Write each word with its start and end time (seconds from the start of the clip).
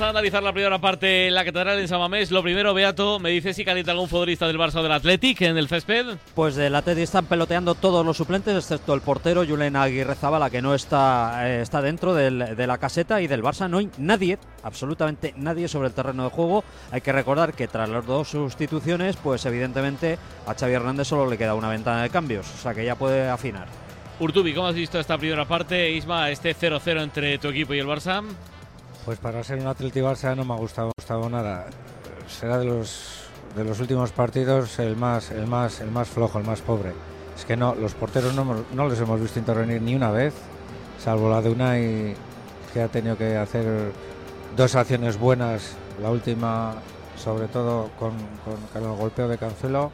Vamos 0.00 0.14
a 0.16 0.18
analizar 0.18 0.42
la 0.42 0.54
primera 0.54 0.78
parte 0.78 1.26
en 1.26 1.34
la 1.34 1.44
catedral 1.44 1.78
en 1.78 1.86
Samamés. 1.86 2.30
Lo 2.30 2.42
primero, 2.42 2.72
Beato, 2.72 3.18
¿me 3.18 3.28
dice 3.28 3.52
si 3.52 3.66
calienta 3.66 3.92
algún 3.92 4.08
futbolista 4.08 4.46
del 4.46 4.56
Barça 4.58 4.76
o 4.76 4.82
del 4.82 4.92
Athletic 4.92 5.42
en 5.42 5.58
el 5.58 5.68
césped? 5.68 6.16
Pues 6.34 6.56
del 6.56 6.74
Athletic 6.74 7.02
están 7.04 7.26
peloteando 7.26 7.74
todos 7.74 8.02
los 8.06 8.16
suplentes, 8.16 8.56
excepto 8.56 8.94
el 8.94 9.02
portero 9.02 9.44
Julen 9.46 9.76
Aguirre 9.76 10.14
Zabala, 10.14 10.48
que 10.48 10.62
no 10.62 10.74
está, 10.74 11.46
eh, 11.46 11.60
está 11.60 11.82
dentro 11.82 12.14
del- 12.14 12.56
de 12.56 12.66
la 12.66 12.78
caseta, 12.78 13.20
y 13.20 13.26
del 13.26 13.42
Barça 13.42 13.68
no 13.68 13.76
hay 13.76 13.90
nadie, 13.98 14.38
absolutamente 14.62 15.34
nadie 15.36 15.68
sobre 15.68 15.88
el 15.88 15.94
terreno 15.94 16.24
de 16.24 16.30
juego. 16.30 16.64
Hay 16.92 17.02
que 17.02 17.12
recordar 17.12 17.52
que 17.52 17.68
tras 17.68 17.90
las 17.90 18.06
dos 18.06 18.28
sustituciones, 18.28 19.16
pues 19.16 19.44
evidentemente 19.44 20.16
a 20.46 20.54
Xavi 20.54 20.72
Hernández 20.72 21.08
solo 21.08 21.28
le 21.28 21.36
queda 21.36 21.54
una 21.54 21.68
ventana 21.68 22.02
de 22.04 22.08
cambios, 22.08 22.46
o 22.54 22.56
sea 22.56 22.72
que 22.72 22.86
ya 22.86 22.94
puede 22.94 23.28
afinar. 23.28 23.66
Urtubi, 24.18 24.54
¿cómo 24.54 24.68
has 24.68 24.74
visto 24.74 24.98
esta 24.98 25.18
primera 25.18 25.44
parte? 25.46 25.90
Isma, 25.90 26.30
este 26.30 26.54
0-0 26.54 27.02
entre 27.02 27.36
tu 27.36 27.48
equipo 27.48 27.74
y 27.74 27.80
el 27.80 27.86
Barça. 27.86 28.22
Pues 29.10 29.18
para 29.18 29.42
ser 29.42 29.58
un 29.58 29.66
Atleti 29.66 29.98
Barça 29.98 30.36
no 30.36 30.44
me 30.44 30.54
ha 30.54 30.56
gustado, 30.56 30.92
nada. 31.28 31.66
Será 32.28 32.58
de 32.58 32.64
los 32.64 33.24
de 33.56 33.64
los 33.64 33.80
últimos 33.80 34.12
partidos 34.12 34.78
el 34.78 34.94
más 34.94 35.32
el 35.32 35.48
más 35.48 35.80
el 35.80 35.90
más 35.90 36.06
flojo, 36.08 36.38
el 36.38 36.44
más 36.44 36.60
pobre. 36.60 36.92
Es 37.36 37.44
que 37.44 37.56
no, 37.56 37.74
los 37.74 37.94
porteros 37.94 38.36
no, 38.36 38.44
no 38.72 38.88
les 38.88 39.00
hemos 39.00 39.20
visto 39.20 39.40
intervenir 39.40 39.82
ni 39.82 39.96
una 39.96 40.12
vez, 40.12 40.32
salvo 41.02 41.28
la 41.28 41.42
de 41.42 41.50
Unai 41.50 42.14
que 42.72 42.82
ha 42.82 42.86
tenido 42.86 43.18
que 43.18 43.36
hacer 43.36 43.90
dos 44.56 44.76
acciones 44.76 45.18
buenas, 45.18 45.72
la 46.00 46.12
última 46.12 46.74
sobre 47.16 47.48
todo 47.48 47.90
con- 47.98 48.14
con 48.44 48.80
el 48.80 48.88
golpeo 48.96 49.26
de 49.26 49.38
Cancelo. 49.38 49.90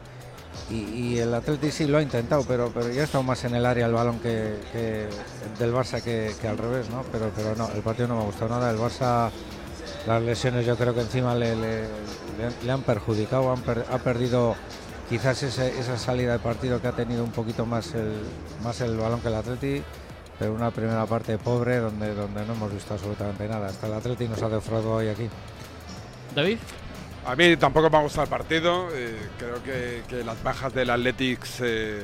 Y, 0.69 1.17
el 1.19 1.33
Atleti 1.33 1.71
sí 1.71 1.87
lo 1.87 1.97
ha 1.97 2.01
intentado, 2.01 2.43
pero, 2.45 2.71
pero 2.73 2.89
ya 2.89 3.01
ha 3.01 3.05
estado 3.05 3.23
más 3.23 3.43
en 3.45 3.55
el 3.55 3.65
área 3.65 3.85
el 3.85 3.93
balón 3.93 4.19
que, 4.19 4.57
del 5.59 5.73
Barça 5.73 6.01
que, 6.01 6.33
al 6.47 6.57
revés, 6.57 6.89
¿no? 6.89 7.03
Pero, 7.11 7.31
pero 7.35 7.55
no, 7.55 7.69
el 7.73 7.81
partido 7.81 8.09
no 8.09 8.15
me 8.17 8.21
ha 8.23 8.25
gustado 8.25 8.49
nada. 8.49 8.69
El 8.71 8.77
Barça, 8.77 9.29
las 10.05 10.21
lesiones 10.21 10.65
yo 10.65 10.75
creo 10.75 10.93
que 10.93 11.01
encima 11.01 11.33
le, 11.35 11.55
le- 11.55 11.85
han- 12.71 12.81
perjudicado, 12.81 13.51
han 13.53 13.63
ha 13.91 13.97
perdido 13.99 14.55
quizás 15.09 15.41
ese- 15.43 15.79
esa 15.79 15.97
salida 15.97 16.33
de 16.33 16.39
partido 16.39 16.81
que 16.81 16.87
ha 16.89 16.91
tenido 16.91 17.23
un 17.23 17.31
poquito 17.31 17.65
más 17.65 17.93
el, 17.95 18.11
más 18.61 18.81
el 18.81 18.97
balón 18.97 19.21
que 19.21 19.29
el 19.29 19.35
Atleti, 19.35 19.81
pero 20.37 20.53
una 20.53 20.69
primera 20.71 21.05
parte 21.05 21.37
pobre 21.37 21.77
donde, 21.77 22.13
donde 22.13 22.45
no 22.45 22.53
hemos 22.53 22.73
visto 22.73 22.93
absolutamente 22.93 23.47
nada. 23.47 23.67
Hasta 23.67 23.87
el 23.87 23.93
Atleti 23.93 24.27
nos 24.27 24.41
ha 24.43 24.49
defraudado 24.49 24.95
hoy 24.95 25.07
aquí. 25.07 25.29
David. 26.35 26.57
A 27.27 27.35
mí 27.35 27.57
tampoco 27.57 27.89
me 27.89 27.97
ha 27.97 28.01
gustado 28.01 28.23
el 28.23 28.29
partido. 28.29 28.87
eh, 28.93 29.13
creo 29.37 29.61
que, 29.61 30.23
las 30.23 30.41
bajas 30.43 30.73
del 30.73 30.89
Athletic 30.89 31.43
se, 31.43 31.99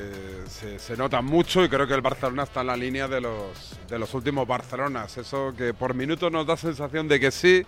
se- 0.46 0.78
se 0.78 0.96
notan 0.98 1.24
mucho 1.24 1.64
y 1.64 1.68
creo 1.70 1.86
que 1.86 1.94
el 1.94 2.02
Barcelona 2.02 2.42
está 2.42 2.60
en 2.60 2.66
la 2.68 2.76
línea 2.76 3.08
de 3.08 3.20
los, 3.22 3.78
de 3.88 3.98
los 3.98 4.12
últimos 4.12 4.46
Barcelonas. 4.46 5.16
Eso 5.16 5.54
que 5.56 5.72
por 5.72 5.94
minutos 5.94 6.30
nos 6.30 6.46
da 6.46 6.56
sensación 6.58 7.08
de 7.08 7.18
que 7.20 7.30
sí, 7.30 7.64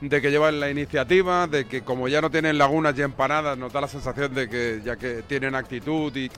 de 0.00 0.20
que 0.20 0.30
llevan 0.32 0.58
la 0.58 0.68
iniciativa, 0.68 1.46
de 1.46 1.66
que 1.66 1.82
como 1.82 2.08
ya 2.08 2.20
no 2.20 2.30
tienen 2.30 2.58
lagunas 2.58 2.98
y 2.98 3.02
empanadas, 3.02 3.56
nos 3.56 3.72
da 3.72 3.82
la 3.82 3.88
sensación 3.88 4.34
de 4.34 4.48
que 4.48 4.80
ya 4.84 4.96
que 4.96 5.22
tienen 5.22 5.54
actitud 5.54 6.14
y... 6.16 6.28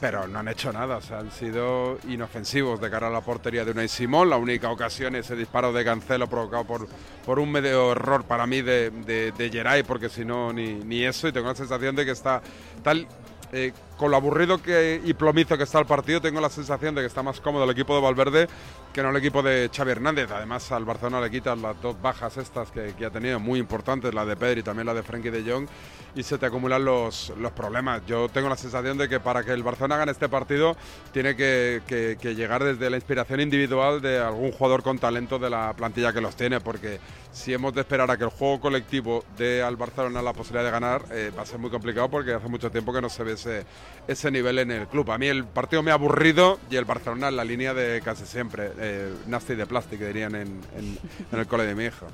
Pero 0.00 0.28
no 0.28 0.40
han 0.40 0.48
hecho 0.48 0.72
nada, 0.72 0.98
o 0.98 1.00
sea, 1.00 1.20
han 1.20 1.30
sido 1.30 1.98
inofensivos 2.06 2.80
de 2.80 2.90
cara 2.90 3.08
a 3.08 3.10
la 3.10 3.22
portería 3.22 3.64
de 3.64 3.70
Unai 3.70 3.88
Simón. 3.88 4.28
La 4.28 4.36
única 4.36 4.70
ocasión 4.70 5.14
es 5.16 5.26
ese 5.26 5.36
disparo 5.36 5.72
de 5.72 5.84
Cancelo 5.84 6.28
provocado 6.28 6.64
por, 6.64 6.86
por 7.24 7.38
un 7.38 7.50
medio 7.50 7.92
error 7.92 8.24
para 8.24 8.46
mí 8.46 8.60
de, 8.60 8.90
de, 8.90 9.32
de 9.32 9.50
Geray, 9.50 9.84
porque 9.84 10.10
si 10.10 10.24
no, 10.24 10.52
ni, 10.52 10.74
ni 10.74 11.02
eso. 11.04 11.28
Y 11.28 11.32
tengo 11.32 11.48
la 11.48 11.54
sensación 11.54 11.96
de 11.96 12.04
que 12.04 12.10
está 12.10 12.42
tal. 12.82 13.06
Eh, 13.52 13.72
con 13.96 14.10
lo 14.10 14.16
aburrido 14.16 14.60
que, 14.60 15.00
y 15.04 15.14
plomizo 15.14 15.56
que 15.56 15.64
está 15.64 15.78
el 15.78 15.86
partido, 15.86 16.20
tengo 16.20 16.40
la 16.40 16.50
sensación 16.50 16.94
de 16.94 17.00
que 17.00 17.06
está 17.06 17.22
más 17.22 17.40
cómodo 17.40 17.64
el 17.64 17.70
equipo 17.70 17.94
de 17.94 18.02
Valverde 18.02 18.48
que 18.92 19.02
no 19.02 19.10
el 19.10 19.16
equipo 19.16 19.42
de 19.42 19.70
Xavi 19.74 19.90
Hernández. 19.90 20.30
Además, 20.30 20.72
al 20.72 20.86
Barcelona 20.86 21.20
le 21.20 21.30
quitan 21.30 21.60
las 21.60 21.80
dos 21.82 22.00
bajas 22.00 22.36
estas 22.38 22.70
que, 22.70 22.94
ha 23.04 23.10
tenido, 23.10 23.38
muy 23.38 23.58
importantes, 23.58 24.14
la 24.14 24.24
de 24.24 24.36
Pedri 24.36 24.60
y 24.60 24.62
también 24.62 24.86
la 24.86 24.94
de 24.94 25.02
Frenkie 25.02 25.28
de 25.30 25.50
Jong, 25.50 25.66
y 26.14 26.22
se 26.22 26.38
te 26.38 26.46
acumulan 26.46 26.82
los, 26.82 27.30
los 27.38 27.52
problemas. 27.52 28.00
Yo 28.06 28.30
tengo 28.30 28.48
la 28.48 28.56
sensación 28.56 28.96
de 28.96 29.06
que 29.06 29.20
para 29.20 29.44
que 29.44 29.52
el 29.52 29.62
Barcelona 29.62 29.98
gane 29.98 30.12
este 30.12 30.30
partido, 30.30 30.76
tiene 31.12 31.36
que- 31.36 31.82
que 31.86 32.34
llegar 32.34 32.64
desde 32.64 32.88
la 32.88 32.96
inspiración 32.96 33.40
individual 33.40 34.00
de 34.00 34.18
algún 34.18 34.52
jugador 34.52 34.82
con 34.82 34.98
talento 34.98 35.38
de 35.38 35.50
la 35.50 35.74
plantilla 35.74 36.14
que 36.14 36.22
los 36.22 36.34
tiene, 36.34 36.60
porque 36.60 36.98
si 37.36 37.52
hemos 37.52 37.74
de 37.74 37.82
esperar 37.82 38.10
a 38.10 38.16
que 38.16 38.24
el 38.24 38.30
juego 38.30 38.58
colectivo 38.60 39.22
dé 39.36 39.62
al 39.62 39.76
Barcelona 39.76 40.22
la 40.22 40.32
posibilidad 40.32 40.64
de 40.64 40.70
ganar, 40.70 41.02
eh, 41.10 41.30
va 41.36 41.42
a 41.42 41.46
ser 41.46 41.58
muy 41.58 41.68
complicado 41.68 42.08
porque 42.08 42.32
hace 42.32 42.48
mucho 42.48 42.70
tiempo 42.70 42.94
que 42.94 43.02
no 43.02 43.10
se 43.10 43.22
ve 43.24 43.32
ese, 43.34 43.64
ese 44.08 44.30
nivel 44.30 44.58
en 44.58 44.70
el 44.70 44.86
club. 44.88 45.10
A 45.10 45.18
mí 45.18 45.26
el 45.26 45.44
partido 45.44 45.82
me 45.82 45.90
ha 45.90 45.94
aburrido 45.94 46.58
y 46.70 46.76
el 46.76 46.86
Barcelona 46.86 47.28
en 47.28 47.36
la 47.36 47.44
línea 47.44 47.74
de 47.74 48.00
casi 48.02 48.24
siempre, 48.24 48.70
eh, 48.78 49.12
nasty 49.26 49.54
de 49.54 49.66
plástico, 49.66 50.06
dirían 50.06 50.34
en, 50.34 50.60
en- 50.78 50.98
en 51.30 51.38
el 51.38 51.46
cole 51.46 51.66
de 51.66 51.74
mi 51.74 51.84
hija. 51.84 52.06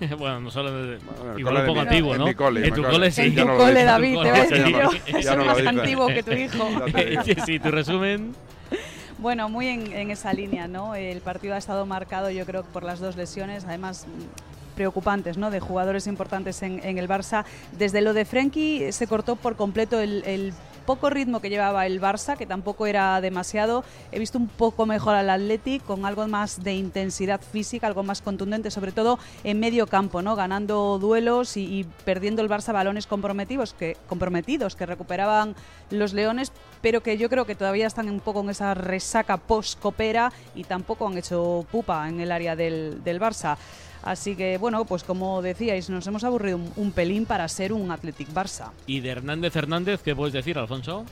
bueno, 0.18 0.40
no 0.40 0.50
solo 0.50 0.72
de, 0.72 0.94
en 0.94 1.00
el 1.34 1.38
igual 1.40 1.54
cole 1.56 1.60
un 1.60 1.66
poco 1.66 1.80
antiguo, 1.80 2.12
en 2.14 2.18
¿no? 2.20 2.26
mi 2.26 2.34
cole, 2.34 2.60
en 2.60 2.66
en 2.68 2.74
tu 2.74 2.80
cole 2.82 2.94
cole. 2.94 3.10
sí. 3.10 3.20
En 3.20 3.34
tu 3.34 3.44
no 3.44 3.52
lo 3.52 3.58
cole. 3.58 3.84
David, 3.84 4.16
En 4.24 4.48
te 4.48 4.70
yo. 4.72 4.90
Ya 5.20 5.32
Es 5.34 5.36
más 5.36 5.58
antiguo 5.66 6.06
que 6.06 6.22
tu 6.22 6.32
hijo. 6.32 6.68
Sí, 7.26 7.34
sí, 7.44 7.58
tu 7.60 7.70
resumen. 7.70 8.34
Bueno, 9.18 9.50
muy 9.50 9.66
en, 9.68 9.92
en 9.92 10.10
esa 10.10 10.32
línea, 10.32 10.66
¿no? 10.68 10.94
El 10.94 11.20
partido 11.20 11.54
ha 11.54 11.58
estado 11.58 11.84
marcado, 11.84 12.30
yo 12.30 12.46
creo, 12.46 12.62
por 12.62 12.82
las 12.82 12.98
dos 13.00 13.16
lesiones, 13.16 13.66
además 13.66 14.06
preocupantes, 14.80 15.36
¿no? 15.36 15.50
De 15.50 15.60
jugadores 15.60 16.06
importantes 16.06 16.62
en, 16.62 16.80
en 16.82 16.96
el 16.96 17.06
Barça. 17.06 17.44
Desde 17.76 18.00
lo 18.00 18.14
de 18.14 18.24
Frenkie 18.24 18.92
se 18.92 19.06
cortó 19.06 19.36
por 19.36 19.54
completo 19.54 20.00
el, 20.00 20.54
poco 20.86 21.10
ritmo 21.10 21.40
que 21.40 21.50
llevaba 21.50 21.84
el 21.84 22.00
Barça, 22.00 22.38
que 22.38 22.46
tampoco 22.46 22.86
era 22.86 23.20
demasiado. 23.20 23.84
He 24.10 24.18
visto 24.18 24.38
un 24.38 24.48
poco 24.48 24.86
mejor 24.86 25.14
al 25.14 25.28
Athletic, 25.28 25.84
con 25.84 26.06
algo 26.06 26.26
más 26.26 26.64
de 26.64 26.72
intensidad 26.72 27.42
física, 27.42 27.86
algo 27.86 28.02
más 28.02 28.22
contundente, 28.22 28.70
sobre 28.70 28.90
todo 28.90 29.18
en 29.44 29.60
medio 29.60 29.86
campo, 29.86 30.22
¿no? 30.22 30.34
Ganando 30.34 30.98
duelos 30.98 31.58
y, 31.58 31.86
perdiendo 32.06 32.40
el 32.40 32.48
Barça 32.48 32.72
balones 32.72 33.06
comprometidos 33.06 33.74
que, 33.74 33.98
comprometidos 34.08 34.74
que 34.76 34.86
recuperaban 34.86 35.54
los 35.90 36.14
Leones, 36.14 36.52
pero 36.80 37.02
que 37.02 37.18
yo 37.18 37.28
creo 37.28 37.44
que 37.44 37.54
todavía 37.54 37.86
están 37.86 38.08
un 38.08 38.20
poco 38.20 38.40
en 38.40 38.48
esa 38.48 38.72
resaca 38.72 39.36
post-copera 39.36 40.32
y 40.54 40.64
tampoco 40.64 41.06
han 41.06 41.18
hecho 41.18 41.66
pupa 41.70 42.08
en 42.08 42.20
el 42.20 42.32
área 42.32 42.56
del 42.56 43.20
Barça. 43.20 43.58
Así 44.02 44.34
que, 44.36 44.56
bueno, 44.58 44.84
pues 44.84 45.04
como 45.04 45.42
decíais, 45.42 45.90
nos 45.90 46.06
hemos 46.06 46.24
aburrido 46.24 46.56
un, 46.56 46.72
un 46.76 46.92
pelín 46.92 47.26
para 47.26 47.46
ser 47.48 47.72
un 47.72 47.90
Athletic 47.90 48.32
Barça. 48.32 48.70
¿Y 48.86 49.00
de 49.00 49.10
Hernández 49.10 49.54
Hernández 49.54 50.00
qué 50.02 50.16
puedes 50.16 50.32
decir, 50.32 50.56
Alfonso? 50.58 51.04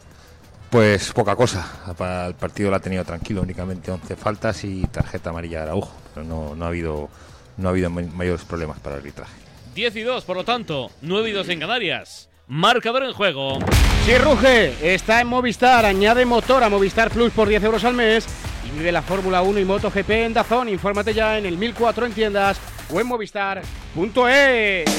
Pues 0.70 1.12
poca 1.12 1.34
cosa. 1.36 1.66
Para 1.96 2.26
el 2.26 2.34
partido 2.34 2.70
lo 2.70 2.76
ha 2.76 2.80
tenido 2.80 3.04
tranquilo, 3.04 3.42
únicamente 3.42 3.90
11 3.90 4.16
faltas 4.16 4.64
y 4.64 4.82
tarjeta 4.86 5.30
amarilla 5.30 5.58
de 5.58 5.62
Araujo. 5.64 5.92
Pero 6.14 6.26
no, 6.26 6.54
no 6.54 6.64
ha 6.64 6.68
habido 6.68 7.08
no 7.56 7.68
ha 7.68 7.70
habido 7.72 7.90
may- 7.90 8.06
mayores 8.06 8.44
problemas 8.44 8.78
para 8.78 8.96
el 8.96 9.00
arbitraje. 9.00 9.32
10 9.74 9.96
y 9.96 10.02
2, 10.02 10.24
por 10.24 10.36
lo 10.36 10.44
tanto, 10.44 10.90
9 11.02 11.28
y 11.30 11.32
2 11.32 11.48
en 11.48 11.60
Canarias. 11.60 12.28
Marcador 12.48 13.02
en 13.04 13.12
juego. 13.12 13.58
Si 14.06 14.16
ruge, 14.16 14.94
está 14.94 15.20
en 15.20 15.26
Movistar. 15.26 15.84
Añade 15.84 16.24
motor 16.24 16.62
a 16.64 16.68
Movistar 16.68 17.10
Plus 17.10 17.32
por 17.32 17.48
10 17.48 17.62
euros 17.64 17.84
al 17.84 17.94
mes 17.94 18.26
y 18.66 18.78
vive 18.78 18.92
la 18.92 19.02
Fórmula 19.02 19.42
1 19.42 19.58
y 19.60 19.64
MotoGP 19.64 20.10
en 20.10 20.34
Dazón. 20.34 20.68
Infórmate 20.68 21.12
ya 21.14 21.36
en 21.38 21.46
el 21.46 21.58
1004 21.58 22.06
en 22.06 22.12
tiendas 22.12 22.58
o 22.90 23.00
en 23.00 23.06
movistar.es. 23.06 24.98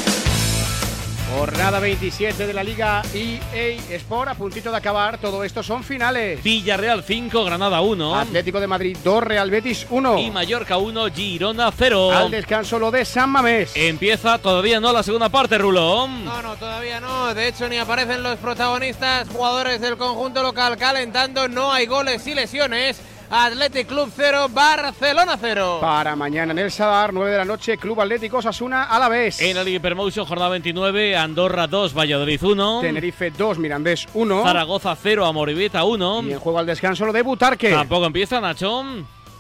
Jornada 1.38 1.80
27 1.80 2.48
de 2.48 2.54
la 2.54 2.64
Liga 2.64 3.04
EA 3.14 3.78
Sport, 3.96 4.30
a 4.30 4.34
puntito 4.34 4.72
de 4.72 4.78
acabar. 4.78 5.20
Todo 5.20 5.44
esto 5.44 5.62
son 5.62 5.84
finales. 5.84 6.42
Villarreal 6.42 7.04
5, 7.04 7.46
Granada 7.46 7.82
1. 7.82 8.16
Atlético 8.16 8.60
de 8.60 8.66
Madrid 8.66 8.98
2, 9.04 9.24
Real 9.24 9.52
Betis 9.52 9.86
1. 9.92 10.18
Y 10.18 10.32
Mallorca 10.32 10.78
1, 10.78 11.08
Girona 11.14 11.72
0. 11.72 12.12
Al 12.12 12.32
descanso 12.32 12.80
lo 12.80 12.90
de 12.90 13.06
San 13.06 13.30
Mamés. 13.30 13.72
Empieza 13.76 14.40
todavía 14.40 14.80
no 14.80 14.92
la 14.92 15.04
segunda 15.04 15.30
parte, 15.30 15.60
Rulón. 15.60 16.26
No, 16.26 16.42
no, 16.42 16.56
todavía 16.56 17.00
no. 17.00 17.34
De 17.34 17.48
hecho, 17.48 17.70
ni 17.70 17.78
aparecen 17.78 18.24
los 18.24 18.38
protagonistas, 18.40 19.30
jugadores 19.30 19.82
del 19.82 19.98
conjunto 19.98 20.42
local 20.42 20.78
calentando. 20.78 21.48
No 21.48 21.72
hay 21.72 21.86
goles 21.86 22.26
y 22.26 22.34
lesiones. 22.34 23.00
Athletic 23.32 23.88
Club 23.88 24.12
0, 24.16 24.48
Barcelona 24.50 25.38
0. 25.40 25.78
Para 25.82 26.16
mañana 26.16 26.52
en 26.52 26.60
el 26.60 26.72
Sadar, 26.72 27.14
9 27.14 27.32
de 27.32 27.38
la 27.38 27.46
noche, 27.46 27.78
Club 27.78 28.02
Atlético 28.02 28.38
Osasuna 28.38 28.86
a 28.86 28.98
la 28.98 29.08
vez. 29.08 29.40
En 29.40 29.56
la 29.56 29.64
Liga 29.64 29.78
Hypermotion, 29.78 30.26
jornada 30.26 30.50
29, 30.50 31.16
Andorra 31.16 31.68
2, 31.68 31.94
Valladolid 31.96 32.44
1. 32.44 32.82
Tenerife 32.82 33.30
2, 33.30 33.60
Mirandés 33.60 34.08
1. 34.16 34.44
Zaragoza 34.44 34.96
0, 34.96 35.26
Amoribeta 35.26 35.84
1. 35.84 36.24
Y 36.24 36.34
en 36.34 36.40
juego 36.40 36.58
al 36.58 36.66
descanso 36.66 37.06
lo 37.06 37.14
de 37.14 37.22
Butarque. 37.22 37.70
Tampoco 37.70 38.06
empieza, 38.08 38.42
Nacho. 38.42 38.84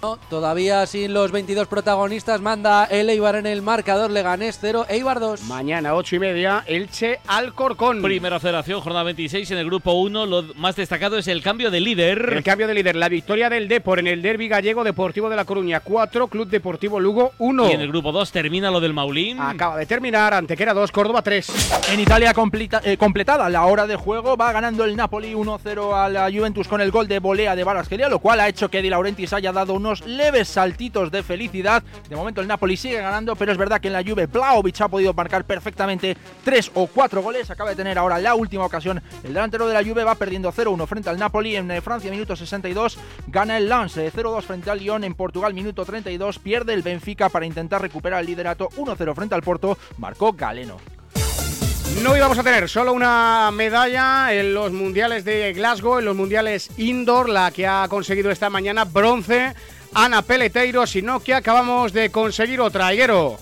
No, 0.02 0.16
todavía 0.30 0.86
sin 0.86 1.14
los 1.14 1.30
22 1.34 1.68
protagonistas 1.68 2.40
manda 2.40 2.86
el 2.86 3.10
Eibar 3.10 3.36
en 3.36 3.46
el 3.46 3.62
marcador, 3.62 4.10
Leganés 4.10 4.58
0, 4.62 4.86
Eibar 4.88 5.20
2. 5.20 5.42
Mañana, 5.44 5.94
8 5.94 6.16
y 6.16 6.20
media, 6.20 6.64
Elche 6.68 7.20
Alcorcón. 7.28 8.02
Primera 8.02 8.40
federación, 8.40 8.80
jornada 8.80 9.04
26 9.04 9.52
en 9.52 9.58
el 9.58 9.66
grupo 9.66 9.92
1. 9.92 10.26
Lo 10.26 10.44
más 10.56 10.78
destacado 10.78 11.18
es 11.18 11.28
el 11.28 11.42
cambio 11.44 11.70
de 11.70 11.82
líder. 11.82 12.32
El 12.34 12.44
cambio 12.44 12.66
de 12.68 12.76
líder, 12.76 12.96
la 12.96 13.10
victoria 13.10 13.50
del 13.50 13.68
Depor 13.68 14.00
en 14.00 14.08
el 14.08 14.22
derby 14.22 14.48
gallego 14.48 14.86
Deportivo 14.86 15.30
de 15.30 15.36
La 15.36 15.44
Coruña 15.44 15.82
4, 15.82 16.28
Club 16.30 16.48
Deportivo 16.48 16.98
Lugo 17.02 17.34
1. 17.38 17.68
Y 17.70 17.74
en 17.74 17.82
el 17.82 17.90
grupo 17.90 18.14
2 18.14 18.32
termina 18.32 18.72
lo 18.72 18.80
del 18.80 18.94
Maulín. 18.94 19.38
Acaba 19.42 19.76
de 19.76 19.86
terminar, 19.86 20.34
Antequera 20.34 20.74
2, 20.74 20.94
Córdoba 20.94 21.22
3. 21.22 21.90
En 21.92 22.00
Italia 22.00 22.34
completa- 22.34 22.82
eh, 22.86 22.96
completada 22.96 23.50
la 23.50 23.66
hora 23.66 23.86
de 23.86 23.98
juego, 23.98 24.38
va 24.38 24.54
ganando 24.54 24.86
el 24.86 24.96
Napoli 24.96 25.34
1-0 25.34 25.94
a 25.94 26.08
la 26.08 26.32
Juventus 26.32 26.70
con 26.70 26.80
el 26.80 26.90
gol 26.90 27.10
de 27.10 27.20
volea 27.20 27.54
de 27.54 27.66
Balasqueria, 27.66 28.08
lo 28.08 28.20
cual 28.20 28.40
ha 28.40 28.48
hecho 28.48 28.70
que 28.70 28.82
Di 28.82 28.90
Laurentiis 28.90 29.34
haya 29.34 29.52
dado 29.52 29.74
un 29.74 29.89
leves 30.06 30.48
saltitos 30.48 31.12
de 31.12 31.24
felicidad. 31.24 31.84
De 32.08 32.16
momento 32.16 32.42
el 32.42 32.48
Napoli 32.48 32.78
sigue 32.78 33.02
ganando, 33.02 33.36
pero 33.36 33.52
es 33.52 33.58
verdad 33.58 33.82
que 33.82 33.88
en 33.88 33.94
la 33.94 34.04
Juve 34.04 34.28
Vlaovic 34.28 34.82
ha 34.82 34.88
podido 34.88 35.14
marcar 35.14 35.44
perfectamente 35.46 36.16
tres 36.44 36.72
o 36.74 36.88
cuatro 36.88 37.22
goles. 37.22 37.50
Acaba 37.50 37.72
de 37.72 37.76
tener 37.76 37.98
ahora 37.98 38.20
la 38.20 38.36
última 38.36 38.66
ocasión. 38.66 39.02
El 39.24 39.34
delantero 39.34 39.68
de 39.68 39.74
la 39.74 39.84
Juve 39.84 40.04
va 40.04 40.16
perdiendo 40.16 40.52
0-1 40.52 40.88
frente 40.88 41.10
al 41.10 41.20
Napoli 41.20 41.56
en 41.56 41.70
eh, 41.72 41.82
Francia, 41.82 42.12
minuto 42.12 42.36
62. 42.36 42.98
Gana 43.28 43.58
el 43.58 43.70
Lance 43.70 44.12
0-2 44.12 44.44
frente 44.44 44.70
al 44.70 44.80
Lyon 44.80 45.04
en 45.04 45.16
Portugal, 45.16 45.54
minuto 45.54 45.86
32. 45.86 46.40
Pierde 46.40 46.74
el 46.74 46.84
Benfica 46.84 47.30
para 47.30 47.46
intentar 47.46 47.82
recuperar 47.82 48.22
el 48.22 48.28
liderato 48.28 48.70
1-0 48.78 49.16
frente 49.16 49.36
al 49.36 49.42
Porto. 49.42 49.78
Marcó 49.98 50.34
Galeno. 50.34 50.78
No 52.04 52.16
íbamos 52.16 52.38
a 52.38 52.44
tener 52.44 52.70
solo 52.70 52.94
una 52.94 53.50
medalla 53.52 54.34
en 54.34 54.54
los 54.54 54.72
mundiales 54.72 55.26
de 55.26 55.52
Glasgow, 55.52 56.00
en 56.00 56.06
los 56.06 56.16
mundiales 56.16 56.70
indoor, 56.78 57.28
la 57.28 57.52
que 57.52 57.68
ha 57.68 57.88
conseguido 57.90 58.32
esta 58.32 58.50
mañana 58.50 58.86
bronce 58.86 59.54
Ana 59.94 60.22
Peleteiro, 60.22 60.86
sino 60.86 61.20
que 61.20 61.34
acabamos 61.34 61.94
de 61.94 62.12
conseguir 62.12 62.62
otra. 62.62 62.94
Higuero. 62.94 63.38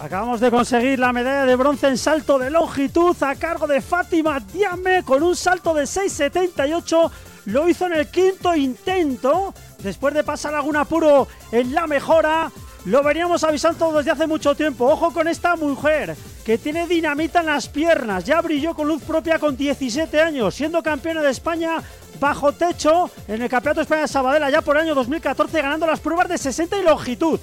Acabamos 0.00 0.40
de 0.40 0.50
conseguir 0.50 0.98
la 0.98 1.12
medalla 1.12 1.44
de 1.44 1.54
bronce 1.54 1.86
en 1.86 1.98
salto 1.98 2.38
de 2.38 2.50
longitud 2.50 3.16
a 3.22 3.34
cargo 3.36 3.66
de 3.66 3.80
Fátima 3.80 4.40
Diame 4.40 5.04
con 5.04 5.22
un 5.22 5.36
salto 5.36 5.74
de 5.74 5.84
6,78. 5.84 7.10
Lo 7.46 7.68
hizo 7.68 7.86
en 7.86 7.92
el 7.94 8.08
quinto 8.08 8.54
intento, 8.54 9.54
después 9.78 10.14
de 10.14 10.24
pasar 10.24 10.54
algún 10.54 10.76
apuro 10.76 11.28
en 11.52 11.74
la 11.74 11.86
mejora. 11.86 12.50
Lo 12.84 13.02
veníamos 13.02 13.44
avisando 13.44 13.92
desde 13.92 14.10
hace 14.10 14.26
mucho 14.26 14.54
tiempo. 14.54 14.86
Ojo 14.86 15.12
con 15.12 15.28
esta 15.28 15.54
mujer 15.56 16.16
que 16.44 16.58
tiene 16.58 16.86
dinamita 16.86 17.40
en 17.40 17.46
las 17.46 17.68
piernas. 17.68 18.24
Ya 18.24 18.40
brilló 18.40 18.74
con 18.74 18.88
luz 18.88 19.02
propia 19.02 19.38
con 19.38 19.56
17 19.56 20.20
años, 20.20 20.54
siendo 20.54 20.82
campeona 20.82 21.22
de 21.22 21.30
España 21.30 21.82
bajo 22.18 22.52
techo 22.52 23.10
en 23.26 23.42
el 23.42 23.48
Campeonato 23.48 23.80
de 23.80 23.82
España 23.82 24.02
de 24.02 24.08
Sabadell 24.08 24.52
ya 24.52 24.62
por 24.62 24.76
el 24.76 24.82
año 24.82 24.94
2014, 24.94 25.62
ganando 25.62 25.86
las 25.86 26.00
pruebas 26.00 26.28
de 26.28 26.38
60 26.38 26.78
y 26.78 26.82
longitud. 26.84 27.40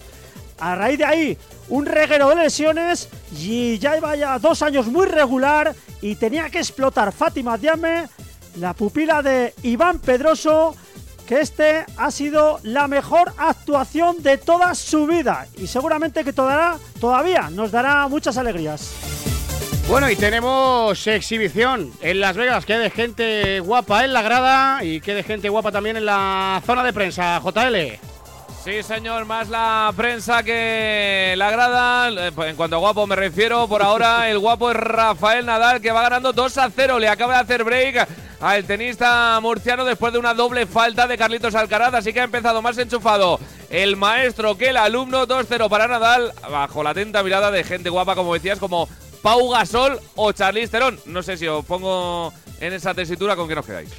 A 0.60 0.76
raíz 0.76 0.98
de 0.98 1.06
ahí, 1.06 1.38
un 1.70 1.86
reguero 1.86 2.30
de 2.30 2.36
lesiones 2.36 3.08
y 3.38 3.78
ya 3.80 3.98
iba 3.98 4.16
ya 4.16 4.38
dos 4.40 4.62
años 4.62 4.88
muy 4.88 5.06
regular 5.06 5.74
y 6.02 6.16
tenía 6.16 6.50
que 6.50 6.60
explotar 6.60 7.14
Fátima 7.14 7.58
Diame, 7.58 8.10
la 8.58 8.74
pupila 8.74 9.22
de 9.22 9.54
Iván 9.64 10.00
Pedroso, 10.00 10.76
que 11.30 11.42
este 11.42 11.86
ha 11.96 12.10
sido 12.10 12.60
la 12.64 12.88
mejor 12.88 13.32
actuación 13.38 14.24
de 14.24 14.40
toda 14.40 14.74
su 14.74 15.06
vida 15.06 15.46
y 15.58 15.68
seguramente 15.68 16.24
que 16.24 16.34
todavía, 16.34 17.52
nos 17.52 17.70
dará 17.72 18.08
muchas 18.08 18.36
alegrías. 18.40 18.96
Bueno, 19.88 20.10
y 20.10 20.16
tenemos 20.16 21.06
exhibición 21.06 21.94
en 22.02 22.20
Las 22.20 22.36
Vegas, 22.36 22.66
que 22.66 22.80
de 22.80 22.90
gente 22.90 23.60
guapa 23.60 24.06
en 24.06 24.14
la 24.14 24.24
grada 24.24 24.84
y 24.84 25.02
que 25.02 25.14
de 25.14 25.22
gente 25.22 25.50
guapa 25.50 25.72
también 25.72 25.98
en 25.98 26.06
la 26.08 26.64
zona 26.66 26.84
de 26.84 26.94
prensa, 26.94 27.40
JL. 27.40 28.19
Sí, 28.64 28.84
señor, 28.84 29.26
más 29.26 29.48
la 29.48 29.92
prensa 29.96 30.44
que 30.44 31.34
la 31.38 31.50
grada. 31.50 32.10
Eh, 32.10 32.32
pues, 32.36 32.50
En 32.50 32.56
cuanto 32.58 32.76
a 32.76 32.80
guapo 32.80 33.08
me 33.08 33.16
refiero, 33.16 33.68
por 33.68 33.82
ahora 33.82 34.30
el 34.30 34.38
guapo 34.38 34.70
es 34.70 34.78
Rafael 34.78 35.46
Nadal, 35.46 35.80
que 35.82 35.92
va 35.92 36.02
ganando 36.02 36.34
2 36.34 36.58
a 36.58 36.70
0. 36.70 37.00
Le 37.00 37.08
acaba 37.08 37.36
de 37.36 37.40
hacer 37.40 37.64
break 37.64 38.08
al 38.42 38.66
tenista 38.66 39.40
murciano 39.42 39.86
después 39.86 40.12
de 40.12 40.20
una 40.20 40.34
doble 40.34 40.66
falta 40.66 41.08
de 41.08 41.18
Carlitos 41.18 41.56
Alcaraz, 41.56 41.94
así 41.94 42.12
que 42.14 42.20
ha 42.20 42.26
empezado 42.26 42.62
más 42.62 42.78
enchufado 42.78 43.40
el 43.70 43.96
maestro 43.96 44.58
que 44.58 44.70
el 44.70 44.78
alumno. 44.78 45.26
2-0 45.26 45.70
para 45.70 45.88
Nadal, 45.88 46.34
bajo 46.52 46.84
la 46.84 46.90
atenta 46.90 47.24
mirada 47.24 47.52
de 47.52 47.64
gente 47.64 47.90
guapa, 47.90 48.16
como 48.16 48.34
decías, 48.34 48.60
como 48.60 48.90
Pau 49.22 49.50
Gasol 49.50 50.00
o 50.16 50.34
Charlize 50.34 50.70
Theron. 50.72 51.00
No 51.06 51.24
sé 51.24 51.38
si 51.38 51.48
os 51.48 51.64
pongo 51.66 52.34
en 52.60 52.74
esa 52.74 52.94
tesitura 52.94 53.38
con 53.38 53.48
que 53.48 53.56
nos 53.56 53.66
quedáis. 53.66 53.90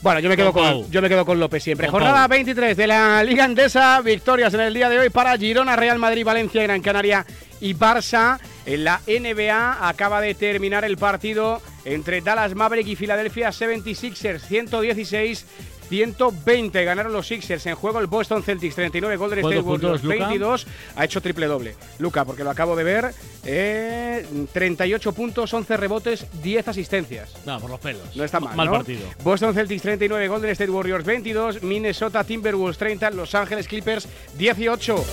Bueno, 0.00 0.20
yo 0.20 0.28
me 0.28 0.36
quedo 0.36 0.52
Con 0.52 0.90
yo 0.90 1.02
me 1.02 1.08
quedo 1.08 1.24
con 1.24 1.40
López 1.40 1.62
siempre. 1.62 1.88
Jornada 1.88 2.28
Pau. 2.28 2.28
23 2.28 2.76
de 2.76 2.86
la 2.86 3.22
Liga 3.24 3.44
Andesa, 3.44 4.00
victorias 4.00 4.54
en 4.54 4.60
el 4.60 4.74
día 4.74 4.88
de 4.88 4.98
hoy 4.98 5.10
para 5.10 5.36
Girona, 5.36 5.76
Real 5.76 5.98
Madrid, 5.98 6.24
Valencia, 6.24 6.62
Gran 6.62 6.80
Canaria 6.80 7.26
y 7.60 7.74
Barça. 7.74 8.38
En 8.64 8.84
la 8.84 9.00
NBA 9.06 9.88
acaba 9.88 10.20
de 10.20 10.34
terminar 10.34 10.84
el 10.84 10.98
partido 10.98 11.60
entre 11.84 12.20
Dallas 12.20 12.54
Maverick 12.54 12.86
y 12.86 12.96
Philadelphia 12.96 13.48
76ers 13.48 14.40
116 14.40 15.46
120 15.88 16.84
ganaron 16.84 17.12
los 17.12 17.26
Sixers 17.26 17.64
en 17.66 17.74
juego 17.74 17.98
el 18.00 18.06
Boston 18.06 18.42
Celtics 18.42 18.74
39 18.74 19.16
Golden 19.16 19.38
State 19.40 19.54
¿Cuántos 19.62 19.70
Warriors 19.84 20.00
puntos, 20.02 20.14
Luka? 20.16 20.28
22 20.28 20.66
ha 20.96 21.04
hecho 21.04 21.20
triple 21.20 21.46
doble 21.46 21.74
Luca 21.98 22.24
porque 22.24 22.44
lo 22.44 22.50
acabo 22.50 22.76
de 22.76 22.84
ver 22.84 23.12
eh, 23.44 24.26
38 24.52 25.12
puntos 25.12 25.52
11 25.54 25.76
rebotes 25.76 26.26
10 26.42 26.68
asistencias 26.68 27.34
No, 27.46 27.58
por 27.60 27.70
los 27.70 27.80
pelos. 27.80 28.14
no 28.14 28.24
está 28.24 28.40
mal. 28.40 28.56
Mal 28.56 28.66
¿no? 28.66 28.72
partido. 28.74 29.08
Boston 29.22 29.54
Celtics 29.54 29.82
39, 29.82 30.28
Golden 30.28 30.50
State 30.50 30.70
Warriors 30.70 31.04
22, 31.04 31.62
Minnesota 31.62 32.24
Timberwolves 32.24 32.78
30, 32.78 33.10
Los 33.10 33.34
Ángeles 33.34 33.66
Clippers 33.68 34.08
18. 34.36 35.04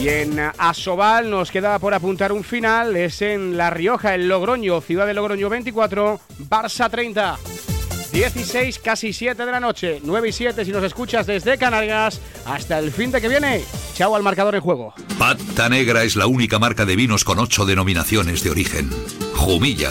Y 0.00 0.08
en 0.08 0.40
Asobal 0.58 1.30
nos 1.30 1.50
queda 1.50 1.78
por 1.78 1.94
apuntar 1.94 2.32
un 2.32 2.42
final, 2.42 2.96
es 2.96 3.22
en 3.22 3.56
La 3.56 3.70
Rioja, 3.70 4.14
en 4.14 4.28
Logroño, 4.28 4.80
Ciudad 4.80 5.06
de 5.06 5.14
Logroño 5.14 5.48
24, 5.48 6.20
Barça 6.50 6.90
30. 6.90 7.38
16, 8.14 8.78
casi 8.78 9.12
7 9.12 9.44
de 9.44 9.50
la 9.50 9.58
noche, 9.58 10.00
9 10.04 10.28
y 10.28 10.32
7 10.32 10.64
si 10.64 10.70
nos 10.70 10.84
escuchas 10.84 11.26
desde 11.26 11.58
Canarias. 11.58 12.20
Hasta 12.46 12.78
el 12.78 12.92
fin 12.92 13.10
de 13.10 13.20
que 13.20 13.28
viene. 13.28 13.64
Chao 13.94 14.14
al 14.14 14.22
marcador 14.22 14.54
en 14.54 14.60
juego. 14.60 14.94
Pata 15.18 15.68
Negra 15.68 16.04
es 16.04 16.14
la 16.14 16.28
única 16.28 16.60
marca 16.60 16.84
de 16.84 16.94
vinos 16.94 17.24
con 17.24 17.40
ocho 17.40 17.66
denominaciones 17.66 18.44
de 18.44 18.50
origen. 18.50 18.88
Jumilla, 19.34 19.90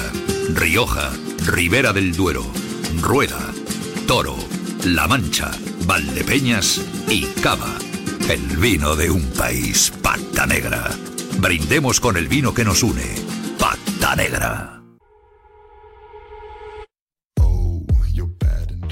Rioja, 0.53 1.11
Ribera 1.45 1.91
del 1.91 2.15
Duero, 2.15 2.45
Rueda, 3.01 3.51
Toro, 4.07 4.37
La 4.85 5.05
Mancha, 5.05 5.51
Valdepeñas 5.85 6.79
y 7.09 7.25
Cava. 7.41 7.77
El 8.29 8.57
vino 8.57 8.95
de 8.95 9.11
un 9.11 9.29
país, 9.31 9.91
Pata 10.01 10.45
Negra. 10.45 10.91
Brindemos 11.39 11.99
con 11.99 12.15
el 12.15 12.29
vino 12.29 12.53
que 12.53 12.63
nos 12.63 12.83
une. 12.83 13.15
Pata 13.59 14.15
Negra. 14.15 14.82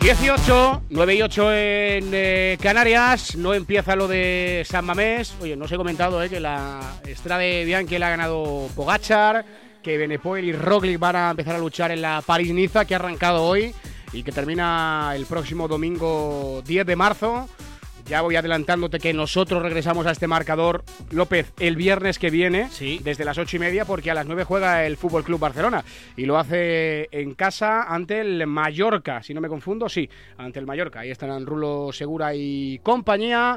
18, 0.00 0.82
9 0.88 1.14
y 1.14 1.22
8 1.22 1.52
en 1.52 2.10
eh, 2.14 2.58
Canarias. 2.60 3.36
No 3.36 3.52
empieza 3.52 3.94
lo 3.94 4.08
de 4.08 4.64
San 4.66 4.86
Mamés. 4.86 5.34
Oye, 5.42 5.56
no 5.56 5.66
os 5.66 5.72
he 5.72 5.76
comentado 5.76 6.22
eh, 6.22 6.30
que 6.30 6.40
la 6.40 6.80
Strade 7.06 7.66
Bianchi 7.66 7.98
la 7.98 8.06
ha 8.06 8.10
ganado 8.10 8.68
Pogachar, 8.74 9.44
que 9.82 9.98
Benepoel 9.98 10.46
y 10.46 10.52
Roglic 10.52 10.98
van 10.98 11.16
a 11.16 11.30
empezar 11.30 11.54
a 11.54 11.58
luchar 11.58 11.90
en 11.90 12.00
la 12.00 12.22
París-Niza, 12.22 12.86
que 12.86 12.94
ha 12.94 12.96
arrancado 12.96 13.44
hoy 13.44 13.74
y 14.14 14.22
que 14.22 14.32
termina 14.32 15.12
el 15.14 15.26
próximo 15.26 15.68
domingo 15.68 16.62
10 16.66 16.86
de 16.86 16.96
marzo. 16.96 17.48
Ya 18.10 18.22
voy 18.22 18.34
adelantándote 18.34 18.98
que 18.98 19.12
nosotros 19.12 19.62
regresamos 19.62 20.04
a 20.04 20.10
este 20.10 20.26
marcador, 20.26 20.82
López, 21.12 21.52
el 21.60 21.76
viernes 21.76 22.18
que 22.18 22.28
viene, 22.28 22.68
desde 23.04 23.24
las 23.24 23.38
ocho 23.38 23.56
y 23.56 23.60
media, 23.60 23.84
porque 23.84 24.10
a 24.10 24.14
las 24.14 24.26
9 24.26 24.42
juega 24.42 24.84
el 24.84 24.96
Fútbol 24.96 25.22
Club 25.22 25.38
Barcelona. 25.38 25.84
Y 26.16 26.26
lo 26.26 26.36
hace 26.36 27.08
en 27.12 27.36
casa 27.36 27.84
ante 27.84 28.20
el 28.20 28.44
Mallorca, 28.48 29.22
si 29.22 29.32
no 29.32 29.40
me 29.40 29.48
confundo, 29.48 29.88
sí, 29.88 30.10
ante 30.38 30.58
el 30.58 30.66
Mallorca. 30.66 30.98
Ahí 30.98 31.12
están 31.12 31.46
Rulo 31.46 31.92
Segura 31.92 32.34
y 32.34 32.80
compañía. 32.82 33.56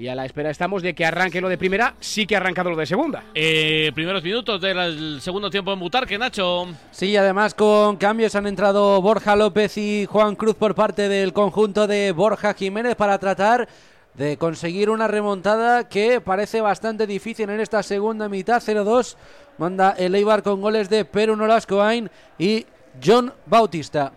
Y 0.00 0.08
a 0.08 0.14
la 0.14 0.24
espera 0.24 0.48
estamos 0.48 0.82
de 0.82 0.94
que 0.94 1.04
arranque 1.04 1.42
lo 1.42 1.50
de 1.50 1.58
primera, 1.58 1.94
sí 2.00 2.26
que 2.26 2.34
ha 2.34 2.38
arrancado 2.38 2.70
lo 2.70 2.76
de 2.76 2.86
segunda. 2.86 3.22
Eh, 3.34 3.92
primeros 3.94 4.22
minutos 4.22 4.58
del 4.58 5.20
segundo 5.20 5.50
tiempo 5.50 5.74
en 5.74 5.78
Butarque, 5.78 6.16
Nacho. 6.16 6.68
Sí, 6.90 7.14
además 7.18 7.52
con 7.52 7.98
cambios 7.98 8.34
han 8.34 8.46
entrado 8.46 9.02
Borja 9.02 9.36
López 9.36 9.76
y 9.76 10.06
Juan 10.06 10.36
Cruz 10.36 10.54
por 10.54 10.74
parte 10.74 11.10
del 11.10 11.34
conjunto 11.34 11.86
de 11.86 12.12
Borja 12.12 12.54
Jiménez 12.54 12.96
para 12.96 13.18
tratar 13.18 13.68
de 14.14 14.38
conseguir 14.38 14.88
una 14.88 15.06
remontada 15.06 15.86
que 15.86 16.22
parece 16.22 16.62
bastante 16.62 17.06
difícil 17.06 17.50
en 17.50 17.60
esta 17.60 17.82
segunda 17.82 18.26
mitad. 18.30 18.62
0-2 18.62 19.16
manda 19.58 19.90
el 19.98 20.14
Eibar 20.14 20.42
con 20.42 20.62
goles 20.62 20.88
de 20.88 21.04
Perú 21.04 21.36
Nolascoain 21.36 22.10
y 22.38 22.64
John 23.04 23.34
Bautista. 23.44 24.12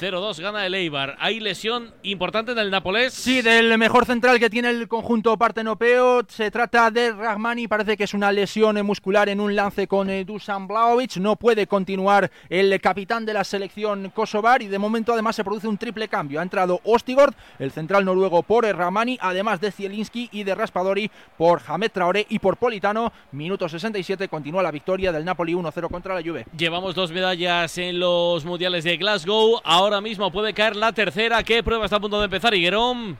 0-2 0.00 0.40
gana 0.40 0.66
el 0.66 0.74
Eibar. 0.74 1.16
¿Hay 1.20 1.38
lesión 1.38 1.92
importante 2.02 2.52
en 2.52 2.58
el 2.58 2.70
Nápoles? 2.70 3.12
Sí, 3.12 3.42
del 3.42 3.76
mejor 3.78 4.06
central 4.06 4.38
que 4.38 4.50
tiene 4.50 4.70
el 4.70 4.88
conjunto 4.88 5.36
partenopeo. 5.36 6.22
Se 6.28 6.50
trata 6.50 6.90
de 6.90 7.12
Rahmani. 7.12 7.68
Parece 7.68 7.96
que 7.96 8.04
es 8.04 8.14
una 8.14 8.32
lesión 8.32 8.84
muscular 8.84 9.28
en 9.28 9.40
un 9.40 9.54
lance 9.54 9.86
con 9.86 10.08
Dusan 10.24 10.66
Blaovic. 10.66 11.18
No 11.18 11.36
puede 11.36 11.66
continuar 11.66 12.30
el 12.48 12.80
capitán 12.80 13.26
de 13.26 13.34
la 13.34 13.44
selección 13.44 14.10
kosovar 14.10 14.62
y 14.62 14.68
de 14.68 14.78
momento 14.78 15.12
además 15.12 15.36
se 15.36 15.44
produce 15.44 15.68
un 15.68 15.78
triple 15.78 16.08
cambio. 16.08 16.40
Ha 16.40 16.42
entrado 16.42 16.80
Ostigord, 16.84 17.34
el 17.58 17.70
central 17.70 18.04
noruego 18.04 18.42
por 18.42 18.64
Rahmani, 18.64 19.18
además 19.20 19.60
de 19.60 19.70
Zielinski 19.70 20.30
y 20.32 20.44
de 20.44 20.54
Raspadori 20.54 21.10
por 21.36 21.60
Hamed 21.66 21.90
Traoré 21.90 22.26
y 22.28 22.38
por 22.38 22.56
Politano. 22.56 23.12
Minuto 23.32 23.68
67 23.68 24.28
continúa 24.28 24.62
la 24.62 24.70
victoria 24.70 25.12
del 25.12 25.24
Napoli 25.24 25.52
1-0 25.52 25.90
contra 25.90 26.14
la 26.14 26.22
Juve. 26.22 26.46
Llevamos 26.56 26.94
dos 26.94 27.12
medallas 27.12 27.76
en 27.78 28.00
los 28.00 28.44
mundiales 28.44 28.84
de 28.84 28.96
Glasgow. 28.96 29.60
Ahora 29.64 29.81
mismo 30.00 30.30
puede 30.30 30.54
caer 30.54 30.76
la 30.76 30.92
tercera. 30.92 31.42
¿Qué 31.42 31.62
prueba 31.62 31.84
está 31.84 31.96
a 31.96 32.00
punto 32.00 32.18
de 32.18 32.26
empezar, 32.26 32.54
Higuerón? 32.54 33.18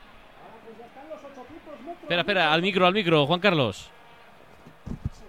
Espera, 2.02 2.20
espera, 2.20 2.52
al 2.52 2.62
micro, 2.62 2.86
al 2.86 2.94
micro, 2.94 3.26
Juan 3.26 3.40
Carlos. 3.40 3.90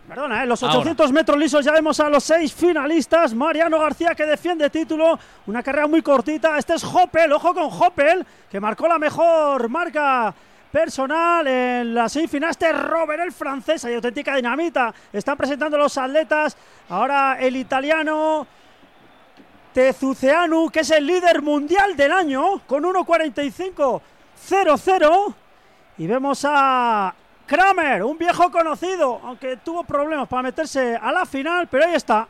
Perdona, 0.08 0.44
en 0.44 0.50
los 0.50 0.62
800 0.62 1.12
metros 1.12 1.38
lisos 1.38 1.66
ya 1.66 1.72
vemos 1.72 2.00
a 2.00 2.08
los 2.10 2.24
seis 2.24 2.54
finalistas. 2.54 3.34
Mariano 3.34 3.80
García 3.80 4.14
que 4.14 4.26
defiende 4.26 4.70
título. 4.70 5.18
Una 5.48 5.64
carrera 5.64 5.88
muy 5.88 6.02
cortita. 6.02 6.58
Este 6.58 6.76
es 6.76 6.84
Hoppel, 6.84 7.32
ojo 7.32 7.54
con 7.54 7.70
Hoppel, 7.72 8.26
que 8.52 8.60
marcó 8.60 8.88
la 8.88 9.00
mejor 9.00 9.70
marca 9.70 10.34
personal 10.72 11.48
en 11.48 11.96
la 11.96 12.10
semifinal. 12.10 12.52
Este 12.52 12.70
es 12.70 12.80
Robert, 12.80 13.24
el 13.24 13.32
francés. 13.32 13.86
Hay 13.86 13.96
auténtica 13.96 14.36
dinamita. 14.36 14.94
Están 15.12 15.38
presentando 15.38 15.78
los 15.78 15.98
atletas. 15.98 16.58
Ahora 16.90 17.38
el 17.40 17.56
italiano. 17.56 18.46
Tezuceanu, 19.74 20.70
que 20.70 20.82
es 20.82 20.92
el 20.92 21.08
líder 21.08 21.42
mundial 21.42 21.98
del 21.98 22.12
año, 22.12 22.62
con 22.68 22.84
1.45.00. 22.84 25.34
Y 25.98 26.06
vemos 26.08 26.46
a 26.48 27.16
Kramer, 27.46 28.04
un 28.04 28.18
viejo 28.18 28.50
conocido, 28.52 29.20
aunque 29.24 29.58
tuvo 29.58 29.84
problemas 29.84 30.28
para 30.28 30.42
meterse 30.44 30.96
a 30.96 31.12
la 31.12 31.26
final, 31.26 31.68
pero 31.68 31.86
ahí 31.86 31.96
está, 31.96 32.28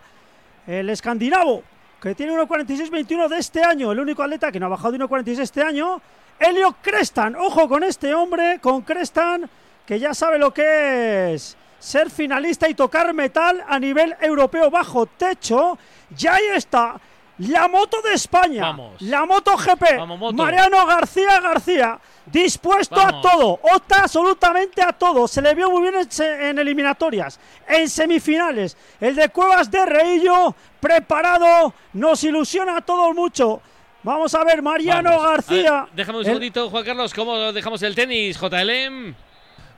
el 0.65 0.89
escandinavo, 0.89 1.63
que 2.01 2.15
tiene 2.15 2.33
1.46.21 2.33 3.27
de 3.27 3.37
este 3.37 3.63
año, 3.63 3.91
el 3.91 3.99
único 3.99 4.23
atleta 4.23 4.51
que 4.51 4.59
no 4.59 4.65
ha 4.67 4.69
bajado 4.69 4.93
de 4.93 4.99
1.46 4.99 5.39
este 5.39 5.61
año, 5.61 6.01
Elio 6.39 6.75
Crestan. 6.81 7.35
Ojo 7.35 7.69
con 7.69 7.83
este 7.83 8.13
hombre, 8.13 8.59
con 8.59 8.81
Crestan, 8.81 9.49
que 9.85 9.99
ya 9.99 10.13
sabe 10.13 10.39
lo 10.39 10.53
que 10.53 11.33
es 11.33 11.57
ser 11.79 12.09
finalista 12.09 12.69
y 12.69 12.73
tocar 12.73 13.13
metal 13.13 13.61
a 13.67 13.77
nivel 13.77 14.15
europeo 14.21 14.71
bajo 14.71 15.05
techo. 15.05 15.77
Ya 16.15 16.35
ahí 16.35 16.45
está. 16.55 16.95
La 17.39 17.67
moto 17.67 17.99
de 18.03 18.13
España, 18.13 18.77
la 18.99 19.25
moto 19.25 19.57
GP, 19.57 20.33
Mariano 20.33 20.85
García 20.85 21.39
García, 21.41 21.99
dispuesto 22.27 23.01
a 23.01 23.21
todo, 23.21 23.59
opta 23.73 24.03
absolutamente 24.03 24.83
a 24.83 24.93
todo. 24.93 25.27
Se 25.27 25.41
le 25.41 25.55
vio 25.55 25.71
muy 25.71 25.81
bien 25.81 25.95
en, 26.19 26.59
eliminatorias, 26.59 27.39
en 27.67 27.89
semifinales. 27.89 28.77
El 29.01 29.15
de 29.15 29.29
Cuevas 29.29 29.71
de 29.71 29.83
Reillo, 29.83 30.55
preparado, 30.79 31.73
nos 31.93 32.23
ilusiona 32.23 32.77
a 32.77 32.81
todos 32.81 33.15
mucho. 33.15 33.61
Vamos 34.03 34.35
a 34.35 34.43
ver, 34.43 34.61
Mariano. 34.61 35.19
García. 35.21 35.85
Ver, 35.85 35.93
déjame 35.95 36.19
un 36.19 36.25
segundito, 36.25 36.69
Juan 36.69 36.85
Carlos, 36.85 37.13
¿cómo 37.15 37.51
dejamos 37.51 37.81
el 37.81 37.95
tenis, 37.95 38.37
JLM? 38.39 39.15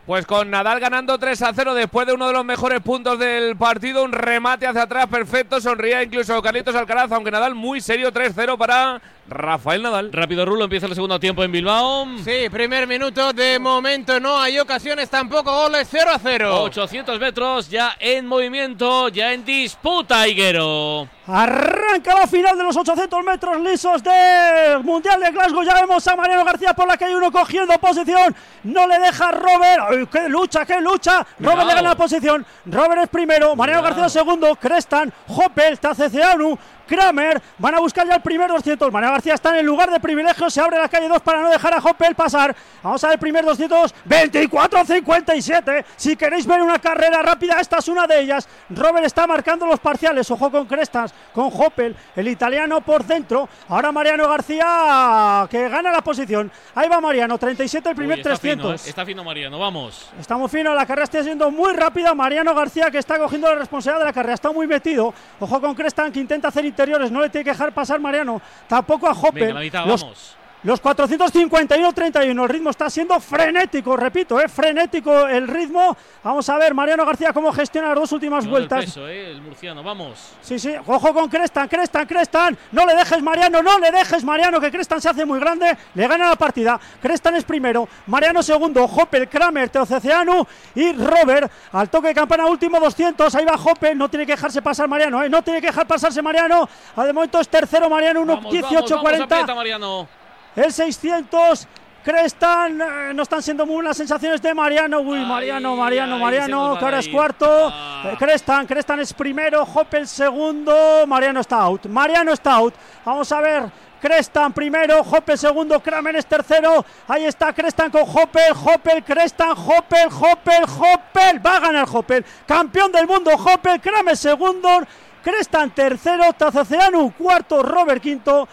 Pues 0.05 0.27
con 0.27 0.51
Nadal 0.51 0.79
ganando 0.79 1.17
3 1.17 1.41
a 1.41 1.51
0 1.51 1.73
después 1.73 2.05
de 2.05 2.13
uno 2.13 2.27
de 2.27 2.33
los 2.33 2.45
mejores 2.45 2.79
puntos 2.81 3.17
del 3.17 3.55
partido, 3.55 4.03
un 4.03 4.11
remate 4.11 4.67
hacia 4.67 4.83
atrás 4.83 5.07
perfecto, 5.07 5.59
sonría 5.59 6.03
incluso 6.03 6.39
Carlitos 6.43 6.75
Alcaraz, 6.75 7.11
aunque 7.11 7.31
Nadal 7.31 7.55
muy 7.55 7.81
serio 7.81 8.13
3-0 8.13 8.55
para 8.55 9.01
Rafael 9.27 9.81
Nadal. 9.81 10.11
Rápido 10.13 10.45
Rulo, 10.45 10.65
empieza 10.65 10.85
el 10.85 10.93
segundo 10.93 11.19
tiempo 11.19 11.43
en 11.43 11.51
Bilbao. 11.51 12.05
Sí, 12.23 12.47
primer 12.51 12.87
minuto, 12.87 13.33
de 13.33 13.57
momento 13.57 14.19
no 14.19 14.39
hay 14.39 14.59
ocasiones, 14.59 15.09
tampoco 15.09 15.51
goles, 15.51 15.87
0 15.89 16.11
a 16.13 16.19
0. 16.19 16.61
800 16.63 17.19
metros 17.19 17.69
ya 17.69 17.95
en 17.99 18.27
movimiento, 18.27 19.09
ya 19.09 19.33
en 19.33 19.43
disputa, 19.43 20.27
Higuero. 20.27 21.07
Arranca 21.27 22.13
la 22.13 22.27
final 22.27 22.55
de 22.55 22.63
los 22.65 22.77
800 22.77 23.23
metros 23.23 23.59
lisos 23.59 24.03
del 24.03 24.83
Mundial 24.83 25.19
de 25.19 25.31
Glasgow. 25.31 25.63
Ya 25.63 25.73
vemos 25.73 26.07
a 26.07 26.15
Mariano 26.15 26.45
García 26.45 26.73
por 26.73 26.87
la 26.87 26.97
calle 26.97 27.15
uno 27.15 27.31
cogiendo 27.31 27.73
posición. 27.79 28.35
No 28.63 28.85
le 28.85 28.99
deja 28.99 29.31
Robert. 29.31 29.83
¡Ay, 29.89 30.07
qué 30.11 30.29
lucha, 30.29 30.65
qué 30.65 30.79
lucha! 30.79 31.25
Robert 31.39 31.67
le 31.67 31.73
gana 31.73 31.89
la 31.89 31.95
posición. 31.95 32.45
Robert 32.67 33.01
es 33.03 33.09
primero. 33.09 33.55
Mariano 33.55 33.81
García 33.81 34.07
segundo. 34.07 34.55
Crestan, 34.55 35.11
Hoppel, 35.27 35.79
Taceceanu. 35.79 36.59
Kramer, 36.85 37.41
van 37.57 37.75
a 37.75 37.79
buscar 37.79 38.07
ya 38.07 38.15
el 38.15 38.21
primer 38.21 38.49
200. 38.49 38.91
Mariano 38.91 39.13
García 39.13 39.33
está 39.33 39.49
en 39.51 39.57
el 39.57 39.65
lugar 39.65 39.91
de 39.91 39.99
privilegio, 39.99 40.49
se 40.49 40.61
abre 40.61 40.79
la 40.79 40.89
calle 40.89 41.07
2 41.07 41.21
para 41.21 41.41
no 41.41 41.49
dejar 41.49 41.73
a 41.73 41.77
Hoppel 41.77 42.15
pasar. 42.15 42.55
Vamos 42.83 43.03
a 43.03 43.07
ver 43.07 43.15
el 43.15 43.19
primer 43.19 43.45
200, 43.45 43.93
24-57. 44.07 45.85
Si 45.95 46.15
queréis 46.15 46.45
ver 46.45 46.61
una 46.61 46.79
carrera 46.79 47.21
rápida, 47.21 47.59
esta 47.59 47.77
es 47.77 47.87
una 47.87 48.07
de 48.07 48.19
ellas. 48.19 48.47
Robert 48.69 49.05
está 49.05 49.27
marcando 49.27 49.65
los 49.65 49.79
parciales, 49.79 50.29
ojo 50.31 50.51
con 50.51 50.65
Crestas, 50.65 51.13
con 51.33 51.49
Hoppel, 51.51 51.95
el 52.15 52.27
italiano 52.27 52.81
por 52.81 53.03
dentro. 53.03 53.49
Ahora 53.69 53.91
Mariano 53.91 54.27
García 54.27 55.47
que 55.49 55.69
gana 55.69 55.91
la 55.91 56.01
posición. 56.01 56.51
Ahí 56.73 56.87
va 56.87 57.01
Mariano, 57.01 57.37
37 57.37 57.89
el 57.89 57.95
primer 57.95 58.17
Uy, 58.17 58.21
está 58.21 58.29
300. 58.31 58.65
Fino, 58.65 58.73
eh, 58.73 58.89
está 58.89 59.05
fino 59.05 59.23
Mariano, 59.23 59.59
vamos. 59.59 60.09
Estamos 60.19 60.51
fino, 60.51 60.73
la 60.73 60.85
carrera 60.85 61.05
está 61.05 61.23
siendo 61.23 61.51
muy 61.51 61.73
rápida. 61.73 62.13
Mariano 62.13 62.53
García 62.53 62.91
que 62.91 62.97
está 62.97 63.17
cogiendo 63.17 63.49
la 63.49 63.55
responsabilidad 63.55 63.99
de 63.99 64.05
la 64.05 64.13
carrera, 64.13 64.33
está 64.33 64.51
muy 64.51 64.67
metido. 64.67 65.13
Ojo 65.39 65.61
con 65.61 65.75
Crestan 65.75 66.11
que 66.11 66.19
intenta 66.19 66.49
hacer 66.49 66.65
interiores, 66.75 67.09
no 67.11 67.21
le 67.21 67.29
tiene 67.29 67.45
que 67.45 67.51
dejar 67.51 67.71
pasar 67.71 67.99
Mariano. 68.01 68.41
Tampoco 68.67 69.07
a 69.07 69.11
Hoppel. 69.13 69.33
Venga, 69.45 69.53
la 69.55 69.59
mitad, 69.61 69.85
Los- 69.85 70.01
vamos. 70.01 70.35
Los 70.65 70.81
451-31, 70.81 72.43
el 72.43 72.49
ritmo 72.49 72.71
está 72.71 72.89
siendo 72.89 73.19
frenético, 73.19 73.95
repito, 73.95 74.41
¿eh? 74.41 74.49
frenético 74.49 75.27
el 75.27 75.47
ritmo. 75.47 75.95
Vamos 76.23 76.49
a 76.49 76.57
ver 76.57 76.73
Mariano 76.73 77.05
García 77.05 77.31
cómo 77.31 77.53
gestiona 77.53 77.89
las 77.89 77.97
dos 77.97 78.11
últimas 78.13 78.47
vueltas. 78.47 78.85
peso, 78.85 79.07
eh, 79.07 79.29
el 79.29 79.43
murciano, 79.43 79.83
vamos. 79.83 80.33
Sí, 80.41 80.57
sí, 80.57 80.73
ojo 80.87 81.13
con 81.13 81.29
Crestan, 81.29 81.67
Crestan, 81.67 82.07
Crestan. 82.07 82.57
No 82.71 82.83
le 82.87 82.95
dejes 82.95 83.21
Mariano, 83.21 83.61
no 83.61 83.77
le 83.77 83.91
dejes 83.91 84.23
Mariano, 84.23 84.59
que 84.59 84.71
Crestan 84.71 84.99
se 84.99 85.09
hace 85.09 85.23
muy 85.23 85.39
grande. 85.39 85.77
Le 85.93 86.07
gana 86.07 86.29
la 86.29 86.35
partida. 86.35 86.79
Crestan 86.99 87.35
es 87.35 87.43
primero, 87.43 87.87
Mariano 88.07 88.41
segundo, 88.41 88.85
Hoppel, 88.85 89.29
Kramer, 89.29 89.69
Teoceceanu 89.69 90.47
y 90.73 90.93
Robert. 90.93 91.51
Al 91.73 91.91
toque 91.91 92.07
de 92.07 92.15
campana 92.15 92.47
último 92.47 92.79
200. 92.79 93.35
Ahí 93.35 93.45
va 93.45 93.53
Hoppel, 93.53 93.95
no 93.95 94.09
tiene 94.09 94.25
que 94.25 94.31
dejarse 94.31 94.63
pasar 94.63 94.87
Mariano, 94.87 95.23
¿eh? 95.23 95.29
no 95.29 95.43
tiene 95.43 95.61
que 95.61 95.67
dejar 95.67 95.85
pasarse 95.85 96.23
Mariano. 96.23 96.67
Ah, 96.95 97.05
De 97.05 97.13
momento 97.13 97.39
es 97.39 97.47
tercero 97.49 97.87
Mariano, 97.87 98.25
Vamos, 98.25 98.51
vamos, 98.51 98.55
1.18.40. 98.55 98.89
vamos, 98.89 99.21
aprieta, 99.21 99.53
Mariano. 99.53 100.24
El 100.55 100.71
600. 100.71 101.67
Crestan, 102.03 102.79
eh, 102.79 103.13
no 103.15 103.23
están 103.23 103.41
siendo 103.41 103.65
muy 103.65 103.75
buenas 103.75 103.97
sensaciones 103.97 104.39
de 104.39 104.53
Mariano. 104.53 104.99
Uy, 104.99 105.25
Mariano, 105.25 105.75
Mariano, 105.75 106.19
Mariano, 106.19 106.77
que 106.77 106.85
ahora 106.85 106.99
es 106.99 107.09
cuarto. 107.09 107.73
Eh, 108.05 108.15
Crestan, 108.19 108.67
Crestan 108.67 108.99
es 108.99 109.11
primero. 109.11 109.63
Hoppel 109.63 110.07
segundo. 110.07 111.07
Mariano 111.07 111.39
está 111.39 111.61
out. 111.61 111.87
Mariano 111.87 112.31
está 112.31 112.53
out. 112.53 112.75
Vamos 113.03 113.31
a 113.31 113.41
ver. 113.41 113.63
Crestan 113.99 114.53
primero, 114.53 114.99
Hoppel 115.01 115.35
segundo, 115.35 115.79
Kramer 115.79 116.17
es 116.17 116.27
tercero. 116.27 116.85
Ahí 117.07 117.25
está 117.25 117.51
Crestan 117.53 117.89
con 117.89 118.03
Hoppel, 118.03 118.53
Hoppel, 118.53 119.03
Crestan, 119.03 119.53
Hoppel, 119.57 120.09
Hoppel, 120.09 120.63
Hoppel. 120.63 121.43
Va 121.43 121.55
a 121.55 121.59
ganar 121.59 121.87
Hoppel. 121.91 122.23
Campeón 122.45 122.91
del 122.91 123.07
mundo, 123.07 123.31
Hoppel, 123.31 123.81
Kramer 123.81 124.15
segundo. 124.15 124.83
Crestan 125.23 125.71
tercero, 125.71 126.31
Tazaceanu 126.33 127.13
cuarto, 127.13 127.63
Robert 127.63 127.99
quinto 127.99 128.47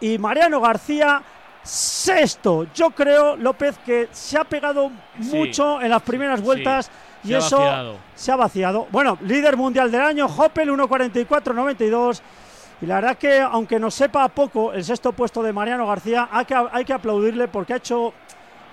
y 0.00 0.18
Mariano 0.18 0.60
García 0.60 1.22
sexto. 1.66 2.66
Yo 2.74 2.90
creo, 2.90 3.36
López, 3.36 3.76
que 3.84 4.08
se 4.12 4.38
ha 4.38 4.44
pegado 4.44 4.90
Sí. 5.20 5.36
mucho 5.36 5.80
en 5.80 5.90
las 5.90 6.02
primeras 6.02 6.40
vueltas 6.40 6.90
y 7.24 7.28
se 7.28 7.38
eso 7.38 7.98
se 8.14 8.32
ha 8.32 8.36
vaciado. 8.36 8.86
Bueno, 8.90 9.18
líder 9.22 9.56
mundial 9.56 9.90
del 9.90 10.00
año, 10.02 10.26
Hoppel 10.26 10.70
1.44.92. 10.70 12.22
Y 12.82 12.86
la 12.86 12.96
verdad 12.96 13.16
que, 13.16 13.40
aunque 13.40 13.78
nos 13.78 13.94
sepa 13.94 14.28
poco 14.28 14.72
el 14.72 14.84
sexto 14.84 15.12
puesto 15.12 15.42
de 15.42 15.52
Mariano 15.52 15.86
García, 15.86 16.28
hay 16.30 16.44
que, 16.44 16.54
hay 16.54 16.84
que 16.84 16.92
aplaudirle 16.92 17.48
porque 17.48 17.72
ha 17.72 17.76
hecho 17.76 18.12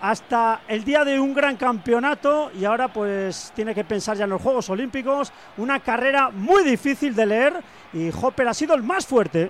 hasta 0.01 0.59
el 0.67 0.83
día 0.83 1.05
de 1.05 1.17
un 1.17 1.33
gran 1.33 1.55
campeonato 1.55 2.51
y 2.59 2.65
ahora 2.65 2.89
pues 2.89 3.53
tiene 3.55 3.73
que 3.73 3.85
pensar 3.85 4.17
ya 4.17 4.25
en 4.25 4.31
los 4.31 4.41
Juegos 4.41 4.69
Olímpicos. 4.69 5.31
Una 5.55 5.79
carrera 5.79 6.29
muy 6.29 6.63
difícil 6.65 7.15
de 7.15 7.25
leer 7.25 7.53
y 7.93 8.09
Hopper 8.21 8.49
ha 8.49 8.53
sido 8.53 8.75
el 8.75 8.83
más 8.83 9.05
fuerte. 9.07 9.49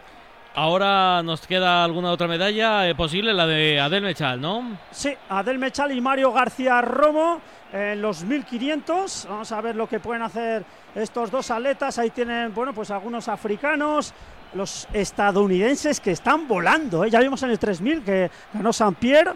Ahora 0.56 1.24
nos 1.24 1.48
queda 1.48 1.84
alguna 1.84 2.12
otra 2.12 2.28
medalla 2.28 2.88
eh, 2.88 2.94
posible, 2.94 3.34
la 3.34 3.48
de 3.48 3.80
Adel 3.80 4.04
Mechal, 4.04 4.40
¿no? 4.40 4.78
Sí, 4.92 5.12
Adel 5.30 5.58
Mechal 5.58 5.92
y 5.92 6.00
Mario 6.00 6.32
García 6.32 6.80
Romo 6.80 7.42
en 7.72 8.00
los 8.00 8.24
1500. 8.24 9.26
Vamos 9.30 9.52
a 9.52 9.62
ver 9.62 9.76
lo 9.76 9.90
que 9.90 10.00
pueden 10.00 10.22
hacer 10.22 10.64
estos 10.94 11.32
dos 11.32 11.50
atletas. 11.50 11.98
Ahí 11.98 12.12
tienen, 12.12 12.54
bueno, 12.54 12.72
pues 12.72 12.92
algunos 12.92 13.28
africanos, 13.30 14.14
los 14.54 14.88
estadounidenses 14.94 16.00
que 16.00 16.12
están 16.12 16.48
volando. 16.48 17.04
¿eh? 17.04 17.10
Ya 17.10 17.20
vimos 17.20 17.42
en 17.42 17.50
el 17.50 17.58
3000 17.58 18.04
que 18.04 18.30
ganó 18.54 18.72
San 18.72 18.94
Pierre 18.94 19.34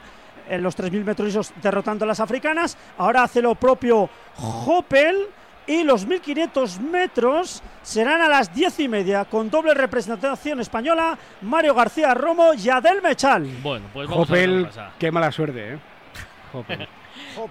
en 0.48 0.62
los 0.62 0.76
3000 0.76 1.04
metros 1.04 1.52
derrotando 1.64 2.06
a 2.06 2.08
las 2.08 2.20
africanas. 2.20 2.78
Ahora 3.00 3.24
hace 3.24 3.42
lo 3.42 3.56
propio 3.56 4.08
Hoppel. 4.38 5.28
Y 5.68 5.84
los 5.84 6.06
1500 6.06 6.80
metros 6.80 7.62
serán 7.84 8.22
a 8.22 8.28
las 8.30 8.54
10 8.54 8.80
y 8.80 8.88
media 8.88 9.26
con 9.26 9.50
doble 9.50 9.74
representación 9.74 10.60
española, 10.62 11.18
Mario 11.42 11.74
García 11.76 12.14
Romo 12.14 12.54
y 12.54 12.70
Adel 12.70 13.02
Mechal. 13.02 13.44
Bueno, 13.62 13.86
pues 13.94 14.08
vamos 14.08 14.30
a 14.30 14.34
ver 14.34 14.50
Opel, 14.50 14.60
qué 14.62 14.66
pasa. 14.68 14.92
qué 14.98 15.12
mala 15.12 15.32
suerte, 15.32 15.74
¿eh? 15.74 15.80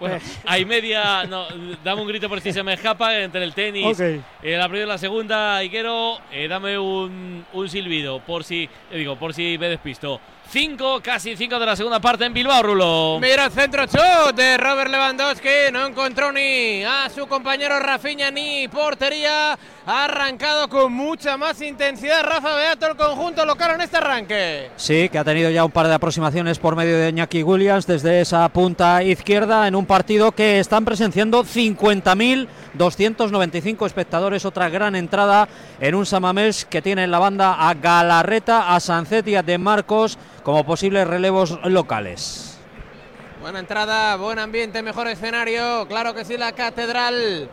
Bueno, 0.00 0.18
hay 0.44 0.64
media. 0.64 1.24
No, 1.26 1.46
dame 1.84 2.02
un 2.02 2.08
grito 2.08 2.28
por 2.28 2.40
si 2.40 2.52
se 2.52 2.62
me 2.62 2.72
escapa 2.72 3.16
entre 3.18 3.44
el 3.44 3.52
tenis. 3.54 3.98
Ok. 3.98 4.00
eh, 4.00 4.56
la 4.56 4.64
primera 4.68 4.84
y 4.86 4.88
la 4.88 4.98
segunda, 4.98 5.62
Iquero, 5.62 6.18
eh, 6.32 6.48
dame 6.48 6.76
un, 6.78 7.44
un 7.52 7.68
silbido 7.68 8.18
por 8.20 8.42
si. 8.42 8.64
eh, 8.90 8.98
digo, 8.98 9.16
por 9.16 9.32
si 9.32 9.56
me 9.58 9.68
despisto. 9.68 10.20
Cinco, 10.48 11.00
casi 11.02 11.34
cinco 11.36 11.58
de 11.58 11.66
la 11.66 11.74
segunda 11.74 11.98
parte 12.00 12.24
en 12.24 12.32
Bilbao, 12.32 12.62
Rulo. 12.62 13.18
Mira 13.20 13.46
el 13.46 13.50
centro 13.50 13.84
shot 13.84 14.36
de 14.36 14.56
Robert 14.56 14.88
Lewandowski. 14.90 15.72
No 15.72 15.84
encontró 15.84 16.30
ni 16.30 16.84
a 16.84 17.10
su 17.12 17.26
compañero 17.26 17.80
Rafinha 17.80 18.30
ni 18.30 18.68
portería. 18.68 19.58
Ha 19.86 20.04
arrancado 20.04 20.68
con 20.68 20.92
mucha 20.92 21.36
más 21.36 21.60
intensidad 21.60 22.22
Rafa 22.24 22.54
Beato 22.54 22.86
el 22.86 22.94
conjunto 22.96 23.44
local 23.44 23.72
en 23.74 23.80
este 23.82 23.96
arranque. 23.96 24.70
Sí, 24.76 25.08
que 25.08 25.18
ha 25.18 25.24
tenido 25.24 25.50
ya 25.50 25.64
un 25.64 25.72
par 25.72 25.88
de 25.88 25.94
aproximaciones 25.94 26.60
por 26.60 26.76
medio 26.76 26.96
de 26.96 27.08
Iñaki 27.08 27.42
Williams 27.42 27.84
desde 27.86 28.20
esa 28.20 28.48
punta 28.48 29.02
izquierda 29.02 29.66
en 29.66 29.74
un 29.74 29.84
partido 29.84 30.30
que 30.32 30.60
están 30.60 30.84
presenciando 30.84 31.42
50.295 31.44 33.84
espectadores. 33.86 34.44
Otra 34.44 34.68
gran 34.68 34.94
entrada 34.94 35.48
en 35.80 35.96
un 35.96 36.06
Samamés 36.06 36.64
que 36.64 36.82
tiene 36.82 37.02
en 37.04 37.10
la 37.10 37.18
banda 37.18 37.68
a 37.68 37.74
Galarreta, 37.74 38.74
a 38.74 38.80
Sancet 38.80 39.26
y 39.28 39.34
a 39.34 39.42
De 39.42 39.58
Marcos 39.58 40.16
como 40.46 40.62
posibles 40.62 41.08
relevos 41.08 41.58
locales. 41.64 42.56
Buena 43.40 43.58
entrada, 43.58 44.14
buen 44.14 44.38
ambiente, 44.38 44.80
mejor 44.80 45.08
escenario. 45.08 45.88
Claro 45.88 46.14
que 46.14 46.24
sí, 46.24 46.36
la 46.36 46.52
catedral. 46.52 47.50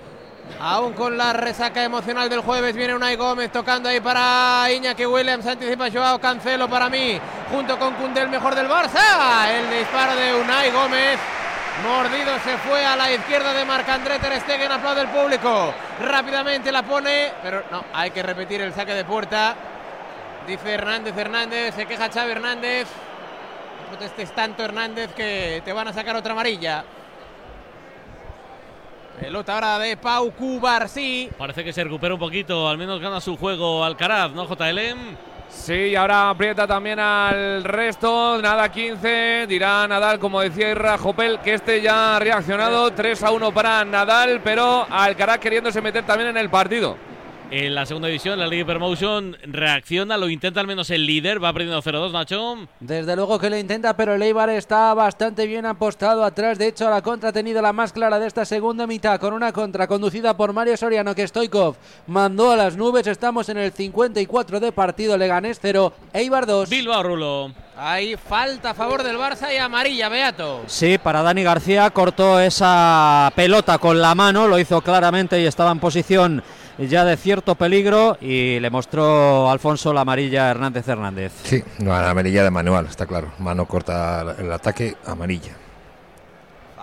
Aún 0.60 0.94
con 0.94 1.18
la 1.18 1.34
resaca 1.34 1.84
emocional 1.84 2.30
del 2.30 2.42
jueves, 2.42 2.76
viene 2.76 2.94
Unai 2.94 3.16
Gómez 3.16 3.52
tocando 3.52 3.90
ahí 3.90 4.00
para 4.00 4.72
Iñaki 4.72 5.08
Williams. 5.08 5.48
Anticipa 5.48 5.90
Joao 5.92 6.22
Cancelo 6.22 6.70
para 6.70 6.88
mí, 6.88 7.20
junto 7.52 7.80
con 7.80 7.96
Cundé, 7.96 8.22
el 8.22 8.30
mejor 8.30 8.54
del 8.54 8.70
Barça. 8.70 9.50
El 9.50 9.72
disparo 9.76 10.16
de 10.16 10.36
Unai 10.36 10.70
Gómez. 10.70 11.18
Mordido 11.84 12.38
se 12.44 12.60
fue 12.60 12.86
a 12.86 12.96
la 12.96 13.12
izquierda 13.12 13.56
de 13.56 13.66
Marc-André 13.66 14.20
Ter 14.20 14.40
Stegen, 14.42 14.72
aplaude 14.72 15.02
el 15.02 15.08
público. 15.08 15.74
Rápidamente 16.00 16.72
la 16.72 16.84
pone, 16.84 17.32
pero 17.42 17.64
no, 17.72 17.86
hay 17.92 18.12
que 18.12 18.22
repetir 18.22 18.62
el 18.62 18.72
saque 18.72 18.94
de 18.94 19.04
puerta. 19.04 19.56
Dice 20.48 20.74
Hernández 20.74 21.18
Hernández, 21.18 21.74
se 21.74 21.86
queja 21.86 22.10
Xavi 22.10 22.32
Hernández. 22.32 22.88
No 23.82 23.90
protestes 23.90 24.34
tanto 24.36 24.64
Hernández 24.64 25.14
que 25.14 25.62
te 25.64 25.72
van 25.72 25.88
a 25.88 25.94
sacar 25.94 26.16
otra 26.16 26.34
amarilla. 26.34 26.84
Pelota 29.20 29.54
ahora 29.54 29.80
de 29.80 29.96
Pau 29.96 30.32
Cubarsí. 30.32 31.30
Parece 31.38 31.64
que 31.64 31.72
se 31.72 31.84
recupera 31.84 32.14
un 32.14 32.20
poquito, 32.20 32.68
al 32.68 32.78
menos 32.78 33.00
gana 33.00 33.22
su 33.22 33.38
juego 33.38 33.86
Alcaraz, 33.86 34.32
¿no, 34.32 34.46
JLM? 34.46 35.16
Sí, 35.48 35.74
y 35.74 35.96
ahora 35.96 36.32
aprieta 36.32 36.68
también 36.68 37.00
al 37.00 37.64
resto. 37.64 38.42
Nada 38.42 38.70
15. 38.70 39.46
Dirá 39.48 39.88
Nadal, 39.88 40.20
como 40.20 40.42
decía 40.42 40.72
Irra 40.72 40.98
Jopel, 40.98 41.40
que 41.40 41.54
este 41.54 41.80
ya 41.80 42.16
ha 42.16 42.20
reaccionado. 42.20 42.92
3 42.92 43.24
a 43.24 43.32
1 43.32 43.54
para 43.54 43.86
Nadal, 43.86 44.42
pero 44.44 44.86
Alcaraz 44.90 45.38
queriéndose 45.38 45.80
meter 45.80 46.06
también 46.06 46.32
en 46.32 46.38
el 46.38 46.50
partido. 46.50 46.98
En 47.55 47.75
la 47.75 47.86
segunda 47.86 48.07
división, 48.07 48.39
la 48.39 48.48
Liga 48.48 48.65
Promotion 48.65 49.38
reacciona, 49.43 50.17
lo 50.17 50.27
intenta 50.27 50.60
al 50.60 50.65
menos 50.65 50.89
el 50.89 51.05
líder, 51.05 51.41
va 51.41 51.53
perdiendo 51.53 51.83
0-2, 51.83 52.12
Nacho. 52.12 52.67
Desde 52.79 53.15
luego 53.15 53.38
que 53.38 53.51
lo 53.51 53.55
intenta, 53.55 53.95
pero 53.95 54.15
el 54.15 54.24
Eibar 54.24 54.50
está 54.50 54.91
bastante 54.95 55.45
bien 55.45 55.67
apostado 55.67 56.24
atrás. 56.24 56.57
De 56.57 56.65
hecho, 56.65 56.89
la 56.89 57.03
contra 57.03 57.29
ha 57.29 57.31
tenido 57.31 57.62
la 57.62 57.72
más 57.72 57.93
clara 57.93 58.17
de 58.17 58.25
esta 58.25 58.43
segunda 58.43 58.88
mitad, 58.88 59.19
con 59.19 59.36
una 59.36 59.51
contra 59.51 59.86
conducida 59.86 60.36
por 60.36 60.51
Mario 60.51 60.75
Soriano, 60.75 61.13
que 61.13 61.27
Stoikov 61.27 61.75
mandó 62.07 62.50
a 62.50 62.57
las 62.57 62.75
nubes. 62.75 63.05
Estamos 63.05 63.48
en 63.50 63.60
el 63.60 63.72
54 63.72 64.60
de 64.60 64.72
partido, 64.72 65.15
Leganés 65.15 65.60
0, 65.62 65.93
Eibar 66.12 66.48
2. 66.48 66.67
Bilbao, 66.72 67.03
Rulo. 67.03 67.51
Hay 67.77 68.15
falta 68.17 68.72
a 68.72 68.74
favor 68.74 69.03
del 69.03 69.17
Barça 69.17 69.53
y 69.53 69.57
amarilla, 69.57 70.10
Beato. 70.10 70.62
Sí, 70.65 70.98
para 70.98 71.22
Dani 71.22 71.43
García 71.43 71.89
cortó 71.91 72.39
esa 72.39 73.31
pelota 73.36 73.77
con 73.77 74.01
la 74.01 74.15
mano, 74.15 74.48
lo 74.48 74.57
hizo 74.57 74.81
claramente 74.81 75.39
y 75.39 75.45
estaba 75.45 75.72
en 75.72 75.79
posición 75.79 76.43
ya 76.77 77.06
de 77.06 77.18
cierto 77.18 77.56
peligro 77.56 78.18
y 78.22 78.60
le 78.60 78.70
mostró 78.70 79.50
Alfonso 79.50 79.94
la 79.94 80.01
amarilla 80.01 80.48
a 80.48 80.51
Hernández 80.51 80.88
Hernández. 80.88 81.32
Sí, 81.44 81.63
la 81.80 82.10
amarilla 82.10 82.44
de 82.44 82.51
manual, 82.51 82.88
está 82.88 83.06
claro. 83.06 83.32
Mano 83.39 83.65
corta 83.65 84.36
el 84.38 84.51
ataque, 84.51 84.96
amarilla. 85.06 85.62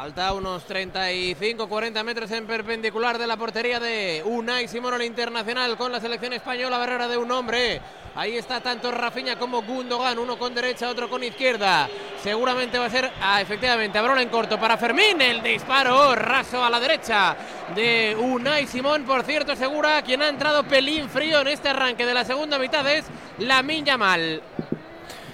Falta 0.00 0.32
unos 0.32 0.66
35-40 0.66 2.02
metros 2.04 2.30
en 2.30 2.46
perpendicular 2.46 3.18
de 3.18 3.26
la 3.26 3.36
portería 3.36 3.78
de 3.78 4.22
Unai 4.24 4.66
Simón, 4.66 4.94
el 4.94 5.02
internacional 5.02 5.76
con 5.76 5.92
la 5.92 6.00
selección 6.00 6.32
española, 6.32 6.78
barrera 6.78 7.06
de 7.06 7.18
un 7.18 7.30
hombre. 7.30 7.82
Ahí 8.14 8.38
está 8.38 8.62
tanto 8.62 8.90
Rafinha 8.90 9.38
como 9.38 9.60
Gundogan, 9.60 10.18
uno 10.18 10.38
con 10.38 10.54
derecha, 10.54 10.88
otro 10.88 11.10
con 11.10 11.22
izquierda. 11.22 11.86
Seguramente 12.22 12.78
va 12.78 12.86
a 12.86 12.90
ser, 12.90 13.12
ah, 13.20 13.42
efectivamente, 13.42 13.98
Abrón 13.98 14.20
en 14.20 14.30
corto 14.30 14.58
para 14.58 14.78
Fermín. 14.78 15.20
El 15.20 15.42
disparo 15.42 16.14
raso 16.14 16.64
a 16.64 16.70
la 16.70 16.80
derecha 16.80 17.36
de 17.74 18.16
Unai 18.18 18.66
Simón. 18.66 19.04
Por 19.04 19.22
cierto, 19.24 19.54
segura 19.54 20.00
quien 20.00 20.22
ha 20.22 20.30
entrado 20.30 20.64
pelín 20.64 21.10
frío 21.10 21.42
en 21.42 21.48
este 21.48 21.68
arranque 21.68 22.06
de 22.06 22.14
la 22.14 22.24
segunda 22.24 22.58
mitad 22.58 22.90
es 22.90 23.04
Lamin 23.36 23.84
Yamal. 23.84 24.40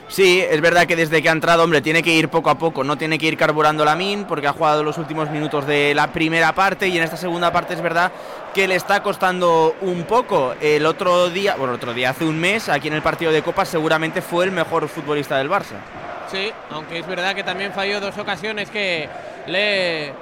Sí, 0.08 0.40
es 0.40 0.60
verdad 0.60 0.86
que 0.86 0.94
desde 0.94 1.20
que 1.20 1.28
ha 1.28 1.32
entrado, 1.32 1.64
hombre, 1.64 1.82
tiene 1.82 2.00
que 2.00 2.12
ir 2.12 2.28
poco 2.28 2.48
a 2.48 2.56
poco, 2.56 2.84
no 2.84 2.96
tiene 2.96 3.18
que 3.18 3.26
ir 3.26 3.36
carburando 3.36 3.84
la 3.84 3.96
min 3.96 4.24
porque 4.24 4.46
ha 4.46 4.52
jugado 4.52 4.84
los 4.84 4.98
últimos 4.98 5.30
minutos 5.30 5.66
de 5.66 5.94
la 5.94 6.12
primera 6.12 6.54
parte 6.54 6.86
y 6.86 6.96
en 6.96 7.02
esta 7.02 7.16
segunda 7.16 7.52
parte 7.52 7.74
es 7.74 7.82
verdad 7.82 8.12
que 8.54 8.68
le 8.68 8.76
está 8.76 9.02
costando 9.02 9.74
un 9.80 10.04
poco. 10.04 10.54
El 10.60 10.86
otro 10.86 11.28
día, 11.28 11.56
bueno, 11.56 11.74
otro 11.74 11.92
día, 11.92 12.10
hace 12.10 12.24
un 12.24 12.38
mes, 12.38 12.68
aquí 12.68 12.86
en 12.86 12.94
el 12.94 13.02
partido 13.02 13.32
de 13.32 13.42
Copa, 13.42 13.64
seguramente 13.64 14.22
fue 14.22 14.44
el 14.44 14.52
mejor 14.52 14.88
futbolista 14.88 15.38
del 15.38 15.50
Barça. 15.50 15.76
Sí, 16.30 16.52
aunque 16.70 17.00
es 17.00 17.06
verdad 17.06 17.34
que 17.34 17.42
también 17.42 17.72
falló 17.72 18.00
dos 18.00 18.16
ocasiones 18.16 18.70
que 18.70 19.08
le 19.48 20.12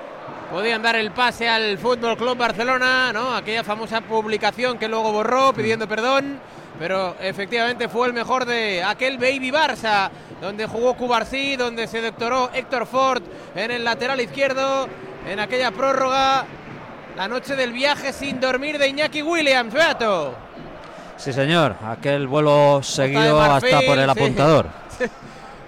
podían 0.51 0.83
dar 0.83 0.97
el 0.97 1.11
pase 1.11 1.49
al 1.49 1.77
Fútbol 1.77 2.17
Club 2.17 2.39
Barcelona, 2.39 3.13
¿no? 3.13 3.37
Aquella 3.37 3.63
famosa 3.63 4.01
publicación 4.01 4.79
que 4.79 4.89
luego 4.89 5.13
borró 5.13 5.53
pidiendo 5.53 5.87
perdón, 5.87 6.41
pero 6.79 7.17
efectivamente 7.21 7.89
fue 7.89 8.09
el 8.09 8.13
mejor 8.13 8.45
de 8.45 8.83
aquel 8.83 9.19
Baby 9.19 9.51
Barça, 9.51 10.11
donde 10.41 10.67
jugó 10.67 10.95
Cubarsí, 10.95 11.57
donde 11.57 11.87
se 11.87 12.01
doctoró 12.01 12.51
Héctor 12.53 12.87
Ford 12.87 13.23
en 13.55 13.71
el 13.71 13.85
lateral 13.85 14.21
izquierdo, 14.21 14.89
en 15.29 15.41
aquella 15.41 15.71
prórroga, 15.71 16.45
la 17.17 17.29
noche 17.29 17.55
del 17.57 17.73
viaje 17.73 18.13
sin 18.13 18.41
dormir 18.41 18.79
de 18.79 18.89
Iñaki 18.89 19.23
Williams, 19.23 19.73
Beato. 19.73 20.35
Sí, 21.17 21.33
señor, 21.33 21.77
aquel 21.87 22.27
vuelo 22.27 22.83
seguido 22.83 23.39
Marfil, 23.39 23.75
hasta 23.75 23.87
por 23.87 23.99
el 23.99 24.05
sí. 24.05 24.11
apuntador. 24.11 24.69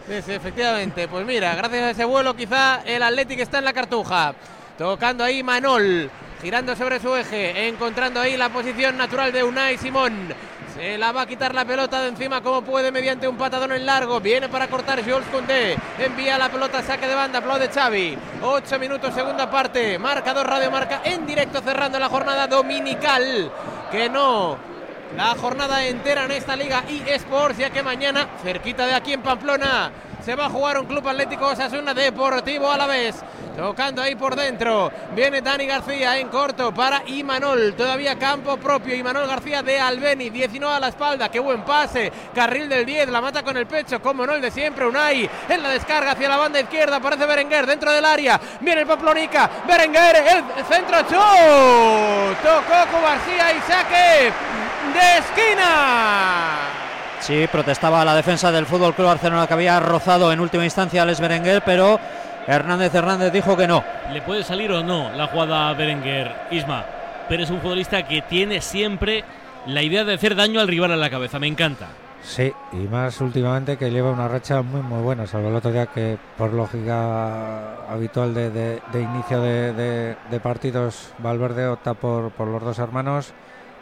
Sí, 0.09 0.23
sí, 0.25 0.33
efectivamente. 0.35 1.09
Pues 1.09 1.27
mira, 1.27 1.57
gracias 1.57 1.83
a 1.83 1.91
ese 1.91 2.05
vuelo 2.05 2.37
quizá 2.37 2.81
el 2.87 3.03
Athletic 3.03 3.41
está 3.41 3.59
en 3.59 3.65
la 3.65 3.73
cartuja. 3.73 4.35
Tocando 4.79 5.25
ahí 5.25 5.43
Manol, 5.43 6.09
girando 6.41 6.77
sobre 6.77 7.01
su 7.01 7.17
eje, 7.17 7.67
encontrando 7.67 8.21
ahí 8.21 8.37
la 8.37 8.49
posición 8.51 8.97
natural 8.97 9.33
de 9.33 9.43
Unai 9.43 9.79
Simón. 9.79 10.33
Se 10.77 10.99
la 10.99 11.11
va 11.11 11.23
a 11.23 11.27
quitar 11.27 11.55
la 11.55 11.65
pelota 11.65 12.03
de 12.03 12.09
encima 12.09 12.43
como 12.43 12.61
puede 12.61 12.93
mediante 12.93 13.27
un 13.27 13.39
patadón 13.39 13.73
en 13.73 13.87
largo. 13.87 14.21
Viene 14.21 14.51
para 14.51 14.69
cortar 14.69 15.03
Jules 15.03 15.27
Koundé. 15.33 15.75
Envía 15.99 16.37
la 16.37 16.51
pelota, 16.51 16.83
saque 16.83 17.07
de 17.07 17.15
banda, 17.15 17.39
aplaude 17.39 17.71
Xavi. 17.71 18.19
Ocho 18.43 18.79
minutos, 18.79 19.15
segunda 19.15 19.51
parte. 19.51 19.99
Marcador 19.99 20.47
Radio 20.47 20.71
Marca 20.71 21.01
en 21.03 21.27
directo 21.27 21.63
cerrando 21.63 21.99
la 21.99 22.11
jornada 22.11 22.47
dominical. 22.47 23.51
Que 23.91 24.11
no 24.11 24.59
la 25.17 25.35
jornada 25.37 25.87
entera 25.87 26.25
en 26.25 26.33
esta 26.33 26.57
liga 26.57 26.85
eSports, 26.89 27.57
ya 27.57 27.71
que 27.71 27.83
mañana, 27.83 28.29
cerquita 28.43 28.85
de 28.85 28.95
aquí 28.95 29.15
en 29.15 29.23
Pamplona, 29.23 29.91
se 30.27 30.35
va 30.35 30.47
a 30.47 30.51
jugar 30.51 30.81
un 30.81 30.87
Club 30.87 31.07
Atlético 31.07 31.47
Osasuna 31.47 31.95
Deportivo 31.95 32.69
a 32.69 32.77
la 32.77 32.89
vez. 32.89 33.15
Tocando 33.57 34.03
ahí 34.03 34.17
por 34.17 34.35
dentro. 34.35 34.91
Viene 35.15 35.41
Dani 35.41 35.67
García 35.67 36.19
en 36.19 36.27
corto 36.27 36.75
para 36.75 37.05
Imanol. 37.07 37.75
Todavía 37.77 38.19
campo 38.19 38.57
propio. 38.57 38.97
Imanol 38.97 39.29
García 39.29 39.63
de 39.63 39.79
Albeni. 39.79 40.31
19 40.31 40.75
a 40.75 40.81
la 40.81 40.89
espalda. 40.89 41.29
Qué 41.29 41.39
buen 41.39 41.63
pase. 41.63 42.13
Carril 42.35 42.69
del 42.69 42.85
10. 42.85 43.09
La 43.11 43.21
mata 43.21 43.45
con 43.45 43.57
el 43.57 43.69
pecho. 43.69 44.03
Como 44.03 44.27
no 44.27 44.35
el 44.35 44.43
de 44.43 44.51
siempre. 44.51 44.85
Unai 44.85 45.31
en 45.49 45.63
la 45.63 45.69
descarga 45.69 46.11
hacia 46.11 46.29
la 46.29 46.39
banda 46.39 46.59
izquierda. 46.59 46.97
Aparece 46.97 47.25
Berenguer 47.25 47.65
dentro 47.65 47.93
del 47.93 48.05
área. 48.05 48.41
Viene 48.61 48.81
el 48.81 48.87
Paplonica. 48.89 49.49
Berenguer. 49.65 50.17
El 50.57 50.65
centro. 50.65 51.03
¡Chut! 51.03 52.39
Tocó 52.43 53.01
García 53.01 53.53
y 53.53 53.61
saque 53.61 54.33
de 54.93 55.19
esquina. 55.19 56.76
Sí, 57.21 57.47
protestaba 57.51 58.05
la 58.05 58.15
defensa 58.15 58.53
del 58.53 58.67
Fútbol 58.67 58.95
Club 58.95 59.09
Barcelona 59.09 59.47
que 59.47 59.55
había 59.55 59.81
rozado 59.81 60.33
en 60.33 60.41
última 60.41 60.65
instancia 60.65 61.01
a 61.01 61.03
Alex 61.05 61.21
Berenguer, 61.21 61.63
pero 61.65 61.99
Hernández 62.47 62.95
Hernández 62.95 63.33
dijo 63.33 63.57
que 63.57 63.67
no. 63.67 63.83
¿Le 64.13 64.23
puede 64.23 64.45
salir 64.45 64.71
o 64.71 64.83
no 64.85 65.11
la 65.13 65.27
jugada 65.27 65.69
a 65.69 65.75
Berenguer, 65.75 66.33
Isma? 66.51 66.85
Pero 67.29 67.43
es 67.43 67.51
un 67.51 67.61
futbolista 67.61 68.07
que 68.07 68.23
tiene 68.23 68.61
siempre 68.61 69.25
la 69.67 69.83
idea 69.83 70.05
de 70.05 70.15
hacer 70.15 70.37
daño 70.37 70.61
al 70.61 70.69
rival 70.69 70.93
a 70.93 70.97
la 70.97 71.11
cabeza. 71.11 71.41
Me 71.41 71.49
encanta. 71.49 71.87
Sí, 72.23 72.53
y 72.73 72.77
más 72.77 73.21
últimamente 73.21 73.77
que 73.77 73.91
lleva 73.91 74.11
una 74.11 74.27
racha 74.29 74.61
muy 74.63 74.81
muy 74.83 75.01
buena, 75.03 75.27
salvo 75.27 75.49
el 75.49 75.55
otro 75.57 75.71
día 75.73 75.87
que 75.87 76.19
por 76.37 76.53
lógica 76.53 77.85
habitual 77.89 78.35
de, 78.35 78.51
de- 78.51 78.83
de 78.93 79.01
inicio 79.01 79.41
de, 79.41 79.73
de- 79.73 80.17
de 80.31 80.41
partidos 80.41 81.13
Valverde 81.19 81.67
opta 81.69 81.95
por, 81.95 82.31
por 82.33 82.49
los 82.49 82.63
dos 82.63 82.79
hermanos, 82.81 83.33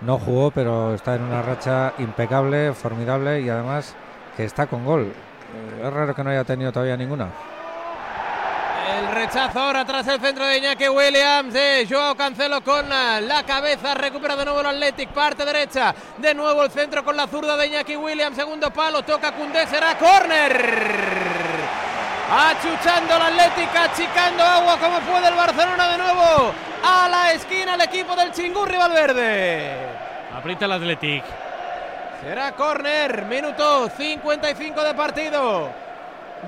no 0.05 0.19
jugó 0.19 0.51
pero 0.51 0.95
está 0.95 1.15
en 1.15 1.23
una 1.23 1.43
racha 1.43 1.95
impecable, 1.99 2.73
formidable 2.75 3.41
y 3.41 3.49
además 3.49 3.95
que 4.37 4.45
está 4.45 4.67
con 4.67 4.85
gol. 4.85 5.03
Eh, 5.03 5.83
Es 5.87 5.93
raro 5.93 6.15
que 6.15 6.25
no 6.25 6.31
haya 6.31 6.45
tenido 6.45 6.73
todavía 6.73 6.97
ninguna. 6.97 7.29
El 8.99 9.09
rechazo 9.13 9.59
ahora 9.59 9.85
tras 9.85 10.07
el 10.07 10.21
centro 10.21 10.45
de 10.45 10.59
Iñaki 10.59 10.89
Williams 10.89 11.53
de 11.53 11.87
Joao 11.89 12.15
Cancelo 12.15 12.63
con 12.63 12.85
eh, 12.93 13.21
la 13.23 13.43
cabeza. 13.45 13.95
Recupera 13.95 14.37
de 14.37 14.45
nuevo 14.45 14.61
el 14.61 14.67
Athletic, 14.67 15.09
parte 15.09 15.45
derecha. 15.45 15.95
De 16.19 16.35
nuevo 16.35 16.63
el 16.65 16.71
centro 16.71 17.05
con 17.05 17.17
la 17.17 17.27
zurda 17.27 17.57
de 17.57 17.67
Iñaki 17.67 17.97
Williams. 17.97 18.37
Segundo 18.37 18.71
palo, 18.71 19.03
toca 19.03 19.33
Cundé, 19.33 19.67
será 19.67 19.97
córner. 19.97 21.44
Achuchando 22.31 23.17
el 23.17 23.23
Athletic, 23.23 23.77
achicando 23.77 24.43
agua 24.43 24.79
como 24.79 24.99
puede 25.01 25.29
el 25.29 25.35
Barcelona 25.35 25.89
de 25.89 25.99
nuevo. 25.99 26.55
A 26.83 27.09
la 27.09 27.33
esquina 27.33 27.75
el 27.75 27.81
equipo 27.83 28.17
del 28.17 28.33
Chingurri 28.33 28.77
Valverde. 28.77 29.77
Aprieta 30.35 30.65
el 30.65 30.73
Athletic. 30.73 31.23
Será 32.23 32.53
córner, 32.53 33.27
minuto 33.27 33.91
55 33.91 34.83
de 34.83 34.95
partido. 34.95 35.71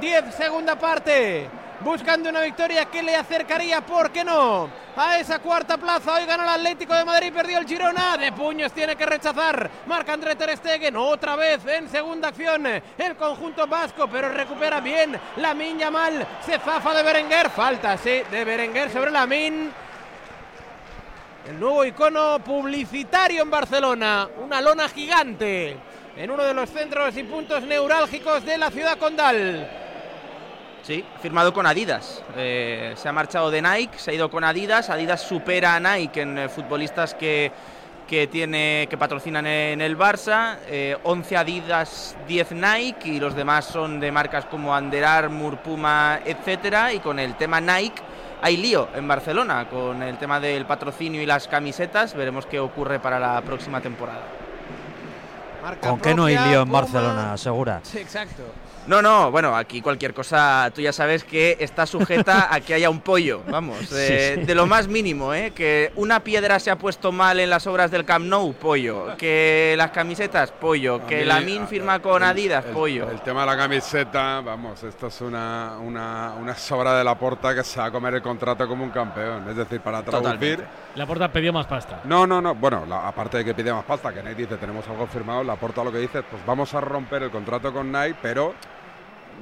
10 0.00 0.34
segunda 0.34 0.76
parte. 0.76 1.48
Buscando 1.80 2.30
una 2.30 2.40
victoria 2.40 2.86
que 2.86 3.02
le 3.02 3.14
acercaría, 3.14 3.82
¿por 3.82 4.10
qué 4.10 4.24
no? 4.24 4.68
A 4.96 5.18
esa 5.18 5.38
cuarta 5.40 5.76
plaza. 5.76 6.14
Hoy 6.14 6.24
ganó 6.24 6.42
el 6.44 6.48
Atlético 6.48 6.94
de 6.94 7.04
Madrid, 7.04 7.32
perdió 7.32 7.58
el 7.58 7.66
Girona. 7.66 8.16
De 8.16 8.32
puños 8.32 8.72
tiene 8.72 8.96
que 8.96 9.04
rechazar. 9.04 9.70
Marca 9.86 10.14
André 10.14 10.36
Ter 10.36 10.56
Stegen 10.56 10.96
otra 10.96 11.36
vez 11.36 11.66
en 11.66 11.88
segunda 11.90 12.28
acción. 12.28 12.66
El 12.66 13.16
conjunto 13.16 13.66
vasco, 13.66 14.08
pero 14.08 14.30
recupera 14.30 14.80
bien. 14.80 15.20
Lamin 15.36 15.78
Yamal 15.78 16.26
se 16.44 16.58
zafa 16.58 16.94
de 16.94 17.02
Berenguer. 17.02 17.50
Falta, 17.50 17.98
sí, 17.98 18.22
de 18.30 18.44
Berenguer 18.44 18.90
sobre 18.90 19.10
Lamin. 19.10 19.70
El 21.46 21.60
nuevo 21.60 21.84
icono 21.84 22.38
publicitario 22.38 23.42
en 23.42 23.50
Barcelona. 23.50 24.28
Una 24.42 24.62
lona 24.62 24.88
gigante 24.88 25.76
en 26.16 26.30
uno 26.30 26.42
de 26.42 26.54
los 26.54 26.70
centros 26.70 27.14
y 27.18 27.22
puntos 27.24 27.62
neurálgicos 27.64 28.46
de 28.46 28.56
la 28.56 28.70
ciudad 28.70 28.96
condal. 28.96 29.85
Sí, 30.86 31.04
firmado 31.20 31.52
con 31.52 31.66
Adidas. 31.66 32.22
Eh, 32.36 32.94
se 32.96 33.08
ha 33.08 33.12
marchado 33.12 33.50
de 33.50 33.60
Nike, 33.60 33.98
se 33.98 34.12
ha 34.12 34.14
ido 34.14 34.30
con 34.30 34.44
Adidas. 34.44 34.88
Adidas 34.88 35.20
supera 35.20 35.74
a 35.74 35.80
Nike 35.80 36.20
en 36.20 36.38
eh, 36.38 36.48
futbolistas 36.48 37.12
que, 37.12 37.50
que, 38.06 38.28
tiene, 38.28 38.86
que 38.88 38.96
patrocinan 38.96 39.48
en 39.48 39.80
el 39.80 39.98
Barça. 39.98 40.58
Eh, 40.68 40.96
11 41.02 41.36
Adidas, 41.36 42.16
10 42.28 42.52
Nike 42.52 43.08
y 43.08 43.18
los 43.18 43.34
demás 43.34 43.64
son 43.64 43.98
de 43.98 44.12
marcas 44.12 44.44
como 44.44 44.72
Under 44.72 45.04
Armour, 45.04 45.58
Puma, 45.58 46.20
etcétera. 46.24 46.92
Y 46.92 47.00
con 47.00 47.18
el 47.18 47.34
tema 47.34 47.60
Nike 47.60 48.00
hay 48.40 48.56
lío 48.56 48.88
en 48.94 49.08
Barcelona 49.08 49.68
con 49.68 50.04
el 50.04 50.18
tema 50.18 50.38
del 50.38 50.66
patrocinio 50.66 51.20
y 51.20 51.26
las 51.26 51.48
camisetas. 51.48 52.14
Veremos 52.14 52.46
qué 52.46 52.60
ocurre 52.60 53.00
para 53.00 53.18
la 53.18 53.40
próxima 53.40 53.80
temporada. 53.80 54.22
¿Con 55.80 55.98
qué 55.98 56.14
no 56.14 56.26
hay 56.26 56.38
lío 56.38 56.62
en 56.62 56.70
Barcelona, 56.70 57.36
segura? 57.36 57.80
Sí, 57.82 57.98
exacto. 57.98 58.44
No, 58.86 59.02
no, 59.02 59.30
bueno, 59.32 59.56
aquí 59.56 59.80
cualquier 59.82 60.14
cosa, 60.14 60.70
tú 60.74 60.80
ya 60.80 60.92
sabes 60.92 61.24
que 61.24 61.56
está 61.60 61.86
sujeta 61.86 62.48
a 62.54 62.60
que 62.60 62.74
haya 62.74 62.88
un 62.88 63.00
pollo, 63.00 63.42
vamos, 63.50 63.90
eh, 63.92 64.34
Sí, 64.36 64.40
sí. 64.40 64.46
de 64.46 64.54
lo 64.54 64.66
más 64.66 64.86
mínimo, 64.88 65.34
¿eh? 65.34 65.52
Que 65.54 65.92
una 65.96 66.20
piedra 66.20 66.58
se 66.60 66.70
ha 66.70 66.76
puesto 66.76 67.10
mal 67.10 67.40
en 67.40 67.50
las 67.50 67.66
obras 67.66 67.90
del 67.90 68.04
Camp 68.04 68.26
Nou, 68.26 68.52
pollo. 68.54 69.16
Que 69.16 69.74
las 69.76 69.90
camisetas, 69.90 70.52
pollo. 70.52 70.96
A 70.96 71.06
Que 71.06 71.18
mí, 71.20 71.24
la 71.24 71.40
Min 71.40 71.62
a- 71.62 71.66
firma 71.66 71.98
con 72.00 72.22
el- 72.22 72.28
Adidas, 72.28 72.64
el- 72.66 72.72
pollo. 72.72 73.10
El 73.10 73.20
tema 73.22 73.40
de 73.40 73.46
la 73.46 73.56
camiseta, 73.56 74.40
vamos, 74.40 74.82
esto 74.84 75.08
es 75.08 75.20
una, 75.20 75.78
una, 75.80 76.34
una 76.40 76.54
sobra 76.54 76.96
de 76.96 77.02
la 77.04 77.16
porta 77.18 77.54
que 77.54 77.64
se 77.64 77.80
va 77.80 77.86
a 77.86 77.90
comer 77.90 78.14
el 78.14 78.22
contrato 78.22 78.66
como 78.68 78.84
un 78.84 78.90
campeón. 78.90 79.48
Es 79.50 79.56
decir, 79.56 79.80
para 79.80 80.02
traducir. 80.02 80.64
La 80.94 81.06
porta 81.06 81.30
pidió 81.32 81.52
más 81.52 81.66
pasta. 81.66 82.00
No, 82.04 82.26
no, 82.26 82.40
no. 82.40 82.54
Bueno, 82.54 82.84
la- 82.86 83.08
aparte 83.08 83.38
de 83.38 83.44
que 83.44 83.54
pide 83.54 83.72
más 83.72 83.84
pasta, 83.84 84.12
que 84.12 84.22
Nike 84.22 84.42
dice 84.42 84.56
tenemos 84.56 84.86
algo 84.88 85.06
firmado, 85.08 85.42
la 85.42 85.56
porta 85.56 85.82
lo 85.82 85.90
que 85.90 85.98
dice, 85.98 86.22
pues 86.22 86.40
vamos 86.46 86.72
a 86.74 86.80
romper 86.80 87.24
el 87.24 87.30
contrato 87.30 87.72
con 87.72 87.90
Nike, 87.90 88.16
pero 88.22 88.54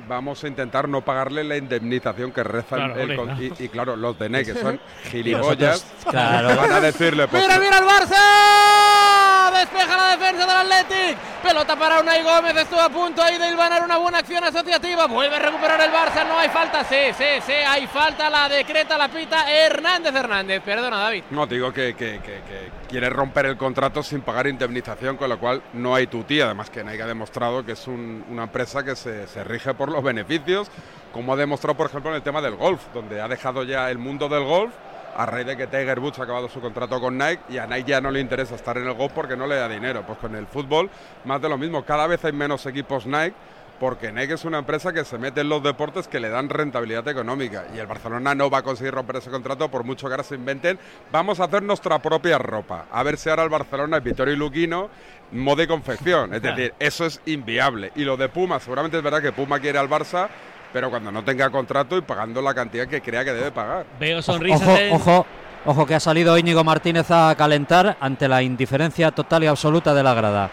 vamos 0.09 0.43
a 0.45 0.49
intentar 0.49 0.89
no 0.89 1.03
pagarle 1.03 1.45
la 1.45 1.57
indemnización 1.57 2.33
que 2.33 2.43
reza 2.45 2.77
el- 2.77 2.83
Claro, 2.83 2.95
el 2.95 3.01
hombre, 3.03 3.17
con- 3.17 3.27
claro. 3.27 3.55
y, 3.59 3.65
y 3.65 3.69
claro, 3.69 3.97
los 3.97 4.19
de 4.19 4.29
Nike 4.29 4.53
que 4.55 4.61
son 4.61 4.81
gilipollas, 5.11 5.85
claro. 6.09 6.57
van 6.57 6.73
a 6.73 6.81
decirle, 6.81 7.27
pues, 7.29 7.43
¡Mira, 7.43 7.59
mira 7.59 7.79
el 7.79 7.85
Barça! 7.85 9.24
Despeja 9.59 9.97
la 9.97 10.17
defensa 10.17 10.47
del 10.47 10.57
Athletic. 10.73 11.17
Pelota 11.43 11.77
para 11.77 12.01
Unai 12.01 12.23
Gómez. 12.23 12.57
Estuvo 12.57 12.81
a 12.81 12.89
punto 12.89 13.23
ahí 13.23 13.39
de 13.39 13.49
hilvanar 13.49 13.83
una 13.83 13.97
buena 13.99 14.19
acción 14.19 14.43
asociativa. 14.45 15.07
Vuelve 15.07 15.37
a 15.37 15.39
recuperar 15.39 15.81
el 15.81 15.91
Barça. 15.91 16.27
No 16.27 16.39
hay 16.39 16.49
falta. 16.49 16.85
Sí, 16.85 16.97
sí, 17.17 17.25
sí. 17.47 17.53
Hay 17.53 17.87
falta. 17.87 18.29
La 18.31 18.49
decreta, 18.49 18.97
la 18.99 19.09
pita 19.09 19.51
Hernández 19.51 20.15
Hernández. 20.15 20.63
Perdona, 20.63 20.99
David. 20.99 21.25
No, 21.31 21.47
digo 21.47 21.73
que, 21.73 21.95
que- 21.95 22.21
que- 22.21 22.43
que 22.43 22.71
quiere 22.89 23.09
romper 23.11 23.47
el 23.47 23.57
contrato 23.57 24.03
sin 24.03 24.21
pagar 24.23 24.47
indemnización, 24.47 25.17
con 25.17 25.29
lo 25.29 25.39
cual 25.39 25.63
no 25.75 25.95
hay 25.95 26.07
tutí. 26.07 26.41
Además 26.41 26.71
que 26.71 26.83
Nike 26.85 27.03
ha 27.03 27.07
demostrado 27.07 27.65
que 27.65 27.73
es 27.73 27.87
un- 27.87 28.25
una 28.31 28.45
empresa 28.45 28.83
que 28.85 28.97
se, 28.97 29.27
se 29.27 29.45
rige 29.45 29.75
por 29.75 29.91
los 29.91 30.03
beneficios, 30.03 30.69
como 31.13 31.33
ha 31.33 31.37
demostrado, 31.37 31.77
por 31.77 31.87
ejemplo, 31.87 32.11
en 32.11 32.17
el 32.17 32.23
tema 32.23 32.41
del 32.41 32.57
golf, 32.57 32.81
donde 32.93 33.21
ha 33.21 33.29
dejado 33.29 33.63
ya 33.63 33.91
el 33.91 33.99
mundo 33.99 34.29
del 34.29 34.45
golf 34.45 34.73
a 35.17 35.27
raíz 35.27 35.47
de 35.47 35.57
que 35.57 35.67
Tiger 35.67 35.99
Woods 36.01 36.19
ha 36.19 36.25
acabado 36.25 36.49
su 36.49 36.61
contrato 36.61 37.01
con 37.01 37.17
Nike 37.17 37.43
y 37.49 37.59
a 37.59 37.67
Nike 37.67 37.91
ya 37.91 38.01
no 38.01 38.11
le 38.11 38.21
interesa 38.21 38.55
estar 38.55 38.77
en 38.79 38.87
el 38.87 38.95
golf 38.95 39.13
porque 39.13 39.37
no 39.37 39.47
le 39.47 39.57
da 39.57 39.69
dinero. 39.69 40.03
Pues 40.07 40.19
con 40.19 40.35
el 40.35 40.47
fútbol, 40.47 40.91
más 41.25 41.41
de 41.41 41.49
lo 41.49 41.59
mismo. 41.59 41.85
Cada 41.85 42.07
vez 42.07 42.25
hay 42.25 42.33
menos 42.33 42.67
equipos 42.67 43.07
Nike 43.07 43.35
porque 43.81 44.13
Nike 44.13 44.35
es 44.35 44.45
una 44.45 44.59
empresa 44.59 44.93
que 44.93 45.05
se 45.05 45.19
mete 45.19 45.41
en 45.41 45.49
los 45.49 45.63
deportes 45.63 46.09
que 46.09 46.21
le 46.21 46.29
dan 46.29 46.49
rentabilidad 46.49 47.07
económica 47.09 47.65
y 47.75 47.79
el 47.79 47.87
Barcelona 47.87 48.35
no 48.35 48.49
va 48.49 48.59
a 48.59 48.63
conseguir 48.63 48.95
romper 48.95 49.17
ese 49.17 49.31
contrato 49.31 49.69
por 49.71 49.85
mucho 49.85 50.07
que 50.07 50.13
ahora 50.13 50.23
se 50.23 50.37
inventen. 50.37 50.79
Vamos 51.11 51.41
a 51.41 51.45
hacer 51.45 51.63
nuestra 51.63 51.99
propia 52.01 52.39
ropa. 52.39 52.87
A 52.91 53.03
ver 53.03 53.17
si 53.17 53.29
ahora 53.29 53.43
el 53.43 53.49
Barcelona 53.49 53.99
es 53.99 54.05
Vittorio 54.05 54.37
Luquino, 54.37 54.89
moda 55.33 55.65
y 55.65 55.67
confección. 55.67 56.35
Es 56.35 56.43
decir, 56.43 56.75
eso 56.79 57.05
es 57.05 57.21
inviable. 57.27 57.93
Y 57.97 58.05
lo 58.05 58.17
de 58.17 58.29
Puma, 58.29 58.61
seguramente 58.61 58.97
es 58.97 59.03
verdad 59.03 59.23
que 59.23 59.33
Puma 59.33 59.59
quiere 59.59 59.79
al 59.79 59.89
Barça, 59.89 60.29
pero 60.75 60.91
cuando 60.91 61.13
no 61.13 61.23
tenga 61.23 61.49
contrato 61.51 61.97
y 61.97 62.01
pagando 62.03 62.43
la 62.43 62.53
cantidad 62.53 62.89
que 62.89 63.01
crea 63.01 63.25
que 63.25 63.33
debe 63.33 63.53
pagar. 63.53 63.87
Veo 64.01 64.21
sonrisas 64.21 64.61
Ojo, 64.61 64.77
en- 64.77 64.93
ojo, 64.93 65.27
ojo 65.65 65.87
que 65.87 65.95
ha 65.95 66.01
salido 66.01 66.37
Íñigo 66.37 66.65
Martínez 66.65 67.09
a 67.13 67.33
calentar 67.39 67.97
ante 68.01 68.27
la 68.27 68.43
indiferencia 68.43 69.13
total 69.13 69.45
y 69.45 69.47
absoluta 69.47 69.95
de 69.95 70.03
la 70.03 70.13
grada. 70.15 70.51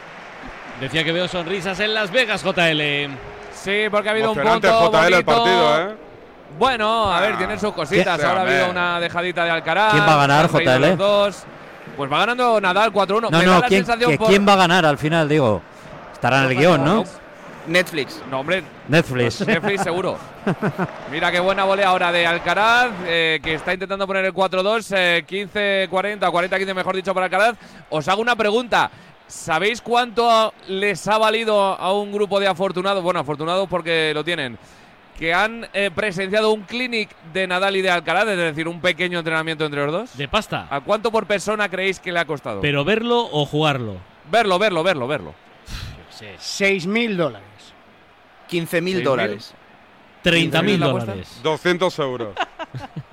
Decía 0.79 1.03
que 1.03 1.11
veo 1.11 1.27
sonrisas 1.27 1.79
en 1.79 1.95
Las 1.95 2.11
Vegas, 2.11 2.43
JL. 2.43 3.09
Sí, 3.51 3.85
porque 3.89 4.09
ha 4.09 4.11
habido 4.11 4.31
un 4.31 4.37
punto 4.39 4.67
JL 4.91 5.07
el 5.17 5.23
bonito. 5.23 5.25
partido, 5.25 5.79
¿eh? 5.91 5.95
Bueno, 6.59 7.11
a 7.11 7.19
ver, 7.19 7.33
Ah. 7.33 7.37
tienen 7.39 7.59
sus 7.59 7.73
cositas. 7.73 8.23
Ahora 8.23 8.41
ha 8.41 8.43
habido 8.43 8.69
una 8.69 8.99
dejadita 8.99 9.43
de 9.43 9.49
Alcaraz. 9.51 9.93
¿Quién 9.93 10.05
va 10.05 10.13
a 10.13 10.17
ganar, 10.27 10.49
JL? 10.49 10.95
dos. 10.97 11.43
Pues 11.97 12.11
va 12.11 12.19
ganando 12.19 12.61
Nadal 12.61 12.91
4-1. 12.93 13.31
No, 13.31 13.39
Me 13.39 13.45
da 13.45 13.53
no, 13.55 13.59
la 13.61 13.67
¿quién, 13.67 13.85
sensación 13.85 14.11
que 14.11 14.17
por- 14.19 14.27
¿quién 14.27 14.47
va 14.47 14.53
a 14.53 14.57
ganar 14.57 14.85
al 14.85 14.97
final? 14.99 15.27
Digo, 15.27 15.61
estará 16.13 16.43
en 16.43 16.51
el 16.51 16.55
guion, 16.57 16.85
¿no? 16.85 17.03
Netflix. 17.67 18.21
No, 18.29 18.39
hombre. 18.39 18.63
Netflix. 18.87 19.41
Netflix 19.47 19.83
seguro. 19.83 20.17
Mira 21.11 21.31
qué 21.31 21.39
buena 21.39 21.63
volea 21.63 21.89
ahora 21.89 22.11
de 22.11 22.25
Alcaraz, 22.25 22.91
eh, 23.05 23.39
que 23.43 23.55
está 23.55 23.73
intentando 23.73 24.07
poner 24.07 24.25
el 24.25 24.33
4-2, 24.33 24.93
eh, 24.95 25.25
15-40, 25.89 26.19
40-15 26.19 26.73
mejor 26.73 26.95
dicho 26.95 27.13
para 27.13 27.25
Alcaraz. 27.25 27.57
Os 27.89 28.07
hago 28.07 28.21
una 28.21 28.35
pregunta. 28.35 28.89
¿Sabéis 29.27 29.81
cuánto 29.81 30.53
les 30.67 31.07
ha 31.07 31.17
valido 31.17 31.61
a 31.61 31.93
un 31.93 32.11
grupo 32.11 32.39
de 32.39 32.47
afortunados? 32.47 33.01
Bueno, 33.01 33.21
afortunados 33.21 33.69
porque 33.69 34.11
lo 34.13 34.25
tienen. 34.25 34.57
Que 35.17 35.33
han 35.33 35.67
eh, 35.73 35.91
presenciado 35.93 36.51
un 36.51 36.63
clinic 36.63 37.09
de 37.31 37.47
Nadal 37.47 37.75
y 37.77 37.81
de 37.81 37.91
Alcaraz, 37.91 38.27
es 38.27 38.37
decir, 38.37 38.67
un 38.67 38.81
pequeño 38.81 39.19
entrenamiento 39.19 39.65
entre 39.65 39.85
los 39.85 39.91
dos. 39.91 40.17
¿De 40.17 40.27
pasta? 40.27 40.67
¿A 40.69 40.81
cuánto 40.81 41.11
por 41.11 41.27
persona 41.27 41.69
creéis 41.69 41.99
que 41.99 42.11
le 42.11 42.19
ha 42.19 42.25
costado? 42.25 42.59
¿Pero 42.59 42.83
verlo 42.83 43.29
o 43.31 43.45
jugarlo? 43.45 43.97
Verlo, 44.29 44.59
verlo, 44.59 44.83
verlo, 44.83 45.07
verlo. 45.07 45.35
6.000 46.21 47.15
dólares. 47.15 47.50
15.000 48.51 49.03
dólares. 49.03 49.53
30.000 50.23 50.77
la 50.77 50.85
apuesta? 50.87 51.11
dólares. 51.11 51.39
200 51.43 51.99
euros. 51.99 52.35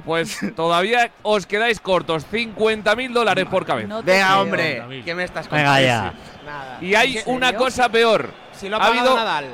Pues 0.05 0.39
todavía 0.57 1.11
os 1.23 1.45
quedáis 1.47 1.81
cortos, 1.81 2.25
50.000 2.33 3.13
dólares 3.13 3.45
por 3.51 3.67
cabeza. 3.67 3.89
No 3.89 4.03
te 4.03 4.13
Venga, 4.13 4.29
creo. 4.29 4.41
hombre, 4.41 5.03
¿qué 5.05 5.15
me 5.15 5.25
estás 5.25 5.51
Venga 5.51 5.65
contando? 5.65 5.87
ya. 5.87 6.15
Nada. 6.47 6.79
Y 6.81 6.95
hay 6.95 7.19
¿En 7.19 7.23
una 7.27 7.47
serio? 7.49 7.59
cosa 7.61 7.89
peor. 7.91 8.31
Si 8.53 8.69
lo 8.71 8.77
ha 8.79 8.85
ha 8.85 8.87
habido 8.87 9.15
Nadal. 9.15 9.47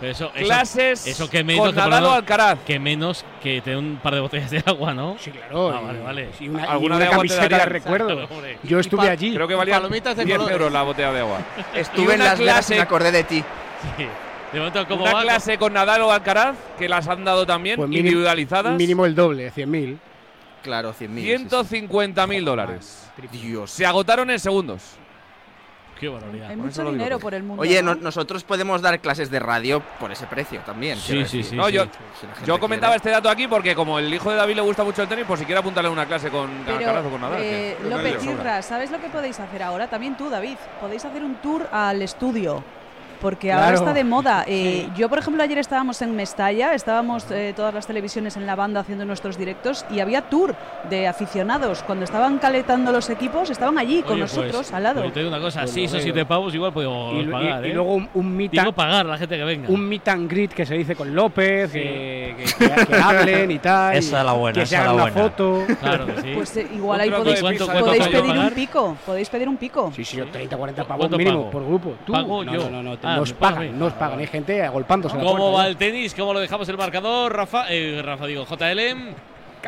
Pero 0.00 0.12
eso, 0.12 0.32
eso- 0.34 0.44
clases 0.46 1.06
eso 1.06 1.30
que 1.30 1.44
menos, 1.44 1.66
con 1.66 1.74
que 1.74 1.80
Nadal 1.80 2.04
o 2.06 2.10
Alcaraz. 2.12 2.58
que 2.66 2.80
menos 2.80 3.24
que 3.40 3.60
tener 3.60 3.78
un 3.78 4.00
par 4.02 4.14
de 4.14 4.20
botellas 4.20 4.50
de 4.50 4.64
agua, 4.66 4.94
¿no? 4.94 5.16
Sí, 5.20 5.30
claro. 5.30 5.70
Ah, 5.76 5.80
vale, 5.80 6.00
vale. 6.00 6.28
y 6.40 6.48
una, 6.48 6.62
y 6.64 6.66
Alguna 6.66 6.96
una 6.96 7.04
de 7.04 7.10
te 7.10 7.16
camiseta 7.16 7.64
recuerdo. 7.66 8.28
Yo 8.64 8.80
estuve 8.80 9.08
allí. 9.10 9.34
Creo 9.34 9.46
que 9.46 9.54
valía 9.54 9.74
palomitas 9.76 10.16
de 10.16 10.24
10 10.24 10.38
colores. 10.38 10.56
euros 10.58 10.72
la 10.72 10.82
botella 10.82 11.12
de 11.12 11.20
agua. 11.20 11.38
Estuve 11.74 12.14
en 12.14 12.18
Las 12.46 12.68
y 12.70 12.74
me 12.74 12.80
acordé 12.80 13.12
de 13.12 13.22
ti. 13.24 13.44
Sí. 13.96 14.06
De 14.52 14.58
momento, 14.58 14.86
¿cómo 14.88 15.04
Una 15.04 15.12
va? 15.14 15.22
clase 15.22 15.58
con 15.58 15.72
Nadal 15.72 16.02
o 16.02 16.10
Alcaraz, 16.12 16.56
que 16.78 16.88
las 16.88 17.06
han 17.08 17.24
dado 17.24 17.46
también, 17.46 17.76
Pues 17.76 17.88
mínimo- 17.88 18.08
individualizadas. 18.08 18.76
Mínimo 18.76 19.06
el 19.06 19.14
doble, 19.14 19.50
100.000. 19.52 19.98
Claro, 20.62 20.92
100.000. 20.92 21.38
sí, 21.38 21.44
sí. 21.44 21.48
150.000 21.48 22.44
dólares. 22.44 23.10
Dios. 23.32 23.70
Se 23.70 23.86
agotaron 23.86 24.28
en 24.30 24.38
segundos. 24.40 24.82
Qué 25.98 26.08
barbaridad. 26.08 26.48
Hay 26.50 26.56
Por 26.56 26.64
mucho 26.66 26.90
dinero 26.90 27.18
por 27.18 27.34
el 27.34 27.42
mundo. 27.42 27.60
Oye, 27.62 27.82
¿no? 27.82 27.94
no- 27.94 28.00
nosotros 28.00 28.42
podemos 28.42 28.80
dar 28.80 28.98
clases 29.00 29.30
de 29.30 29.38
radio 29.38 29.82
por 30.00 30.10
ese 30.10 30.26
precio 30.26 30.60
también. 30.64 30.96
Sí, 30.98 31.24
sí, 31.26 31.42
sí, 31.42 31.54
No, 31.54 31.68
yo, 31.68 31.84
Si 31.84 32.46
yo 32.46 32.58
comentaba 32.58 32.92
quiere. 32.94 32.96
este 32.96 33.10
dato 33.10 33.28
aquí 33.28 33.46
porque 33.46 33.74
como 33.74 33.98
el 33.98 34.12
hijo 34.12 34.30
de 34.30 34.36
David 34.36 34.54
le 34.56 34.62
gusta 34.62 34.82
mucho 34.82 35.02
el 35.02 35.08
tenis, 35.08 35.26
por 35.26 35.36
si 35.38 35.44
quiere 35.44 35.58
apuntarle 35.60 35.90
una 35.90 36.06
clase 36.06 36.30
con 36.30 36.50
Pero, 36.64 36.78
Alcaraz 36.78 37.04
o 37.04 37.10
con 37.10 37.20
Nadal. 37.20 37.40
eh, 37.42 37.76
López. 37.86 38.24
Irra, 38.24 38.62
¿sabes 38.62 38.90
lo 38.90 38.98
que 38.98 39.08
podéis 39.10 39.38
hacer 39.40 39.62
ahora? 39.62 39.88
También 39.88 40.16
tú, 40.16 40.30
David. 40.30 40.56
Podéis 40.80 41.04
hacer 41.04 41.22
un 41.22 41.34
tour 41.36 41.68
al 41.70 42.00
estudio. 42.00 42.64
Porque 43.20 43.48
Claro. 43.48 43.64
ahora 43.64 43.74
está 43.76 43.92
de 43.92 44.04
moda. 44.04 44.44
Eh, 44.52 44.88
Yo, 44.96 45.08
por 45.08 45.18
ejemplo, 45.18 45.42
ayer 45.42 45.58
estábamos 45.58 46.00
en 46.02 46.16
Mestalla, 46.16 46.74
estábamos 46.74 47.30
eh, 47.30 47.52
todas 47.54 47.72
las 47.72 47.86
televisiones 47.86 48.36
en 48.36 48.46
la 48.46 48.56
banda 48.56 48.80
haciendo 48.80 49.04
nuestros 49.04 49.36
directos 49.38 49.84
y 49.90 50.00
había 50.00 50.22
tour 50.22 50.54
de 50.88 51.06
aficionados. 51.06 51.82
Cuando 51.82 52.04
estaban 52.04 52.38
calentando 52.38 52.90
los 52.92 53.08
equipos, 53.10 53.48
estaban 53.50 53.78
allí 53.78 54.02
con 54.02 54.14
Oye, 54.14 54.22
pues, 54.22 54.36
nosotros 54.36 54.72
al 54.72 54.82
lado. 54.82 55.02
pues 55.02 55.12
te 55.12 55.20
digo 55.20 55.30
una 55.30 55.40
cosa, 55.40 55.60
Pues 55.60 55.70
lo 55.70 55.74
6 55.74 55.90
o 55.90 55.92
veo. 55.94 56.02
7 56.02 56.24
pavos 56.26 56.54
igual 56.54 56.72
podemos 56.72 57.14
Y, 57.14 57.20
y- 57.20 57.24
pagar. 57.26 57.64
y 57.66 57.70
¿eh? 57.70 57.74
luego 57.74 57.94
un, 57.94 58.08
un 58.14 58.36
meet 58.36 58.50
Digo 58.52 58.72
pagar 58.72 59.06
la 59.06 59.18
gente 59.18 59.36
que 59.36 59.44
venga. 59.44 59.68
un 59.68 59.88
meet 59.88 60.08
and 60.08 60.30
greet 60.30 60.52
que 60.52 60.66
se 60.66 60.74
dice 60.74 60.96
con 60.96 61.14
López, 61.14 61.70
que, 61.72 62.34
que- 62.38 62.66
que- 62.66 62.86
que 62.86 62.96
hablen 62.96 63.50
y 63.50 63.58
tal. 63.58 63.96
Esa 63.96 64.16
y 64.16 64.20
es 64.20 64.24
la 64.26 64.32
buena, 64.32 64.54
Que 64.54 64.62
esa 64.62 64.68
se 64.70 64.74
es 64.76 64.80
hagan 64.82 64.96
la 64.96 65.02
una 65.04 65.12
buena. 65.12 65.28
foto. 65.30 65.62
Claro 65.80 66.06
que 66.06 66.20
sí. 66.22 66.32
Pues 66.34 66.56
eh, 66.56 66.68
igual 66.74 67.00
ahí 67.00 67.10
podéis, 67.10 67.40
¿Cuánto- 67.40 67.66
cuánto 67.66 67.84
podéis 67.84 68.08
pedir 68.08 68.38
un 68.38 68.50
pico. 68.50 68.96
Podéis 69.06 69.28
pedir 69.30 69.48
un 69.48 69.56
pico. 69.56 69.92
Sí, 69.94 70.04
sí, 70.04 70.20
30, 70.32 70.56
40 70.56 70.84
pavos 70.84 70.98
¿Cuánto 71.02 71.18
mínimo 71.18 71.38
pago? 71.38 71.50
por 71.50 71.66
grupo. 71.66 71.94
Tú, 72.04 72.12
Pago 72.12 72.44
no, 72.44 72.52
yo. 72.54 72.70
no, 72.70 72.70
no, 72.70 72.82
no, 72.82 72.98
Ah, 73.12 73.16
nos 73.16 73.32
pagan, 73.32 73.78
nos 73.78 73.92
pagan. 73.94 74.18
Hay 74.18 74.26
gente 74.26 74.62
agolpándose. 74.62 75.16
en 75.16 75.22
la 75.22 75.30
¿Cómo 75.30 75.44
puerta, 75.50 75.58
va 75.58 75.66
¿eh? 75.66 75.70
el 75.70 75.76
tenis? 75.76 76.14
¿Cómo 76.14 76.32
lo 76.32 76.40
dejamos 76.40 76.68
el 76.68 76.76
marcador? 76.76 77.34
Rafa, 77.34 77.66
eh, 77.68 78.00
Rafa 78.04 78.26
digo, 78.26 78.44
JL. 78.44 79.14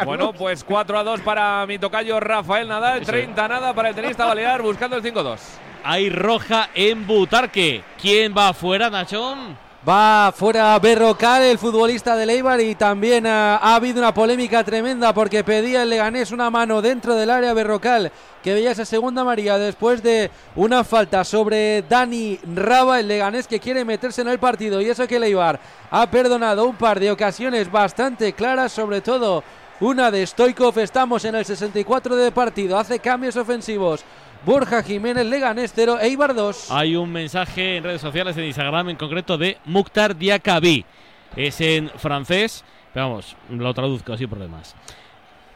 Bueno, 0.04 0.32
pues 0.32 0.64
4 0.64 0.98
a 0.98 1.04
2 1.04 1.20
para 1.20 1.66
mi 1.66 1.78
tocayo 1.78 2.18
Rafael 2.18 2.66
Nadal, 2.66 3.02
30 3.02 3.48
nada 3.48 3.74
para 3.74 3.90
el 3.90 3.94
tenista 3.94 4.24
Balear 4.24 4.62
buscando 4.62 4.96
el 4.96 5.02
5-2. 5.02 5.38
Hay 5.84 6.08
roja 6.08 6.70
en 6.74 7.06
Butarque. 7.06 7.82
¿Quién 8.00 8.34
va 8.36 8.48
afuera, 8.48 8.88
Nachón? 8.88 9.56
Va 9.88 10.32
fuera 10.32 10.78
Berrocal, 10.78 11.42
el 11.42 11.58
futbolista 11.58 12.14
de 12.14 12.32
Eibar, 12.32 12.60
y 12.60 12.76
también 12.76 13.26
ha, 13.26 13.56
ha 13.56 13.74
habido 13.74 13.98
una 13.98 14.14
polémica 14.14 14.62
tremenda 14.62 15.12
porque 15.12 15.42
pedía 15.42 15.82
el 15.82 15.90
Leganés 15.90 16.30
una 16.30 16.50
mano 16.50 16.80
dentro 16.80 17.16
del 17.16 17.30
área 17.30 17.52
Berrocal, 17.52 18.12
que 18.44 18.54
veía 18.54 18.70
esa 18.70 18.84
segunda 18.84 19.24
María 19.24 19.58
después 19.58 20.00
de 20.00 20.30
una 20.54 20.84
falta 20.84 21.24
sobre 21.24 21.82
Dani 21.82 22.38
Raba, 22.54 23.00
el 23.00 23.08
Leganés 23.08 23.48
que 23.48 23.58
quiere 23.58 23.84
meterse 23.84 24.22
en 24.22 24.28
el 24.28 24.38
partido, 24.38 24.80
y 24.80 24.88
eso 24.88 25.08
que 25.08 25.16
el 25.16 25.24
Eibar 25.24 25.58
ha 25.90 26.08
perdonado 26.08 26.64
un 26.66 26.76
par 26.76 27.00
de 27.00 27.10
ocasiones 27.10 27.68
bastante 27.68 28.34
claras, 28.34 28.70
sobre 28.70 29.00
todo 29.00 29.42
una 29.80 30.12
de 30.12 30.24
Stoikov, 30.24 30.78
estamos 30.78 31.24
en 31.24 31.34
el 31.34 31.44
64 31.44 32.14
de 32.14 32.30
partido, 32.30 32.78
hace 32.78 33.00
cambios 33.00 33.36
ofensivos. 33.36 34.04
Borja 34.44 34.82
Jiménez, 34.82 35.24
Leganés 35.24 35.72
0, 35.72 35.98
Eibar 36.00 36.34
2. 36.34 36.72
Hay 36.72 36.96
un 36.96 37.12
mensaje 37.12 37.76
en 37.76 37.84
redes 37.84 38.00
sociales, 38.00 38.36
en 38.36 38.44
Instagram 38.44 38.88
en 38.88 38.96
concreto, 38.96 39.38
de 39.38 39.58
Mukhtar 39.66 40.16
Diakabi. 40.16 40.84
Es 41.36 41.60
en 41.60 41.88
francés, 41.90 42.64
pero 42.92 43.08
vamos, 43.08 43.36
lo 43.48 43.72
traduzco 43.72 44.12
así 44.12 44.26
por 44.26 44.40
demás. 44.40 44.74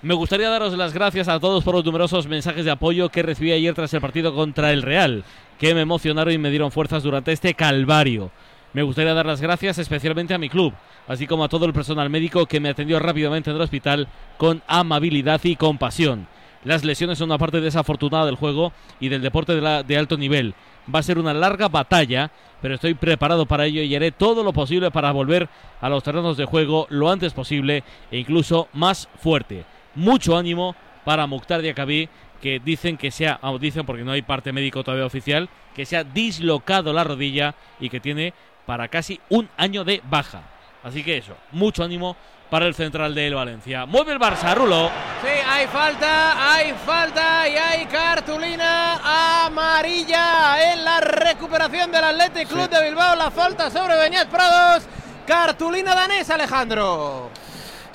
Me 0.02 0.14
gustaría 0.14 0.48
daros 0.48 0.76
las 0.76 0.94
gracias 0.94 1.26
a 1.26 1.40
todos 1.40 1.64
por 1.64 1.74
los 1.74 1.84
numerosos 1.84 2.28
mensajes 2.28 2.64
de 2.64 2.70
apoyo 2.70 3.08
que 3.08 3.24
recibí 3.24 3.50
ayer 3.50 3.74
tras 3.74 3.92
el 3.92 4.00
partido 4.00 4.32
contra 4.32 4.70
el 4.70 4.82
Real, 4.82 5.24
que 5.58 5.74
me 5.74 5.80
emocionaron 5.80 6.32
y 6.32 6.38
me 6.38 6.50
dieron 6.50 6.70
fuerzas 6.70 7.02
durante 7.02 7.32
este 7.32 7.54
calvario. 7.54 8.30
Me 8.72 8.84
gustaría 8.84 9.14
dar 9.14 9.26
las 9.26 9.40
gracias 9.40 9.78
especialmente 9.78 10.32
a 10.32 10.38
mi 10.38 10.48
club, 10.48 10.72
así 11.08 11.26
como 11.26 11.42
a 11.42 11.48
todo 11.48 11.66
el 11.66 11.72
personal 11.72 12.08
médico 12.08 12.46
que 12.46 12.60
me 12.60 12.68
atendió 12.68 13.00
rápidamente 13.00 13.50
en 13.50 13.56
el 13.56 13.62
hospital 13.62 14.06
con 14.36 14.62
amabilidad 14.68 15.40
y 15.42 15.56
compasión. 15.56 16.28
Las 16.66 16.84
lesiones 16.84 17.18
son 17.18 17.30
una 17.30 17.38
parte 17.38 17.60
desafortunada 17.60 18.26
del 18.26 18.34
juego 18.34 18.72
y 18.98 19.08
del 19.08 19.22
deporte 19.22 19.54
de, 19.54 19.96
alto 19.96 20.16
nivel. 20.16 20.52
Va 20.92 20.98
a 20.98 21.04
ser 21.04 21.16
una 21.16 21.32
larga 21.32 21.68
batalla, 21.68 22.32
pero 22.60 22.74
estoy 22.74 22.94
preparado 22.94 23.46
para 23.46 23.66
ello 23.66 23.82
y 23.82 23.94
haré 23.94 24.10
todo 24.10 24.42
lo 24.42 24.52
posible 24.52 24.90
para 24.90 25.12
volver 25.12 25.48
a 25.80 25.88
los 25.88 26.02
terrenos 26.02 26.36
de 26.36 26.44
juego 26.44 26.88
lo 26.90 27.08
antes 27.08 27.34
posible 27.34 27.84
e 28.10 28.18
incluso 28.18 28.66
más 28.72 29.08
fuerte. 29.20 29.64
Mucho 29.94 30.36
ánimo 30.36 30.74
para 31.04 31.28
Mukhtar 31.28 31.62
Diakabi, 31.62 32.08
que 32.42 32.58
dicen 32.58 32.96
que 32.96 33.12
se 33.12 33.28
ha, 33.28 33.38
ah, 33.42 33.56
dicen 33.60 33.86
porque 33.86 34.02
no 34.02 34.10
hay 34.10 34.22
parte 34.22 34.52
médico 34.52 34.82
todavía 34.82 35.06
oficial, 35.06 35.48
que 35.72 35.86
se 35.86 35.96
ha 35.96 36.02
dislocado 36.02 36.92
la 36.92 37.04
rodilla 37.04 37.54
y 37.78 37.90
que 37.90 38.00
tiene 38.00 38.34
para 38.66 38.88
casi 38.88 39.20
un 39.28 39.48
año 39.56 39.84
de 39.84 40.02
baja. 40.10 40.42
Así 40.82 41.04
que 41.04 41.16
eso, 41.16 41.36
mucho 41.52 41.84
ánimo 41.84 42.16
para 42.50 42.66
el 42.66 42.74
central 42.74 43.14
del 43.14 43.36
Valencia. 43.36 43.86
Mueve 43.86 44.12
el 44.12 44.18
Barça, 44.18 44.52
Rulo. 44.54 44.90
Sí, 45.22 45.35
hay 45.56 45.66
falta, 45.68 46.52
hay 46.52 46.74
falta 46.84 47.48
y 47.48 47.56
hay 47.56 47.86
cartulina 47.86 49.46
amarilla 49.46 50.72
en 50.72 50.84
la 50.84 51.00
recuperación 51.00 51.90
del 51.90 52.04
Athletic 52.04 52.48
Club 52.48 52.68
de 52.68 52.82
Bilbao. 52.82 53.16
La 53.16 53.30
falta 53.30 53.70
sobre 53.70 53.96
Beñat 53.96 54.28
Prados. 54.28 54.82
Cartulina 55.26 55.94
danesa, 55.94 56.34
Alejandro. 56.34 57.30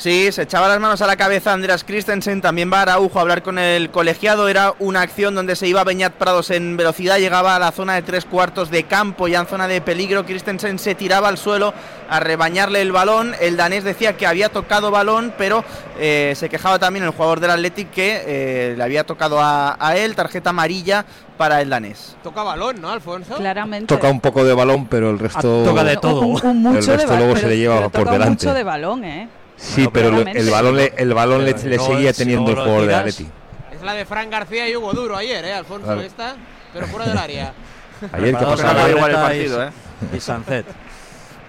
Sí, 0.01 0.31
se 0.31 0.41
echaba 0.41 0.67
las 0.67 0.79
manos 0.79 0.99
a 1.03 1.05
la 1.05 1.15
cabeza 1.15 1.53
Andreas 1.53 1.83
Christensen, 1.83 2.41
también 2.41 2.73
va 2.73 2.81
Araujo 2.81 3.19
a 3.19 3.21
hablar 3.21 3.43
con 3.43 3.59
el 3.59 3.91
colegiado, 3.91 4.47
era 4.47 4.73
una 4.79 5.01
acción 5.01 5.35
donde 5.35 5.55
se 5.55 5.67
iba 5.67 5.83
Beñat 5.83 6.13
Prados 6.13 6.49
en 6.49 6.75
velocidad, 6.75 7.19
llegaba 7.19 7.55
a 7.55 7.59
la 7.59 7.71
zona 7.71 7.93
de 7.93 8.01
tres 8.01 8.25
cuartos 8.25 8.71
de 8.71 8.85
campo, 8.85 9.27
ya 9.27 9.41
en 9.41 9.45
zona 9.45 9.67
de 9.67 9.79
peligro, 9.79 10.25
Christensen 10.25 10.79
se 10.79 10.95
tiraba 10.95 11.27
al 11.27 11.37
suelo 11.37 11.71
a 12.09 12.19
rebañarle 12.19 12.81
el 12.81 12.91
balón, 12.91 13.35
el 13.41 13.57
danés 13.57 13.83
decía 13.83 14.17
que 14.17 14.25
había 14.25 14.49
tocado 14.49 14.89
balón, 14.89 15.35
pero 15.37 15.63
eh, 15.99 16.33
se 16.35 16.49
quejaba 16.49 16.79
también 16.79 17.05
el 17.05 17.11
jugador 17.11 17.39
del 17.39 17.51
Athletic 17.51 17.91
que 17.91 18.23
eh, 18.25 18.73
le 18.75 18.83
había 18.83 19.03
tocado 19.03 19.39
a, 19.39 19.77
a 19.79 19.97
él, 19.97 20.15
tarjeta 20.15 20.49
amarilla 20.49 21.05
para 21.37 21.61
el 21.61 21.69
danés. 21.69 22.17
Toca 22.23 22.41
balón, 22.41 22.81
¿no, 22.81 22.89
Alfonso? 22.89 23.35
Claramente. 23.35 23.85
Toca 23.85 24.09
un 24.09 24.19
poco 24.19 24.43
de 24.43 24.55
balón, 24.55 24.87
pero 24.87 25.11
el 25.11 25.19
resto. 25.19 25.63
toca 25.63 25.83
de 25.83 25.97
todo. 25.97 26.21
Un, 26.21 26.43
un 26.43 26.61
mucho 26.63 26.79
el 26.79 26.85
de 26.87 26.91
resto 26.93 27.07
balón. 27.09 27.19
luego 27.19 27.33
pero- 27.35 27.47
se 27.47 27.53
le 27.53 27.57
lleva 27.59 27.75
pero 27.75 27.89
por 27.91 28.01
toca 28.01 28.11
delante. 28.13 28.45
mucho 28.47 28.55
de 28.55 28.63
balón, 28.63 29.03
¿eh? 29.05 29.29
Sí, 29.61 29.87
pero 29.93 30.09
el 30.21 30.49
balón 30.49 30.75
le, 30.75 30.93
el 30.97 31.13
balón 31.13 31.45
le, 31.45 31.53
le 31.53 31.77
No, 31.77 31.85
seguía 31.85 32.11
si 32.13 32.23
teniendo 32.23 32.51
no 32.55 32.63
jugador 32.63 32.87
de 32.87 32.95
Atleti. 32.95 33.27
Es 33.73 33.81
la 33.83 33.93
de 33.93 34.05
Fran 34.05 34.29
García 34.29 34.67
y 34.67 34.75
Hugo 34.75 34.91
Duro 34.93 35.15
ayer, 35.15 35.45
¿eh, 35.45 35.53
Alfonso? 35.53 35.85
Claro. 35.85 36.01
Esta, 36.01 36.35
pero 36.73 36.87
fuera 36.87 37.05
del 37.05 37.17
área. 37.17 37.53
Ayer 38.11 38.35
que 38.35 38.45
pasaba. 38.45 38.89
igual 38.89 39.11
el 39.11 39.17
partido, 39.17 39.63
y- 39.63 39.67
¿eh? 39.67 39.71
Y 40.17 40.19
Sancet. 40.19 40.65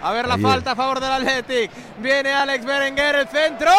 A 0.03 0.13
ver 0.13 0.27
la 0.29 0.35
Ayer. 0.35 0.47
falta 0.47 0.73
a 0.73 0.77
favor 0.77 1.01
del 1.01 1.11
Athletic. 1.13 1.71
Viene 2.01 2.33
Alex 2.35 2.65
Berenguer, 2.67 3.15
el 3.15 3.29
centro. 3.29 3.71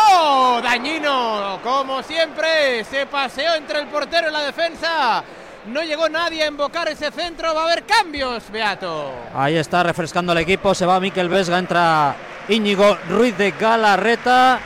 Dañino, 0.64 1.60
como 1.64 2.02
siempre. 2.02 2.84
Se 2.86 3.06
paseó 3.06 3.54
entre 3.56 3.80
el 3.80 3.88
portero 3.88 4.30
y 4.30 4.32
la 4.32 4.42
defensa. 4.42 5.24
No 5.68 5.82
llegó 5.84 6.10
nadie 6.10 6.44
a 6.44 6.48
invocar 6.48 6.88
ese 6.88 7.12
centro. 7.12 7.54
Va 7.54 7.62
a 7.62 7.66
haber 7.66 7.84
cambios, 7.84 8.50
Beato. 8.52 9.12
Ahí 9.36 9.56
está 9.58 9.84
refrescando 9.84 10.32
el 10.32 10.40
equipo. 10.40 10.74
Se 10.74 10.86
va 10.86 11.00
Miquel 11.00 11.30
Vesga. 11.30 11.60
Entra 11.60 12.16
Íñigo 12.50 12.98
Ruiz 13.10 13.38
de 13.38 13.52
Galarreta. 13.52 14.60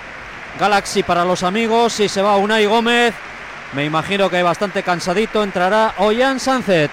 Galaxy 0.59 1.03
para 1.03 1.25
los 1.25 1.43
amigos. 1.43 1.99
Y 1.99 2.09
se 2.09 2.21
va 2.21 2.37
Unai 2.37 2.65
Gómez. 2.65 3.13
Me 3.73 3.85
imagino 3.85 4.29
que 4.29 4.41
bastante 4.43 4.83
cansadito. 4.83 5.43
Entrará 5.43 5.93
Ollán 5.97 6.39
Sancet. 6.39 6.91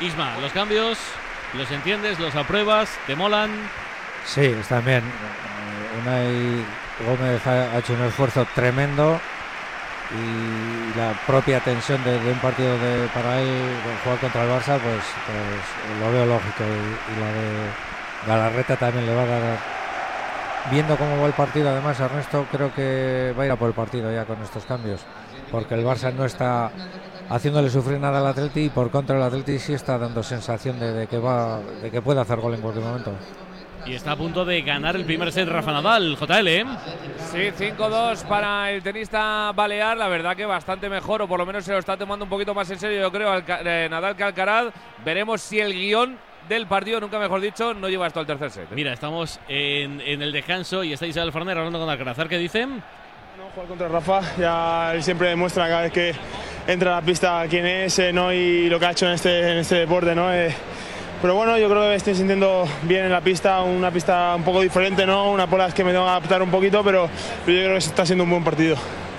Isma, 0.00 0.36
los 0.40 0.52
cambios, 0.52 0.96
¿los 1.54 1.68
entiendes? 1.72 2.20
¿Los 2.20 2.36
apruebas? 2.36 2.88
¿Te 3.06 3.16
molan? 3.16 3.50
Sí, 4.24 4.44
están 4.60 4.84
bien. 4.84 5.02
Unai 6.00 6.64
Gómez 7.04 7.44
ha, 7.46 7.74
ha 7.74 7.78
hecho 7.78 7.94
un 7.94 8.04
esfuerzo 8.04 8.46
tremendo 8.54 9.20
y 10.10 10.96
la 10.98 11.12
propia 11.26 11.60
tensión 11.60 12.02
de, 12.04 12.18
de 12.18 12.32
un 12.32 12.38
partido 12.38 12.78
de, 12.78 13.08
para 13.08 13.40
él 13.40 13.46
de 13.48 13.96
jugar 14.04 14.18
contra 14.20 14.44
el 14.44 14.50
Barça, 14.50 14.78
pues, 14.78 15.04
pues 15.26 16.00
lo 16.00 16.12
veo 16.12 16.26
lógico. 16.26 16.64
Y, 16.64 17.12
y 17.12 17.20
la 17.20 17.32
de 17.32 17.70
Galarreta 18.28 18.76
también 18.76 19.06
le 19.06 19.14
va 19.14 19.22
a 19.22 19.26
dar. 19.26 19.58
Viendo 20.70 20.96
cómo 20.96 21.18
va 21.20 21.26
el 21.26 21.32
partido, 21.32 21.70
además, 21.70 21.98
Ernesto 21.98 22.46
creo 22.52 22.74
que 22.74 23.34
va 23.36 23.44
a 23.44 23.46
ir 23.46 23.52
a 23.52 23.56
por 23.56 23.68
el 23.68 23.74
partido 23.74 24.12
ya 24.12 24.26
con 24.26 24.40
estos 24.42 24.64
cambios, 24.64 25.00
porque 25.50 25.74
el 25.74 25.84
Barça 25.84 26.12
no 26.12 26.26
está 26.26 26.70
haciéndole 27.30 27.70
sufrir 27.70 27.98
nada 27.98 28.18
al 28.18 28.26
Atleti 28.26 28.64
y 28.64 28.68
por 28.68 28.90
contra 28.90 29.16
el 29.16 29.22
Atleti 29.22 29.58
sí 29.58 29.72
está 29.72 29.96
dando 29.96 30.22
sensación 30.22 30.78
de, 30.78 30.92
de 30.92 31.06
que 31.06 31.18
va, 31.18 31.60
de 31.60 31.90
que 31.90 32.02
puede 32.02 32.20
hacer 32.20 32.38
gol 32.38 32.54
en 32.54 32.60
cualquier 32.60 32.84
momento. 32.84 33.12
Y 33.86 33.94
está 33.94 34.12
a 34.12 34.16
punto 34.16 34.44
de 34.44 34.60
ganar 34.60 34.96
el 34.96 35.06
primer 35.06 35.32
set 35.32 35.48
Rafa 35.48 35.72
Nadal, 35.72 36.14
JL. 36.14 36.48
¿eh? 36.48 36.64
Sí, 37.32 37.38
5-2 37.38 38.24
para 38.24 38.70
el 38.70 38.82
tenista 38.82 39.50
Balear. 39.54 39.96
La 39.96 40.08
verdad 40.08 40.36
que 40.36 40.44
bastante 40.44 40.90
mejor, 40.90 41.22
o 41.22 41.28
por 41.28 41.38
lo 41.38 41.46
menos 41.46 41.64
se 41.64 41.72
lo 41.72 41.78
está 41.78 41.96
tomando 41.96 42.26
un 42.26 42.28
poquito 42.28 42.54
más 42.54 42.70
en 42.70 42.78
serio, 42.78 43.00
yo 43.00 43.10
creo, 43.10 43.32
eh, 43.38 43.88
Nadal 43.90 44.14
que 44.14 44.24
Alcaraz. 44.24 44.74
Veremos 45.02 45.40
si 45.40 45.60
el 45.60 45.72
guion 45.72 46.18
del 46.48 46.66
partido, 46.66 47.00
nunca 47.00 47.18
mejor 47.18 47.40
dicho, 47.40 47.74
no 47.74 47.88
lleva 47.88 48.06
hasta 48.06 48.20
el 48.20 48.26
tercer 48.26 48.50
set. 48.50 48.64
¿eh? 48.64 48.74
Mira, 48.74 48.92
estamos 48.92 49.38
en, 49.48 50.00
en 50.00 50.22
el 50.22 50.32
descanso 50.32 50.82
y 50.82 50.92
está 50.92 51.06
Isabel 51.06 51.32
Farner 51.32 51.58
hablando 51.58 51.78
con 51.78 51.88
Alcaraz. 51.88 52.18
¿Qué 52.28 52.38
dicen? 52.38 52.82
jugar 53.54 53.68
contra 53.68 53.88
Rafa, 53.88 54.20
ya 54.36 54.92
él 54.94 55.02
siempre 55.02 55.28
demuestra 55.28 55.68
cada 55.68 55.82
vez 55.82 55.92
que 55.92 56.14
entra 56.66 56.92
a 56.92 57.00
la 57.00 57.06
pista 57.06 57.46
quién 57.48 57.64
es 57.66 57.98
eh, 57.98 58.12
¿no? 58.12 58.32
y 58.32 58.68
lo 58.68 58.78
que 58.78 58.86
ha 58.86 58.90
hecho 58.90 59.06
en 59.06 59.12
este, 59.12 59.52
en 59.52 59.58
este 59.58 59.76
deporte. 59.76 60.14
¿no? 60.14 60.32
Eh, 60.32 60.54
pero 61.22 61.34
bueno, 61.34 61.56
yo 61.58 61.68
creo 61.68 61.82
que 61.82 61.88
me 61.88 61.94
estoy 61.94 62.14
sintiendo 62.14 62.68
bien 62.82 63.06
en 63.06 63.12
la 63.12 63.20
pista, 63.20 63.62
una 63.62 63.90
pista 63.90 64.34
un 64.36 64.44
poco 64.44 64.60
diferente, 64.60 65.06
¿no? 65.06 65.30
una 65.30 65.46
por 65.46 65.58
las 65.58 65.72
que 65.72 65.82
me 65.82 65.92
tengo 65.92 66.04
que 66.04 66.10
adaptar 66.10 66.42
un 66.42 66.50
poquito, 66.50 66.84
pero, 66.84 67.08
pero 67.44 67.56
yo 67.56 67.64
creo 67.64 67.72
que 67.72 67.78
está 67.78 68.04
siendo 68.04 68.24
un 68.24 68.30
buen 68.30 68.44
partido. 68.44 68.76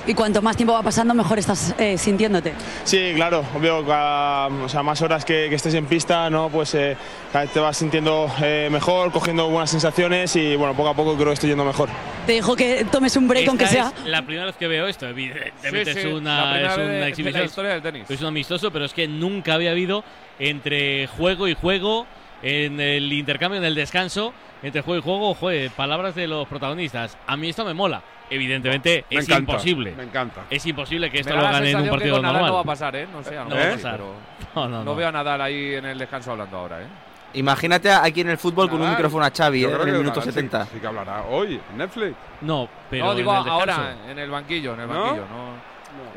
Y 0.10 0.14
cuanto 0.16 0.42
más 0.42 0.58
tiempo 0.58 0.74
va 0.74 0.82
pasando, 0.82 1.14
mejor 1.14 1.38
estás 1.38 1.76
eh, 1.78 1.98
sintiéndote. 1.98 2.54
Sí, 2.84 3.12
claro, 3.16 3.46
obvio, 3.56 3.86
cada- 3.86 4.48
o 4.48 4.68
sea, 4.68 4.82
más 4.82 5.00
horas 5.04 5.24
que, 5.24 5.46
que 5.50 5.56
estés 5.56 5.76
en 5.76 5.86
pista, 5.86 6.30
¿no? 6.32 6.50
pues 6.50 6.74
eh, 6.74 6.98
cada 7.32 7.46
vez 7.46 7.54
te 7.54 7.60
vas 7.60 7.78
sintiendo 7.78 8.28
eh, 8.42 8.70
mejor, 8.72 9.12
cogiendo 9.12 9.48
buenas 9.50 9.70
sensaciones 9.70 10.36
y 10.36 10.56
bueno, 10.56 10.74
poco 10.74 10.90
a 10.90 10.94
poco 10.96 11.14
creo 11.16 11.28
que 11.28 11.34
estoy 11.34 11.50
yendo 11.50 11.64
mejor. 11.64 11.90
Te 12.26 12.34
dijo 12.34 12.56
que 12.56 12.86
tomes 12.92 13.16
un 13.18 13.28
break, 13.28 13.48
aunque 13.48 13.66
Esta 13.66 13.76
sea. 13.92 13.94
es 14.04 14.10
la 14.10 14.24
primera 14.24 14.46
vez 14.48 14.56
que 14.56 14.68
veo 14.68 14.88
esto. 14.88 15.08
Evidentemente 15.08 15.94
Sí, 15.94 16.02
sí, 16.02 16.08
es 16.08 16.14
una, 16.14 16.60
es 16.60 16.76
una 16.76 16.78
de 16.88 17.00
la 17.02 17.08
exhibición. 17.08 17.46
historia 17.46 17.72
del 17.72 17.82
tenis. 17.84 18.10
Es 18.10 18.20
un 18.22 18.28
amistoso, 18.28 18.72
pero 18.72 18.86
es 18.86 18.94
que 18.94 19.08
nunca 19.08 19.54
había 19.54 19.72
habido 19.72 20.04
entre 20.40 21.08
juego 21.08 21.48
y 21.48 21.54
juego, 21.54 22.08
en 22.42 22.80
el 22.80 23.12
intercambio, 23.12 23.58
en 23.60 23.66
el 23.66 23.76
descanso, 23.76 24.34
entre 24.64 24.82
juego 24.82 25.00
y 25.00 25.04
juego, 25.04 25.34
joder, 25.34 25.72
palabras 25.72 26.16
de 26.16 26.28
los 26.28 26.48
protagonistas. 26.48 27.18
A 27.28 27.36
mí 27.38 27.50
esto 27.50 27.66
me 27.66 27.74
mola. 27.74 28.02
Evidentemente 28.32 29.06
Me 29.10 29.18
es 29.18 29.26
encanta, 29.28 29.54
imposible. 29.54 29.92
me 29.98 30.04
encanta. 30.04 30.42
Es 30.52 30.64
imposible 30.66 31.10
que 31.10 31.20
esto 31.22 31.36
lo 31.36 31.42
gane 31.42 31.58
en 31.58 31.62
un 31.62 31.66
sensación 31.66 31.84
que 31.86 31.90
partido 31.90 32.16
con 32.16 32.22
Nadal 32.22 32.34
normal. 32.36 32.50
no 32.52 32.56
va 32.56 32.62
a 32.62 32.66
pasar, 32.66 32.96
¿eh? 32.96 33.08
No 33.12 33.24
sé, 33.24 33.36
a 33.38 33.44
lo 33.44 33.50
No 33.50 33.56
mejor 33.56 33.62
va 33.70 33.74
a 33.74 33.78
sí, 33.78 33.84
pasar. 33.84 33.98
pero 34.00 34.14
No, 34.56 34.68
no, 34.70 34.84
no. 34.84 34.96
veo 34.96 35.08
a 35.08 35.12
Nadal 35.12 35.42
ahí 35.42 35.74
en 35.76 35.86
el 35.86 35.98
descanso 35.98 36.32
hablando 36.32 36.58
ahora, 36.58 36.82
¿eh? 36.82 36.86
Imagínate 37.34 37.92
aquí 37.92 38.22
en 38.22 38.30
el 38.30 38.38
fútbol 38.38 38.68
con 38.70 38.78
un 38.78 38.82
Nadal, 38.84 38.98
micrófono 38.98 39.26
a 39.26 39.32
Xavi 39.32 39.64
eh, 39.64 39.68
en 39.68 39.72
el 39.74 39.86
minuto 39.98 40.04
Nadal 40.10 40.24
sí- 40.24 40.30
70. 40.32 40.66
Sí, 40.66 40.80
que 40.80 40.88
hablará 40.88 41.24
hoy 41.24 41.60
en 41.72 41.78
Netflix. 41.78 42.16
No, 42.42 42.70
pero 42.90 43.06
no, 43.06 43.16
digo 43.16 43.32
en 43.36 43.42
el 43.44 43.50
ahora, 43.50 43.96
en 44.10 44.20
el 44.20 44.30
banquillo, 44.30 44.74
en 44.76 44.80
el 44.82 44.88
¿No? 44.88 44.94
banquillo. 45.02 45.22
No. 45.28 45.70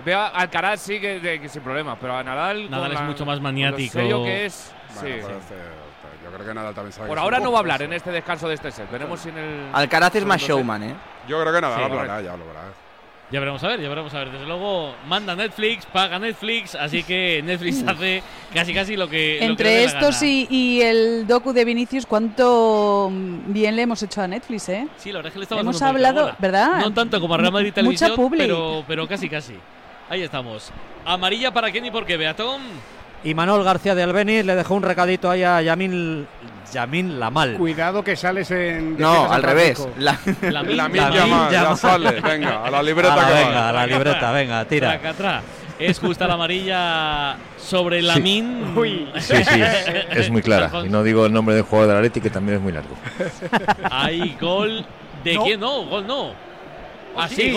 Veo 0.05 0.19
a 0.21 0.29
Alcaraz 0.29 0.81
sí 0.81 1.01
que, 1.01 1.19
de- 1.19 1.41
que 1.41 1.49
sin 1.49 1.63
problema, 1.63 1.97
pero 1.99 2.15
a 2.17 2.23
Nadal. 2.23 2.71
Nadal 2.71 2.93
es 2.93 3.01
la- 3.01 3.07
mucho 3.07 3.25
más 3.25 3.37
con 3.37 3.45
lo 3.45 3.49
maniático. 3.49 3.93
serio 3.93 4.23
que 4.23 4.45
es. 4.47 4.75
Bueno, 5.01 5.09
sí. 5.09 5.13
eh, 5.15 5.21
yo 5.23 5.82
creo 6.35 6.47
que 6.47 6.55
Nadal 6.55 6.75
también 6.75 6.93
sabe 6.93 7.09
Por 7.09 7.19
ahora 7.19 7.39
no 7.41 7.51
va 7.53 7.59
a 7.59 7.61
hablar 7.61 7.83
en 7.83 7.93
este 7.93 8.11
descanso 8.11 8.49
de 8.49 8.55
este 8.55 8.71
set. 8.73 8.91
Veremos 8.91 9.21
si 9.21 9.29
en 9.31 9.39
el. 9.39 9.67
Alcaraz 9.73 10.15
es 10.17 10.25
más 10.25 10.41
showman, 10.41 10.83
¿eh? 10.83 10.95
Yo 11.29 11.41
creo 11.41 11.53
que 11.53 11.61
Nadal 11.61 11.79
Sí, 11.79 11.85
hablará, 11.85 12.07
correcto. 12.09 12.31
ya 12.33 12.37
lo 12.37 12.47
verás. 12.47 12.65
Ya 13.31 13.41
veremos 13.41 13.65
a 13.65 13.69
ver, 13.69 13.81
ya 13.81 13.89
veremos 13.89 14.13
a 14.13 14.19
ver. 14.19 14.31
Desde 14.31 14.45
luego 14.45 14.95
manda 15.07 15.35
Netflix, 15.35 15.87
paga 15.87 16.19
Netflix, 16.19 16.75
así 16.75 17.03
que 17.03 17.41
Netflix 17.47 17.83
hace 17.89 18.23
casi 18.53 18.75
casi 18.75 18.95
lo 18.95 19.09
que. 19.09 19.37
lo 19.41 19.41
que 19.41 19.41
le 19.41 19.47
Entre 19.47 19.69
dé 19.71 19.77
la 19.87 19.87
estos 19.87 20.17
gana. 20.21 20.27
y, 20.33 20.47
y 20.51 20.83
el 20.83 21.27
docu 21.27 21.55
de 21.55 21.65
Vinicius, 21.65 22.05
cuánto 22.05 23.11
bien 23.47 23.75
le 23.75 23.83
hemos 23.83 24.03
hecho 24.03 24.21
a 24.21 24.29
Netflix, 24.29 24.69
¿eh? 24.69 24.87
Sí, 24.99 25.13
la 25.13 25.21
verdad 25.21 25.29
es 25.29 25.33
que 25.33 25.39
le 25.39 25.43
estamos 25.45 25.63
Hemos 25.63 25.81
dando 25.81 25.99
un 25.99 26.03
poquito 26.03 26.03
de 26.03 26.09
hablado, 26.09 26.27
bola. 26.27 26.37
¿verdad? 26.41 26.81
No 26.87 26.93
tanto 26.93 27.21
como 27.23 27.35
a 27.35 27.39
Real 27.39 27.53
Madrid 27.53 27.69
mucha 27.69 27.75
Televisión, 27.77 28.17
publi. 28.17 28.39
pero, 28.39 28.85
pero 28.87 29.09
casi 29.09 29.31
casi. 29.31 29.55
Ahí 30.11 30.21
estamos. 30.23 30.71
Amarilla 31.07 31.51
para 31.55 31.71
quién 31.71 31.87
y 31.87 31.91
por 31.91 32.05
qué, 32.05 32.19
Beatón. 32.19 32.61
Y 33.25 33.35
Manuel 33.35 33.63
García 33.63 33.95
de 33.95 34.03
Albeniz 34.03 34.45
le 34.45 34.57
dejó 34.57 34.75
un 34.75 34.83
recadito 34.83 35.31
ahí 35.31 35.45
a 35.45 35.63
Yamin, 35.63 36.27
Yamin 36.73 37.21
Lamal. 37.21 37.55
Cuidado 37.57 38.03
que 38.03 38.17
sales 38.17 38.51
en. 38.51 38.97
No, 38.99 39.31
al 39.33 39.43
revés. 39.43 39.87
La, 39.99 40.19
La 40.43 40.51
La 40.51 40.63
mil 40.65 40.83
mil 40.91 41.01
llama, 41.13 41.49
ya 41.53 41.77
sale. 41.77 42.21
Venga, 42.21 42.65
a 42.65 42.71
la 42.71 42.83
libreta 42.83 43.15
Ala, 43.15 43.27
que 43.29 43.35
venga, 43.35 43.61
va. 43.61 43.69
a 43.69 43.73
la 43.73 43.87
libreta, 43.87 44.33
venga, 44.33 44.65
tira. 44.65 45.01
Es 45.79 45.99
justa 45.99 46.27
la 46.29 46.35
amarilla 46.35 47.37
sobre 47.59 48.03
la 48.03 48.15
Sí. 48.15 48.21
min. 48.23 48.75
Sí, 49.19 49.35
sí, 49.45 49.61
es, 49.63 50.17
es 50.17 50.31
muy 50.31 50.43
clara. 50.43 50.71
Y 50.85 50.89
no 50.89 51.03
digo 51.03 51.27
el 51.27 51.33
nombre 51.33 51.55
del 51.55 51.65
jugador 51.65 51.89
del 51.89 51.97
Atleti, 51.99 52.21
que 52.21 52.31
también 52.31 52.59
es 52.59 52.63
muy 52.63 52.73
largo. 52.73 52.95
Hay 53.91 54.37
gol. 54.41 54.85
¿De 55.25 55.35
No. 55.35 55.45
quién? 55.45 55.61
No, 55.61 55.85
gol 55.87 56.07
no. 56.07 56.33
Ah, 57.17 57.29
sí. 57.29 57.57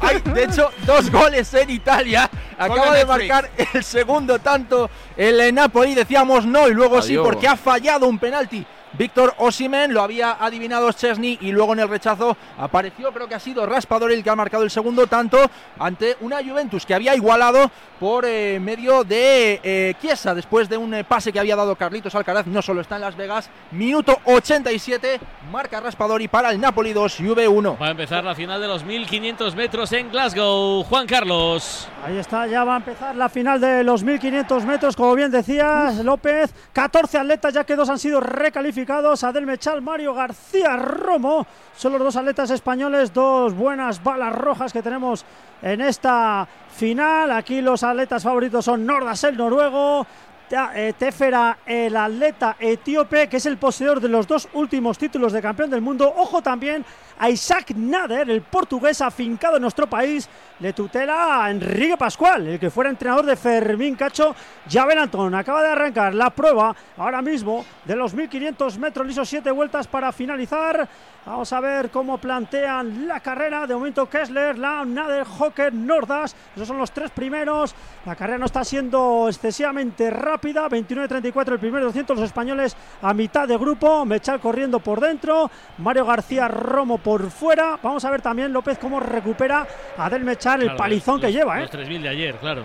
Hay, 0.00 0.20
de 0.34 0.44
hecho, 0.44 0.70
dos 0.84 1.10
goles 1.10 1.52
en 1.54 1.70
Italia. 1.70 2.30
Acaba 2.58 2.94
de 2.94 3.04
marcar 3.04 3.50
el 3.72 3.84
segundo 3.84 4.38
tanto 4.38 4.90
el 5.16 5.54
Napoli. 5.54 5.94
Decíamos 5.94 6.46
no 6.46 6.68
y 6.68 6.74
luego 6.74 7.02
sí 7.02 7.16
porque 7.16 7.48
ha 7.48 7.56
fallado 7.56 8.06
un 8.06 8.18
penalti. 8.18 8.66
Víctor 8.92 9.34
Osimen 9.38 9.92
lo 9.92 10.02
había 10.02 10.36
adivinado 10.40 10.90
Chesney 10.92 11.38
y 11.40 11.52
luego 11.52 11.74
en 11.74 11.80
el 11.80 11.88
rechazo 11.88 12.36
apareció, 12.58 13.12
creo 13.12 13.28
que 13.28 13.34
ha 13.34 13.40
sido 13.40 13.66
Raspador 13.66 14.12
el 14.12 14.22
que 14.22 14.30
ha 14.30 14.36
marcado 14.36 14.62
el 14.62 14.70
segundo 14.70 15.06
tanto 15.06 15.38
ante 15.78 16.16
una 16.20 16.42
Juventus 16.42 16.86
que 16.86 16.94
había 16.94 17.14
igualado 17.14 17.70
por 18.00 18.24
eh, 18.26 18.58
medio 18.60 19.04
de 19.04 19.60
eh, 19.62 19.94
Chiesa 20.00 20.34
después 20.34 20.68
de 20.68 20.76
un 20.76 20.94
eh, 20.94 21.04
pase 21.04 21.32
que 21.32 21.40
había 21.40 21.56
dado 21.56 21.76
Carlitos 21.76 22.14
Alcaraz, 22.14 22.46
no 22.46 22.62
solo 22.62 22.80
está 22.80 22.96
en 22.96 23.02
Las 23.02 23.16
Vegas, 23.16 23.50
minuto 23.72 24.18
87, 24.24 25.20
marca 25.50 25.80
Raspadori 25.80 26.28
para 26.28 26.50
el 26.50 26.60
Napoli 26.60 26.92
2, 26.92 27.16
Juve 27.18 27.48
1. 27.48 27.78
Va 27.80 27.88
a 27.88 27.90
empezar 27.90 28.24
la 28.24 28.34
final 28.34 28.60
de 28.60 28.68
los 28.68 28.84
1500 28.84 29.54
metros 29.56 29.92
en 29.92 30.10
Glasgow. 30.10 30.84
Juan 30.84 31.06
Carlos. 31.06 31.88
Ahí 32.04 32.16
está, 32.18 32.46
ya 32.46 32.64
va 32.64 32.74
a 32.74 32.78
empezar 32.78 33.16
la 33.16 33.28
final 33.28 33.60
de 33.60 33.82
los 33.84 34.02
1500 34.02 34.64
metros, 34.64 34.96
como 34.96 35.14
bien 35.14 35.30
decías, 35.30 35.96
López. 35.96 36.54
14 36.72 37.18
atletas, 37.18 37.54
ya 37.54 37.64
que 37.64 37.76
dos 37.76 37.88
han 37.88 37.98
sido 37.98 38.20
recalificados. 38.20 38.85
Adel 38.88 39.46
Mechal, 39.46 39.82
Mario 39.82 40.14
García 40.14 40.76
Romo. 40.76 41.46
Son 41.76 41.92
los 41.92 42.00
dos 42.00 42.16
atletas 42.16 42.50
españoles, 42.50 43.12
dos 43.12 43.52
buenas 43.54 44.02
balas 44.02 44.34
rojas 44.34 44.72
que 44.72 44.82
tenemos 44.82 45.24
en 45.60 45.80
esta 45.80 46.46
final. 46.76 47.32
Aquí 47.32 47.60
los 47.60 47.82
atletas 47.82 48.22
favoritos 48.22 48.64
son 48.64 48.86
Nordas, 48.86 49.24
el 49.24 49.36
noruego. 49.36 50.06
Eh, 50.48 50.94
Tefera, 50.96 51.58
el 51.66 51.96
atleta 51.96 52.54
etíope, 52.60 53.28
que 53.28 53.38
es 53.38 53.46
el 53.46 53.56
poseedor 53.56 54.00
de 54.00 54.08
los 54.08 54.28
dos 54.28 54.48
últimos 54.52 54.96
títulos 54.96 55.32
de 55.32 55.42
campeón 55.42 55.70
del 55.70 55.80
mundo. 55.80 56.12
Ojo 56.16 56.40
también 56.40 56.84
a 57.18 57.28
Isaac 57.28 57.72
Nader, 57.74 58.30
el 58.30 58.42
portugués 58.42 59.00
afincado 59.00 59.56
en 59.56 59.62
nuestro 59.62 59.88
país. 59.88 60.28
Le 60.60 60.72
tutela 60.72 61.44
a 61.44 61.50
Enrique 61.50 61.96
Pascual, 61.96 62.46
el 62.46 62.60
que 62.60 62.70
fuera 62.70 62.90
entrenador 62.90 63.26
de 63.26 63.34
Fermín 63.34 63.96
Cacho. 63.96 64.36
Javel 64.70 64.98
Antón 64.98 65.34
acaba 65.34 65.62
de 65.64 65.70
arrancar 65.70 66.14
la 66.14 66.30
prueba 66.30 66.76
ahora 66.96 67.22
mismo 67.22 67.64
de 67.84 67.96
los 67.96 68.14
1500 68.14 68.78
metros 68.78 69.04
lisos, 69.04 69.28
siete 69.28 69.50
vueltas 69.50 69.88
para 69.88 70.12
finalizar. 70.12 70.88
Vamos 71.26 71.52
a 71.52 71.58
ver 71.58 71.90
cómo 71.90 72.18
plantean 72.18 73.08
la 73.08 73.18
carrera. 73.18 73.66
De 73.66 73.74
momento 73.74 74.08
Kessler, 74.08 74.56
la 74.56 74.84
Nader, 74.84 75.26
Hocker, 75.26 75.74
Nordas. 75.74 76.36
Esos 76.54 76.68
son 76.68 76.78
los 76.78 76.92
tres 76.92 77.10
primeros. 77.10 77.74
La 78.04 78.14
carrera 78.14 78.38
no 78.38 78.46
está 78.46 78.62
siendo 78.62 79.26
excesivamente 79.28 80.08
rápida. 80.10 80.68
29-34 80.68 81.52
el 81.54 81.58
primer 81.58 81.82
200. 81.82 82.16
Los 82.16 82.26
españoles 82.26 82.76
a 83.02 83.12
mitad 83.12 83.48
de 83.48 83.56
grupo. 83.58 84.04
Mechal 84.04 84.38
corriendo 84.38 84.78
por 84.78 85.00
dentro. 85.00 85.50
Mario 85.78 86.06
García 86.06 86.46
Romo 86.46 86.98
por 86.98 87.28
fuera. 87.32 87.76
Vamos 87.82 88.04
a 88.04 88.10
ver 88.10 88.22
también 88.22 88.52
López 88.52 88.78
cómo 88.78 89.00
recupera 89.00 89.66
a 89.98 90.08
Del 90.08 90.22
Mechal 90.22 90.60
el 90.60 90.66
Claro, 90.68 90.78
palizón 90.78 91.18
que 91.20 91.26
los- 91.26 91.34
lleva. 91.34 91.58
¿eh? 91.58 91.62
Los 91.62 91.70
3000 91.72 92.02
de 92.02 92.08
ayer, 92.08 92.36
claro. 92.36 92.62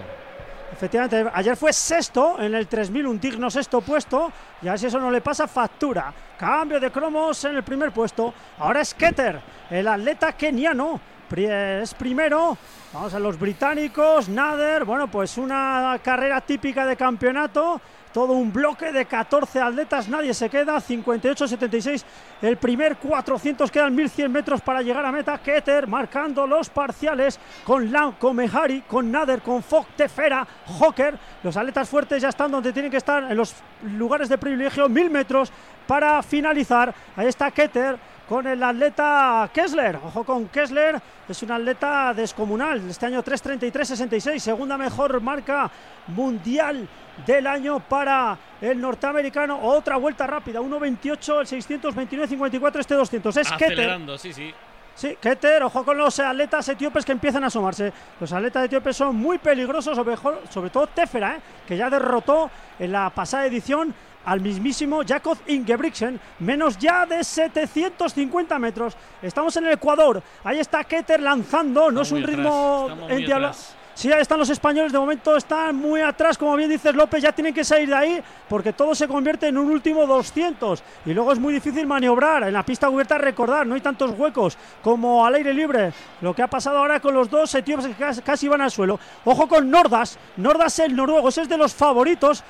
Efectivamente, 0.71 1.29
ayer 1.33 1.57
fue 1.57 1.73
sexto 1.73 2.41
en 2.41 2.55
el 2.55 2.67
3000, 2.67 3.05
un 3.05 3.19
digno 3.19 3.51
sexto 3.51 3.81
puesto. 3.81 4.31
Y 4.61 4.67
a 4.67 4.71
ver 4.71 4.79
si 4.79 4.85
eso 4.87 4.99
no 4.99 5.11
le 5.11 5.21
pasa 5.21 5.47
factura. 5.47 6.13
Cambio 6.37 6.79
de 6.79 6.91
cromos 6.91 7.43
en 7.45 7.57
el 7.57 7.63
primer 7.63 7.91
puesto. 7.91 8.33
Ahora 8.57 8.81
es 8.81 8.93
Keter, 8.93 9.39
el 9.69 9.87
atleta 9.87 10.33
keniano. 10.33 10.99
Es 11.33 11.93
primero. 11.93 12.57
Vamos 12.91 13.13
a 13.13 13.19
los 13.19 13.39
británicos. 13.39 14.27
Nader. 14.27 14.83
Bueno, 14.83 15.09
pues 15.09 15.37
una 15.37 15.97
carrera 16.03 16.41
típica 16.41 16.85
de 16.85 16.97
campeonato. 16.97 17.79
Todo 18.13 18.33
un 18.33 18.51
bloque 18.51 18.91
de 18.91 19.05
14 19.05 19.61
atletas, 19.61 20.09
nadie 20.09 20.33
se 20.33 20.49
queda. 20.49 20.77
58-76. 20.77 22.03
El 22.41 22.57
primer 22.57 22.97
400 22.97 23.71
quedan 23.71 23.95
1100 23.95 24.31
metros 24.31 24.61
para 24.61 24.81
llegar 24.81 25.05
a 25.05 25.11
meta. 25.11 25.37
Keter 25.37 25.87
marcando 25.87 26.45
los 26.45 26.69
parciales 26.69 27.39
con 27.63 27.91
Lam, 27.91 28.13
con 28.13 28.35
Mehari, 28.35 28.81
con 28.81 29.11
Nader, 29.11 29.41
con 29.41 29.63
Fogg, 29.63 29.87
Tefera, 29.95 30.45
Hocker. 30.79 31.17
Los 31.43 31.55
atletas 31.55 31.87
fuertes 31.87 32.21
ya 32.21 32.29
están 32.29 32.51
donde 32.51 32.73
tienen 32.73 32.91
que 32.91 32.97
estar 32.97 33.31
en 33.31 33.37
los 33.37 33.55
lugares 33.97 34.27
de 34.27 34.37
privilegio. 34.37 34.89
1000 34.89 35.09
metros 35.09 35.51
para 35.87 36.21
finalizar. 36.21 36.93
Ahí 37.15 37.27
está 37.27 37.49
Keter 37.51 38.10
con 38.31 38.47
el 38.47 38.63
atleta 38.63 39.49
Kessler. 39.53 39.97
Ojo 39.97 40.23
con 40.23 40.47
Kessler, 40.47 41.01
es 41.27 41.43
un 41.43 41.51
atleta 41.51 42.13
descomunal. 42.13 42.89
Este 42.89 43.05
año 43.07 43.21
3.33.66, 43.21 44.39
segunda 44.39 44.77
mejor 44.77 45.19
marca 45.19 45.69
mundial 46.07 46.87
del 47.27 47.45
año 47.45 47.81
para 47.81 48.37
el 48.61 48.79
norteamericano. 48.79 49.59
Otra 49.61 49.97
vuelta 49.97 50.25
rápida, 50.27 50.61
1.28, 50.61 51.41
el 51.41 51.77
629.54, 51.81 52.79
este 52.79 52.95
200. 52.95 53.35
Es 53.35 53.51
Keter. 53.51 53.65
Acelerando, 53.65 54.17
sí, 54.17 54.31
sí. 54.31 54.53
Sí, 54.95 55.17
Keter, 55.19 55.63
ojo 55.63 55.83
con 55.83 55.97
los 55.97 56.17
atletas 56.19 56.69
etíopes 56.69 57.03
que 57.03 57.11
empiezan 57.11 57.43
a 57.43 57.47
asomarse. 57.47 57.91
Los 58.17 58.31
atletas 58.31 58.63
etíopes 58.63 58.95
son 58.95 59.13
muy 59.13 59.39
peligrosos, 59.39 59.93
sobre, 59.93 60.15
sobre 60.49 60.69
todo 60.69 60.87
Tefera, 60.87 61.35
¿eh? 61.35 61.41
que 61.67 61.75
ya 61.75 61.89
derrotó 61.89 62.49
en 62.79 62.93
la 62.93 63.09
pasada 63.09 63.45
edición 63.45 63.93
al 64.25 64.41
mismísimo 64.41 65.03
Jakob 65.03 65.37
Ingebrigtsen, 65.47 66.19
menos 66.39 66.77
ya 66.77 67.05
de 67.05 67.23
750 67.23 68.59
metros. 68.59 68.95
Estamos 69.21 69.55
en 69.57 69.65
el 69.65 69.73
Ecuador, 69.73 70.21
ahí 70.43 70.59
está 70.59 70.83
Keter 70.83 71.21
lanzando, 71.21 71.91
no 71.91 72.01
es 72.01 72.11
un 72.11 72.23
ritmo 72.23 72.89
atrás, 73.09 73.75
Sí, 73.93 74.11
ahí 74.11 74.21
están 74.21 74.39
los 74.39 74.49
españoles, 74.49 74.91
de 74.91 74.99
momento 74.99 75.35
están 75.35 75.75
muy 75.75 76.01
atrás, 76.01 76.37
como 76.37 76.55
bien 76.55 76.69
dices 76.69 76.95
López, 76.95 77.21
ya 77.21 77.31
tienen 77.33 77.53
que 77.53 77.63
salir 77.63 77.89
de 77.89 77.95
ahí 77.95 78.23
porque 78.47 78.73
todo 78.73 78.95
se 78.95 79.07
convierte 79.07 79.47
en 79.47 79.57
un 79.57 79.69
último 79.69 80.07
200 80.07 80.81
y 81.05 81.13
luego 81.13 81.33
es 81.33 81.39
muy 81.39 81.53
difícil 81.53 81.85
maniobrar. 81.85 82.43
En 82.43 82.53
la 82.53 82.63
pista 82.63 82.89
cubierta, 82.89 83.17
recordar, 83.17 83.67
no 83.67 83.75
hay 83.75 83.81
tantos 83.81 84.11
huecos 84.17 84.57
como 84.81 85.25
al 85.25 85.35
aire 85.35 85.53
libre. 85.53 85.93
Lo 86.21 86.33
que 86.33 86.41
ha 86.41 86.47
pasado 86.47 86.77
ahora 86.77 86.99
con 86.99 87.13
los 87.13 87.29
dos 87.29 87.53
etíopes 87.53 87.87
que 87.87 88.21
casi 88.23 88.47
van 88.47 88.61
al 88.61 88.71
suelo. 88.71 88.99
Ojo 89.25 89.47
con 89.47 89.69
Nordas, 89.69 90.17
Nordas 90.37 90.79
el 90.79 90.95
noruego, 90.95 91.29
ese 91.29 91.41
es 91.41 91.49
de 91.49 91.57
los 91.57 91.73
favoritos. 91.73 92.43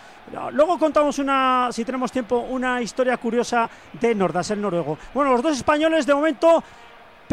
Luego 0.54 0.78
contamos 0.78 1.20
una, 1.20 1.70
si 1.72 1.84
tenemos 1.84 2.12
tiempo, 2.12 2.38
una 2.50 2.82
historia 2.82 3.18
curiosa 3.18 3.70
de 3.94 4.16
Nordas, 4.16 4.52
el 4.52 4.62
noruego. 4.62 4.98
Bueno, 5.14 5.32
los 5.32 5.42
dos 5.42 5.58
españoles 5.58 6.06
de 6.06 6.14
momento 6.14 6.64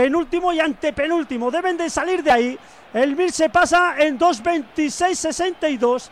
penúltimo 0.02 0.52
y 0.52 0.60
antepenúltimo. 0.60 1.50
Deben 1.50 1.76
de 1.76 1.90
salir 1.90 2.22
de 2.22 2.30
ahí. 2.30 2.56
El 2.94 3.16
Mil 3.16 3.32
se 3.32 3.48
pasa 3.50 3.96
en 3.98 4.16
2.26.62. 4.16 6.08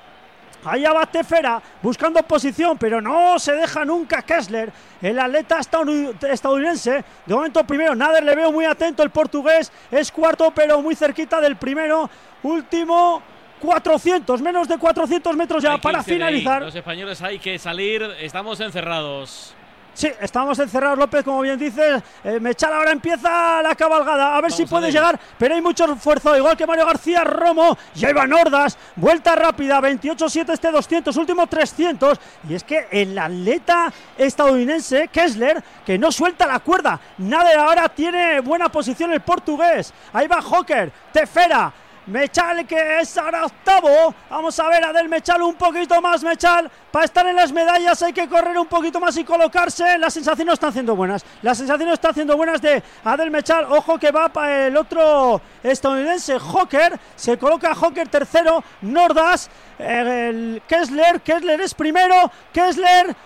Allá 0.64 0.93
va 0.93 1.07
Tefera 1.07 1.62
buscando 1.80 2.20
posición, 2.24 2.76
pero 2.76 3.01
no 3.01 3.39
se 3.39 3.53
deja 3.53 3.84
nunca 3.84 4.22
Kessler, 4.22 4.72
el 5.01 5.16
atleta 5.20 5.59
estadouni- 5.61 6.12
estadounidense. 6.28 7.05
De 7.24 7.32
momento 7.34 7.62
primero, 7.64 7.95
Nader 7.95 8.24
le 8.24 8.34
veo 8.34 8.51
muy 8.51 8.64
atento, 8.64 9.05
el 9.05 9.11
portugués 9.11 9.70
es 9.93 10.11
cuarto, 10.11 10.51
pero 10.53 10.82
muy 10.82 10.97
cerquita 10.97 11.41
del 11.41 11.55
primero. 11.55 12.11
Último, 12.43 13.22
400, 13.61 14.43
menos 14.43 14.66
de 14.66 14.78
400 14.78 15.37
metros 15.37 15.62
ya 15.62 15.78
para 15.78 15.99
ahí. 16.01 16.05
finalizar. 16.05 16.62
Los 16.62 16.74
españoles 16.74 17.22
hay 17.22 17.39
que 17.39 17.57
salir, 17.61 18.03
estamos 18.20 18.59
encerrados. 18.59 19.55
Sí, 19.97 20.12
estamos 20.20 20.59
encerrados, 20.59 20.99
López, 20.99 21.24
como 21.24 21.40
bien 21.40 21.59
dices. 21.59 22.03
Eh, 22.22 22.38
Mechal 22.38 22.70
ahora 22.70 22.92
empieza 22.92 23.62
la 23.62 23.74
cabalgada. 23.74 24.36
A 24.36 24.40
ver 24.42 24.53
si 24.53 24.64
Vamos 24.64 24.70
puede 24.72 24.92
llegar, 24.92 25.18
pero 25.38 25.55
hay 25.55 25.62
mucho 25.62 25.90
esfuerzo. 25.90 26.36
Igual 26.36 26.55
que 26.55 26.66
Mario 26.66 26.84
García 26.84 27.24
Romo, 27.24 27.78
ya 27.94 28.11
iban 28.11 28.30
Hordas. 28.30 28.76
Vuelta 28.94 29.34
rápida, 29.34 29.80
28-7 29.80 30.53
este 30.53 30.70
200, 30.70 31.16
último 31.16 31.47
300. 31.47 32.20
Y 32.47 32.57
es 32.57 32.64
que 32.64 32.88
el 32.90 33.18
atleta 33.18 33.90
estadounidense, 34.18 35.09
Kessler, 35.09 35.64
que 35.86 35.97
no 35.97 36.12
suelta 36.12 36.47
la 36.47 36.61
cuerda. 36.61 37.01
Nada 37.16 37.59
ahora 37.64 37.88
tiene 37.88 38.40
buena 38.40 38.68
posición 38.68 39.14
el 39.14 39.22
portugués. 39.22 39.94
Ahí 40.12 40.28
va 40.28 40.42
Hocker, 40.42 40.92
Tefera. 41.11 41.72
Mechal 42.07 42.66
que 42.66 43.00
es 43.00 43.18
ahora 43.18 43.46
octavo. 43.46 44.14
Vamos 44.30 44.59
a 44.61 44.68
ver 44.68 44.84
a 44.84 44.92
Del 44.92 45.09
Mechal 45.09 45.42
un 45.42 45.54
poquito 45.54 46.00
más, 46.00 46.22
Mechal. 46.22 46.70
Para 46.92 47.04
estar 47.04 47.26
en 47.26 47.34
las 47.34 47.50
medallas 47.52 48.00
hay 48.02 48.12
que 48.12 48.28
correr 48.28 48.57
un 48.57 48.66
poquito 48.66 49.00
más 49.00 49.16
y 49.16 49.24
colocarse. 49.24 49.98
Las 49.98 50.14
sensaciones 50.14 50.54
están 50.54 50.70
haciendo 50.70 50.94
buenas. 50.94 51.24
Las 51.42 51.59
sensaciones 51.59 51.94
están 51.94 52.12
haciendo 52.12 52.36
buenas 52.36 52.62
de 52.62 52.82
Adel 53.04 53.30
Mechal. 53.30 53.66
Ojo 53.70 53.98
que 53.98 54.12
va 54.12 54.28
para 54.28 54.68
el 54.68 54.76
otro 54.76 55.40
estadounidense, 55.62 56.38
Hocker. 56.38 56.98
Se 57.16 57.36
coloca 57.38 57.74
Hocker 57.74 58.09
tercero. 58.09 58.62
Nordas, 58.82 59.50
Kessler. 59.76 61.20
Kessler 61.22 61.61
es 61.61 61.74
primero. 61.74 62.30
Kessler, 62.52 63.16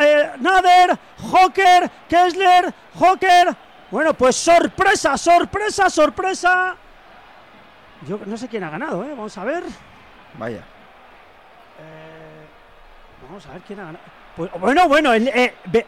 eh, 0.00 0.30
Nader, 0.40 0.98
Hocker, 1.32 1.90
Kessler, 2.08 2.74
Hocker. 2.98 3.56
Bueno, 3.90 4.14
pues 4.14 4.34
sorpresa, 4.34 5.16
sorpresa, 5.16 5.88
sorpresa. 5.88 6.76
Yo 8.08 8.20
no 8.26 8.36
sé 8.36 8.48
quién 8.48 8.62
ha 8.64 8.70
ganado, 8.70 9.02
¿eh? 9.04 9.08
Vamos 9.10 9.36
a 9.38 9.44
ver. 9.44 9.62
Vaya. 10.38 10.62
Vamos 13.26 13.46
a 13.46 13.52
ver 13.52 13.62
quién 13.62 13.80
ha 13.80 13.84
ganado. 13.86 14.04
Pues, 14.36 14.50
bueno, 14.60 14.88
bueno, 14.88 15.12
el, 15.14 15.28
eh, 15.28 15.54
Be- 15.66 15.86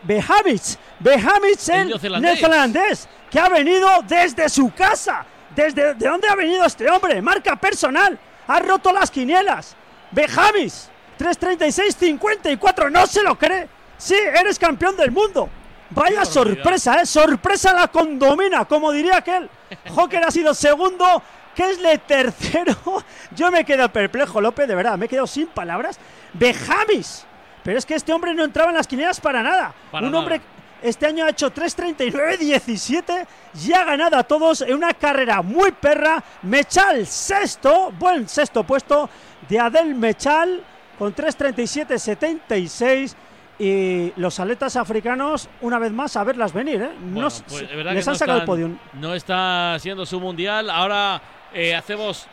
El 1.74 1.82
el 1.82 1.88
neozelandés. 1.88 2.22
neozelandés, 2.40 3.08
que 3.30 3.38
ha 3.38 3.48
venido 3.48 3.88
desde 4.06 4.48
su 4.48 4.72
casa. 4.72 5.24
¿Desde 5.54 5.94
de 5.94 6.08
dónde 6.08 6.28
ha 6.28 6.34
venido 6.34 6.64
este 6.64 6.88
hombre? 6.90 7.20
Marca 7.22 7.56
personal. 7.56 8.18
Ha 8.46 8.58
roto 8.60 8.92
las 8.92 9.10
quinielas. 9.10 9.76
Behavic, 10.10 10.72
336-54, 11.18 12.90
no 12.90 13.06
se 13.06 13.22
lo 13.22 13.36
cree. 13.38 13.68
Sí, 13.98 14.14
eres 14.14 14.58
campeón 14.58 14.96
del 14.96 15.10
mundo. 15.10 15.48
Vaya 15.90 16.24
sorpresa, 16.24 17.00
¿eh? 17.00 17.06
Sorpresa 17.06 17.72
la 17.72 17.88
condomina, 17.88 18.64
como 18.64 18.92
diría 18.92 19.18
aquel. 19.18 19.48
Hocker 19.94 20.24
ha 20.24 20.30
sido 20.30 20.54
segundo, 20.54 21.22
Kessler 21.54 21.98
tercero. 22.00 22.76
Yo 23.36 23.50
me 23.50 23.64
quedo 23.64 23.88
perplejo, 23.90 24.40
López, 24.40 24.68
de 24.68 24.74
verdad, 24.74 24.98
me 24.98 25.06
he 25.06 25.08
quedado 25.08 25.26
sin 25.26 25.46
palabras. 25.48 25.98
Bejamis. 26.34 27.24
Pero 27.64 27.78
es 27.78 27.86
que 27.86 27.94
este 27.94 28.12
hombre 28.12 28.34
no 28.34 28.44
entraba 28.44 28.70
en 28.70 28.76
las 28.76 28.86
quinielas 28.86 29.20
para 29.20 29.42
nada. 29.42 29.74
Para 29.90 30.06
Un 30.06 30.12
nada. 30.12 30.22
hombre 30.22 30.40
este 30.80 31.06
año 31.06 31.24
ha 31.24 31.30
hecho 31.30 31.52
3.39-17 31.52 33.26
y 33.66 33.72
ha 33.72 33.84
ganado 33.84 34.16
a 34.16 34.22
todos 34.22 34.60
en 34.60 34.74
una 34.74 34.94
carrera 34.94 35.42
muy 35.42 35.72
perra. 35.72 36.22
Mechal 36.42 37.06
sexto, 37.06 37.92
buen 37.98 38.28
sexto 38.28 38.62
puesto 38.64 39.10
de 39.48 39.58
Adel 39.58 39.94
Mechal 39.94 40.62
con 40.98 41.14
3.37-76. 41.14 43.14
Y 43.58 44.12
los 44.16 44.38
atletas 44.38 44.76
africanos, 44.76 45.48
una 45.62 45.78
vez 45.80 45.92
más, 45.92 46.16
a 46.16 46.22
verlas 46.22 46.52
venir. 46.52 46.80
¿eh? 46.80 46.90
Bueno, 47.00 47.28
pues, 47.48 47.68
de 47.68 47.76
les 47.76 48.04
que 48.04 48.10
han 48.10 48.14
no 48.14 48.14
sacado 48.14 48.38
el 48.38 48.44
podium. 48.44 48.78
No 48.94 49.14
está 49.14 49.76
siendo 49.80 50.06
su 50.06 50.20
mundial. 50.20 50.70
Ahora 50.70 51.20
eh, 51.52 51.74
hacemos 51.74 52.28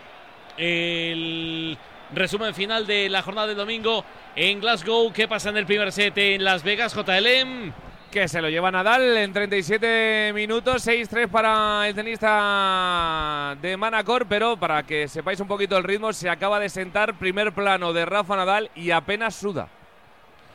el 0.58 1.78
resumen 2.14 2.54
final 2.54 2.86
de 2.86 3.10
la 3.10 3.24
jornada 3.24 3.48
del 3.48 3.58
domingo 3.58 4.06
en 4.36 4.60
Glasgow. 4.60 5.12
¿Qué 5.12 5.28
pasa 5.28 5.50
en 5.50 5.58
el 5.58 5.66
primer 5.66 5.92
set 5.92 6.16
en 6.18 6.44
Las 6.44 6.64
Vegas, 6.64 6.94
JLM? 6.94 7.74
Que 8.12 8.28
se 8.28 8.42
lo 8.42 8.48
lleva 8.48 8.72
Nadal 8.72 9.18
en 9.18 9.34
37 9.34 10.32
minutos, 10.34 10.88
6-3 10.88 11.28
para 11.28 11.88
el 11.88 11.96
tenista 11.96 13.58
de 13.62 13.76
Manacor, 13.76 14.26
pero 14.28 14.56
para 14.58 14.84
que 14.84 15.08
sepáis 15.08 15.40
un 15.40 15.48
poquito 15.48 15.76
el 15.76 15.84
ritmo, 15.84 16.14
se 16.14 16.30
acaba 16.30 16.60
de 16.60 16.70
sentar 16.70 17.16
primer 17.16 17.52
plano 17.52 17.92
de 17.92 18.06
Rafa 18.06 18.38
Nadal 18.38 18.70
y 18.76 18.92
apenas 18.92 19.36
suda. 19.36 19.68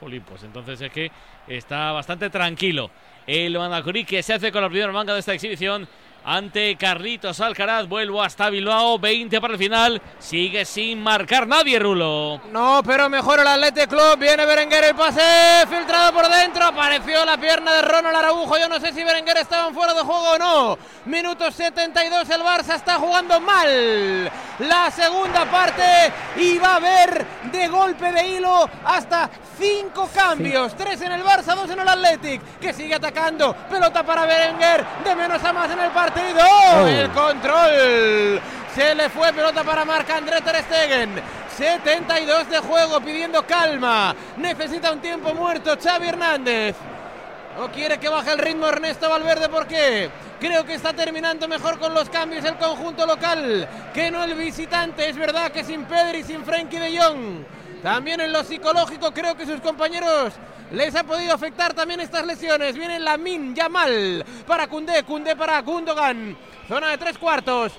Jolín, 0.00 0.24
entonces 0.42 0.80
es 0.80 0.90
que 0.90 1.10
está 1.46 1.92
bastante 1.92 2.30
tranquilo. 2.30 2.90
El 3.26 3.56
Manacorí 3.56 4.04
que 4.04 4.22
se 4.22 4.32
hace 4.32 4.50
con 4.50 4.62
la 4.62 4.68
primera 4.68 4.90
manga 4.90 5.12
de 5.12 5.20
esta 5.20 5.34
exhibición 5.34 5.86
ante 6.24 6.76
Carlitos 6.76 7.40
Alcaraz. 7.40 7.88
Vuelvo 7.88 8.22
hasta 8.22 8.50
Bilbao, 8.50 8.98
20 8.98 9.40
para 9.40 9.54
el 9.54 9.58
final. 9.58 10.02
Sigue 10.18 10.64
sin 10.64 11.02
marcar 11.02 11.46
nadie, 11.46 11.78
Rulo. 11.78 12.40
No, 12.50 12.82
pero 12.84 13.08
mejor 13.08 13.40
el 13.40 13.46
Athletic 13.46 13.88
Club. 13.88 14.18
Viene 14.18 14.44
Berenguer 14.44 14.84
el 14.84 14.94
pase 14.94 15.66
filtrado 15.68 16.12
por 16.12 16.28
dentro. 16.28 16.64
Apareció 16.64 17.24
la 17.24 17.38
pierna 17.38 17.74
de 17.74 17.82
Ronald 17.82 18.16
Araujo. 18.16 18.58
Yo 18.58 18.68
no 18.68 18.78
sé 18.80 18.92
si 18.92 19.02
Berenguer 19.02 19.38
estaba 19.38 19.68
en 19.68 19.74
fuera 19.74 19.94
de 19.94 20.00
juego 20.00 20.32
o 20.32 20.38
no. 20.38 20.78
Minuto 21.06 21.50
72. 21.50 22.28
El 22.30 22.42
Barça 22.42 22.74
está 22.74 22.96
jugando 22.96 23.40
mal. 23.40 24.30
La 24.60 24.90
segunda 24.90 25.50
parte. 25.50 26.12
Y 26.36 26.58
va 26.58 26.74
a 26.74 26.76
haber 26.76 27.26
de 27.50 27.68
golpe 27.68 28.12
de 28.12 28.28
hilo 28.28 28.68
hasta 28.84 29.30
cinco 29.58 30.08
cambios. 30.14 30.74
Tres 30.76 31.00
en 31.02 31.12
el 31.12 31.24
Barça, 31.24 31.54
dos 31.54 31.70
en 31.70 31.80
el 31.80 31.88
Athletic. 31.88 32.60
Que 32.60 32.72
sigue 32.72 32.94
atacando. 32.94 33.54
Pelota 33.70 34.02
para 34.02 34.26
Berenguer. 34.26 34.84
De 35.04 35.14
menos 35.14 35.42
a 35.42 35.52
más 35.52 35.70
en 35.70 35.78
el 35.78 35.90
partido. 35.90 36.09
El 36.88 37.10
control. 37.10 38.40
Se 38.74 38.94
le 38.94 39.08
fue 39.08 39.32
pelota 39.32 39.64
para 39.64 39.84
Marc 39.84 40.08
André 40.10 40.40
Ter 40.40 40.62
Stegen. 40.62 41.22
72 41.56 42.48
de 42.48 42.58
juego 42.58 43.00
pidiendo 43.00 43.44
calma. 43.46 44.14
Necesita 44.36 44.92
un 44.92 45.00
tiempo 45.00 45.34
muerto 45.34 45.76
Xavi 45.82 46.08
Hernández. 46.08 46.76
No 47.58 47.70
quiere 47.70 47.98
que 47.98 48.08
baje 48.08 48.32
el 48.32 48.38
ritmo 48.38 48.66
Ernesto 48.68 49.10
Valverde, 49.10 49.48
¿por 49.48 49.66
qué? 49.66 50.08
Creo 50.38 50.64
que 50.64 50.74
está 50.74 50.92
terminando 50.92 51.48
mejor 51.48 51.78
con 51.78 51.92
los 51.92 52.08
cambios 52.08 52.44
el 52.44 52.56
conjunto 52.56 53.04
local 53.06 53.68
que 53.92 54.10
no 54.10 54.24
el 54.24 54.34
visitante. 54.34 55.08
Es 55.08 55.16
verdad 55.16 55.50
que 55.50 55.64
sin 55.64 55.84
Pedri 55.84 56.20
y 56.20 56.24
sin 56.24 56.44
Frenkie 56.44 56.78
de 56.78 56.98
Jong. 56.98 57.44
También 57.82 58.20
en 58.20 58.32
lo 58.32 58.44
psicológico 58.44 59.12
creo 59.12 59.36
que 59.36 59.46
sus 59.46 59.60
compañeros 59.60 60.34
les 60.70 60.94
ha 60.94 61.02
podido 61.04 61.34
afectar 61.34 61.72
también 61.72 62.00
estas 62.00 62.26
lesiones. 62.26 62.76
Viene 62.76 63.00
Lamin 63.00 63.54
Yamal 63.54 64.24
para 64.46 64.66
Cundé, 64.66 65.02
Cundé 65.04 65.34
para 65.34 65.60
Gundogan. 65.62 66.36
Zona 66.68 66.90
de 66.90 66.98
tres 66.98 67.18
cuartos. 67.18 67.72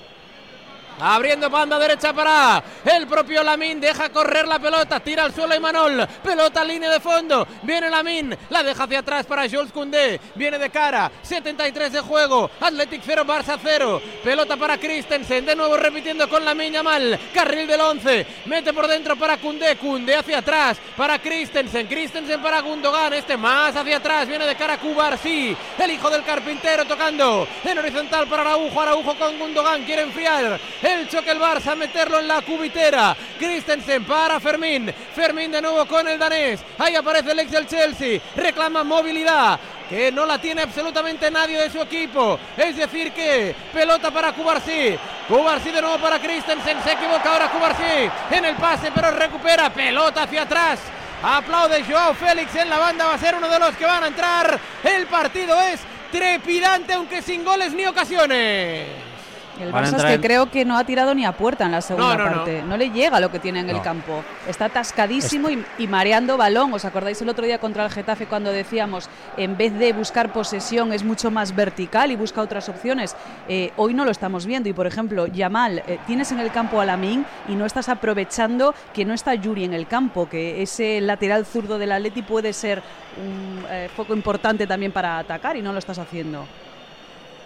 Abriendo 1.04 1.50
banda 1.50 1.80
derecha 1.80 2.12
para 2.12 2.62
el 2.84 3.08
propio 3.08 3.42
Lamin. 3.42 3.80
Deja 3.80 4.08
correr 4.10 4.46
la 4.46 4.60
pelota. 4.60 5.00
Tira 5.00 5.24
al 5.24 5.34
suelo 5.34 5.52
Imanol. 5.52 6.06
Pelota 6.22 6.62
línea 6.62 6.88
de 6.90 7.00
fondo. 7.00 7.44
Viene 7.62 7.90
Lamin. 7.90 8.36
La 8.50 8.62
deja 8.62 8.84
hacia 8.84 9.00
atrás 9.00 9.26
para 9.26 9.48
Jules 9.48 9.72
Koundé. 9.72 10.20
Viene 10.36 10.58
de 10.58 10.70
cara. 10.70 11.10
73 11.22 11.92
de 11.94 12.00
juego. 12.00 12.48
Athletic 12.60 13.02
0, 13.04 13.24
Barça 13.24 13.58
0. 13.60 14.00
Pelota 14.22 14.56
para 14.56 14.78
Christensen. 14.78 15.44
De 15.44 15.56
nuevo 15.56 15.76
repitiendo 15.76 16.28
con 16.28 16.44
Lamin 16.44 16.72
Yamal. 16.72 17.18
Carril 17.34 17.66
del 17.66 17.80
11. 17.80 18.26
Mete 18.46 18.72
por 18.72 18.86
dentro 18.86 19.16
para 19.16 19.38
Koundé. 19.38 19.74
Koundé 19.78 20.14
hacia 20.14 20.38
atrás 20.38 20.78
para 20.96 21.18
Christensen. 21.18 21.88
Christensen 21.88 22.40
para 22.40 22.60
Gundogan. 22.60 23.12
Este 23.14 23.36
más 23.36 23.74
hacia 23.74 23.96
atrás. 23.96 24.28
Viene 24.28 24.46
de 24.46 24.54
cara 24.54 24.78
Kubar. 24.78 25.18
Sí. 25.18 25.56
El 25.76 25.90
hijo 25.90 26.08
del 26.10 26.22
carpintero 26.22 26.84
tocando. 26.84 27.48
En 27.64 27.76
horizontal 27.76 28.28
para 28.28 28.42
Araujo. 28.42 28.80
Araujo 28.80 29.16
con 29.16 29.36
Gundogan. 29.36 29.84
Quiere 29.84 30.02
enfriar. 30.02 30.60
El 30.80 30.91
choque 31.08 31.30
el 31.30 31.38
Barça, 31.38 31.76
meterlo 31.76 32.18
en 32.18 32.28
la 32.28 32.42
cubitera. 32.42 33.16
Christensen 33.38 34.04
para 34.04 34.40
Fermín. 34.40 34.92
Fermín 35.14 35.50
de 35.52 35.60
nuevo 35.60 35.84
con 35.86 36.06
el 36.08 36.18
danés. 36.18 36.60
Ahí 36.78 36.94
aparece 36.94 37.32
el 37.32 37.38
ex 37.38 37.50
del 37.50 37.66
Chelsea. 37.66 38.20
Reclama 38.36 38.84
movilidad. 38.84 39.58
Que 39.88 40.10
no 40.10 40.24
la 40.24 40.38
tiene 40.38 40.62
absolutamente 40.62 41.30
nadie 41.30 41.58
de 41.58 41.70
su 41.70 41.80
equipo. 41.82 42.38
Es 42.56 42.76
decir 42.76 43.12
que 43.12 43.54
pelota 43.72 44.10
para 44.10 44.32
Cubarsí. 44.32 44.96
Cubarsí 45.28 45.70
de 45.70 45.82
nuevo 45.82 45.98
para 45.98 46.18
Christensen. 46.18 46.82
Se 46.82 46.92
equivoca 46.92 47.32
ahora 47.32 47.50
Cubarsí. 47.50 48.10
En 48.30 48.44
el 48.44 48.56
pase 48.56 48.90
pero 48.94 49.10
recupera. 49.10 49.70
Pelota 49.70 50.22
hacia 50.22 50.42
atrás. 50.42 50.80
Aplaude 51.22 51.84
Joao 51.84 52.14
Félix 52.14 52.54
en 52.56 52.70
la 52.70 52.78
banda. 52.78 53.06
Va 53.06 53.14
a 53.14 53.18
ser 53.18 53.34
uno 53.34 53.48
de 53.48 53.58
los 53.58 53.76
que 53.76 53.84
van 53.84 54.04
a 54.04 54.08
entrar. 54.08 54.58
El 54.82 55.06
partido 55.06 55.60
es 55.60 55.80
trepidante 56.10 56.94
aunque 56.94 57.20
sin 57.20 57.44
goles 57.44 57.72
ni 57.72 57.84
ocasiones. 57.86 59.11
El 59.60 59.72
Barça 59.72 59.96
es 59.96 60.04
que 60.04 60.14
en- 60.14 60.20
creo 60.22 60.50
que 60.50 60.64
no 60.64 60.76
ha 60.78 60.84
tirado 60.84 61.14
ni 61.14 61.24
a 61.24 61.32
puerta 61.32 61.66
en 61.66 61.72
la 61.72 61.80
segunda 61.80 62.16
no, 62.16 62.24
no. 62.24 62.32
parte. 62.36 62.62
No. 62.62 62.76
le 62.76 62.90
llega 62.90 63.20
lo 63.20 63.30
que 63.30 63.38
tiene 63.38 63.60
en 63.60 63.70
el 63.70 63.80
campo. 63.82 64.24
Está 64.48 64.64
atascadísimo 64.66 65.50
y, 65.50 65.64
y 65.78 65.86
mareando 65.86 66.36
balón. 66.36 66.72
¿Os 66.72 66.84
acordáis 66.84 67.20
el 67.22 67.28
otro 67.28 67.44
día 67.44 67.58
contra 67.58 67.84
el 67.84 67.90
Getafe 67.90 68.26
cuando 68.26 68.50
decíamos 68.50 69.08
en 69.36 69.56
vez 69.56 69.78
de 69.78 69.92
buscar 69.92 70.32
posesión 70.32 70.92
es 70.92 71.04
mucho 71.04 71.30
más 71.30 71.54
vertical 71.54 72.10
y 72.10 72.16
busca 72.16 72.40
otras 72.40 72.68
opciones? 72.68 73.14
Eh, 73.48 73.72
hoy 73.76 73.94
no 73.94 74.04
lo 74.04 74.10
estamos 74.10 74.46
viendo. 74.46 74.68
Y 74.68 74.72
por 74.72 74.86
ejemplo, 74.86 75.26
Yamal, 75.26 75.82
eh, 75.86 75.98
tienes 76.06 76.32
en 76.32 76.40
el 76.40 76.50
campo 76.50 76.80
a 76.80 76.84
Lamin 76.86 77.24
y 77.48 77.54
no 77.54 77.66
estás 77.66 77.88
aprovechando 77.88 78.74
que 78.94 79.04
no 79.04 79.12
está 79.14 79.34
Yuri 79.34 79.64
en 79.64 79.74
el 79.74 79.86
campo, 79.86 80.28
que 80.28 80.62
ese 80.62 81.00
lateral 81.00 81.44
zurdo 81.44 81.78
del 81.78 81.92
Atleti 81.92 82.22
puede 82.22 82.52
ser 82.52 82.82
un 83.18 83.64
eh, 83.70 83.88
foco 83.94 84.14
importante 84.14 84.66
también 84.66 84.92
para 84.92 85.18
atacar 85.18 85.56
y 85.56 85.62
no 85.62 85.72
lo 85.72 85.78
estás 85.78 85.98
haciendo. 85.98 86.46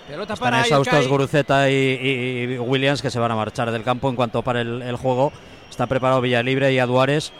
Pelota 0.09 0.35
Están 0.35 0.47
para 0.51 0.61
exhaustos. 0.61 1.09
Guruceta 1.09 1.69
y, 1.71 1.75
y- 1.75 2.55
y 2.55 2.59
Williams 2.59 3.03
que 3.03 3.11
se 3.11 3.19
van 3.19 3.33
a 3.33 3.35
marchar 3.37 3.71
del 3.71 3.83
campo 3.83 4.09
en 4.09 4.17
cuanto 4.17 4.43
para 4.43 4.61
el, 4.61 4.83
el 4.83 4.97
juego. 4.97 5.33
Está 5.69 5.87
preparado 5.87 6.21
Villalibre 6.21 6.73
y 6.73 6.79
Aduares. 6.79 7.33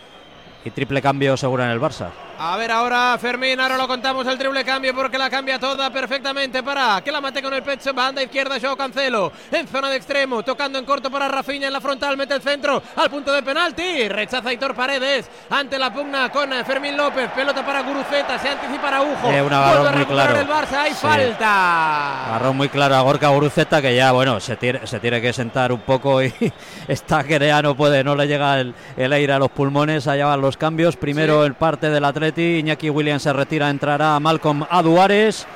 Y 0.65 0.71
triple 0.71 1.01
cambio 1.01 1.37
seguro 1.37 1.63
en 1.63 1.71
el 1.71 1.81
Barça. 1.81 2.09
A 2.39 2.55
ver 2.59 2.71
ahora 2.71 3.17
Fermín, 3.19 3.59
ahora 3.61 3.79
lo 3.79 3.89
contamos 3.89 4.27
el 4.27 4.37
triple 4.37 4.63
cambio 4.63 4.95
porque 4.95 5.17
la 5.17 5.31
cambia 5.31 5.59
toda 5.59 5.89
perfectamente 5.91 6.63
para 6.63 7.01
que 7.03 7.11
la 7.11 7.19
mate 7.23 7.41
con 7.43 7.55
el 7.55 7.63
pecho, 7.63 7.95
banda 7.95 8.23
izquierda 8.23 8.57
Joao 8.61 8.77
Cancelo, 8.77 9.33
en 9.51 9.67
zona 9.67 9.89
de 9.89 9.97
extremo, 9.97 10.43
tocando 10.43 10.79
en 10.79 10.85
corto 10.85 11.11
para 11.11 11.29
Rafinha 11.29 11.69
en 11.69 11.73
la 11.73 11.81
frontal, 11.81 12.15
mete 12.19 12.35
el 12.35 12.43
centro 12.43 12.83
al 12.97 13.09
punto 13.09 13.33
de 13.33 13.43
penalti, 13.43 14.07
rechaza 14.09 14.53
Hitor 14.53 14.75
Paredes 14.75 15.31
ante 15.49 15.79
la 15.79 15.91
pugna 15.91 16.29
con 16.31 16.53
eh, 16.53 16.63
Fermín 16.65 16.95
López, 16.95 17.31
pelota 17.31 17.65
para 17.65 17.81
Guruceta, 17.83 18.39
se 18.39 18.51
anticipa 18.51 18.89
Araujo, 18.89 19.31
Eh, 19.31 19.41
un 19.41 19.49
vuelve 19.49 19.55
agarrón 19.57 19.87
a 19.87 19.93
muy 19.93 20.05
claro. 20.07 20.39
el 20.41 20.47
Barça, 20.49 20.77
hay 20.81 20.91
Sí. 20.93 20.99
falta. 21.01 22.27
Agarró 22.27 22.53
muy 22.53 22.69
claro 22.69 22.97
a 22.97 23.01
Gorka 23.01 23.29
Guruceta 23.29 23.81
que 23.81 23.97
ya, 23.97 24.13
bueno, 24.13 24.41
se 24.41 24.57
tiene, 24.57 24.87
se 24.87 25.01
tiene 25.01 25.23
que 25.23 25.33
sentar 25.33 25.73
un 25.73 25.81
poco 25.81 26.23
y 26.23 26.35
está 26.89 27.25
que 27.25 27.39
ya 27.39 27.63
no 27.63 27.75
puede, 27.75 28.05
no 28.05 28.15
le 28.15 28.27
llega 28.29 28.61
el, 28.61 28.75
el 28.99 29.13
aire 29.15 29.33
a 29.33 29.39
los 29.39 29.51
pulmones, 29.51 30.07
allá 30.07 30.27
van 30.27 30.43
los 30.43 30.59
cambios. 30.59 30.97
Primero 30.97 31.47
el 31.47 31.55
parte 31.55 31.89
del 31.89 32.05
Atleti, 32.27 32.59
Iñaki 32.59 32.91
Williams 32.91 33.23
se 33.23 33.33
retira, 33.33 33.71
entrará 33.71 34.19
Malcolm 34.19 34.67
Aduares, 34.69 35.47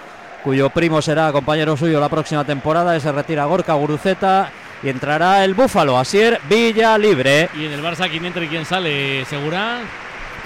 cuyo 0.44 0.70
primo 0.70 1.02
será 1.02 1.32
compañero 1.32 1.76
suyo 1.76 1.98
la 1.98 2.08
próxima 2.08 2.44
temporada, 2.44 2.96
y 2.96 3.00
se 3.00 3.10
retira 3.10 3.44
Gorka 3.46 3.74
Guruceta 3.74 4.52
y 4.80 4.88
entrará 4.88 5.44
el 5.44 5.54
Búfalo, 5.54 5.98
Asier 5.98 6.40
Villa 6.48 6.96
Libre. 6.96 7.48
Y 7.58 7.64
en 7.64 7.72
el 7.72 7.82
Barça, 7.82 8.08
¿quién 8.08 8.24
entra 8.24 8.44
y 8.44 8.46
quién 8.46 8.64
sale? 8.64 9.24
¿Segura? 9.24 9.78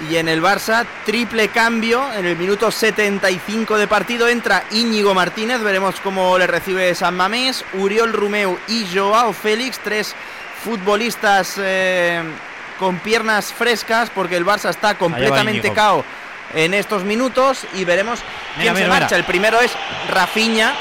Y 0.09 0.15
en 0.15 0.27
el 0.27 0.41
Barça, 0.41 0.83
triple 1.05 1.49
cambio. 1.49 2.11
En 2.17 2.25
el 2.25 2.35
minuto 2.35 2.71
75 2.71 3.77
de 3.77 3.87
partido 3.87 4.27
entra 4.27 4.63
Íñigo 4.71 5.13
Martínez. 5.13 5.61
Veremos 5.61 5.99
cómo 6.01 6.39
le 6.39 6.47
recibe 6.47 6.95
San 6.95 7.15
Mamés. 7.15 7.63
Uriol 7.73 8.13
Rumeu 8.13 8.57
y 8.67 8.87
Joao 8.91 9.31
Félix. 9.31 9.79
Tres 9.79 10.15
futbolistas 10.63 11.59
eh, 11.59 12.23
con 12.79 12.99
piernas 12.99 13.53
frescas 13.53 14.09
porque 14.09 14.37
el 14.37 14.45
Barça 14.45 14.69
está 14.69 14.95
completamente 14.95 15.71
cao 15.73 16.03
en 16.53 16.73
estos 16.73 17.03
minutos. 17.03 17.65
Y 17.73 17.85
veremos 17.85 18.19
quién 18.55 18.73
Mira, 18.73 18.75
se 18.75 18.83
mira, 18.83 18.99
marcha. 18.99 19.15
El 19.15 19.23
primero 19.23 19.59
es 19.59 19.71
Rafinha. 20.09 20.73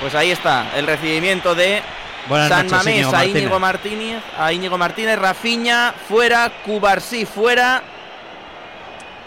Pues 0.00 0.14
ahí 0.14 0.30
está 0.30 0.72
el 0.76 0.86
recibimiento 0.86 1.54
de 1.54 1.82
Buenas 2.26 2.48
San 2.48 2.66
noches, 2.66 2.72
Mamés 2.72 2.94
Íñigo 2.96 3.16
a 3.16 3.24
Íñigo 3.26 3.58
Martínez, 3.60 4.22
a 4.38 4.52
Íñigo 4.52 4.78
Martínez, 4.78 5.18
Rafinha 5.18 5.94
fuera, 6.08 6.50
Cubarsí 6.64 7.26
fuera 7.26 7.82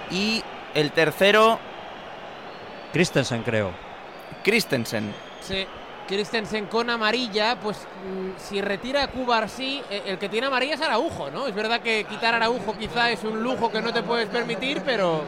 y 0.09 0.43
el 0.73 0.91
tercero 0.91 1.59
Christensen, 2.91 3.43
creo. 3.43 3.71
Christensen. 4.43 5.13
Sí, 5.41 5.67
Christensen 6.07 6.65
con 6.67 6.89
amarilla, 6.89 7.57
pues 7.59 7.77
mm, 7.77 8.39
si 8.39 8.61
retira 8.61 9.03
a 9.03 9.07
Cubarsí, 9.07 9.81
eh, 9.89 10.03
el 10.07 10.17
que 10.17 10.29
tiene 10.29 10.47
amarilla 10.47 10.75
es 10.75 10.81
Araujo, 10.81 11.31
¿no? 11.31 11.47
Es 11.47 11.55
verdad 11.55 11.81
que 11.81 12.05
quitar 12.05 12.33
a 12.33 12.37
Araujo 12.37 12.77
quizá 12.77 13.11
es 13.11 13.23
un 13.23 13.41
lujo 13.41 13.71
que 13.71 13.81
no 13.81 13.93
te 13.93 14.03
puedes 14.03 14.27
permitir, 14.29 14.81
pero... 14.85 15.23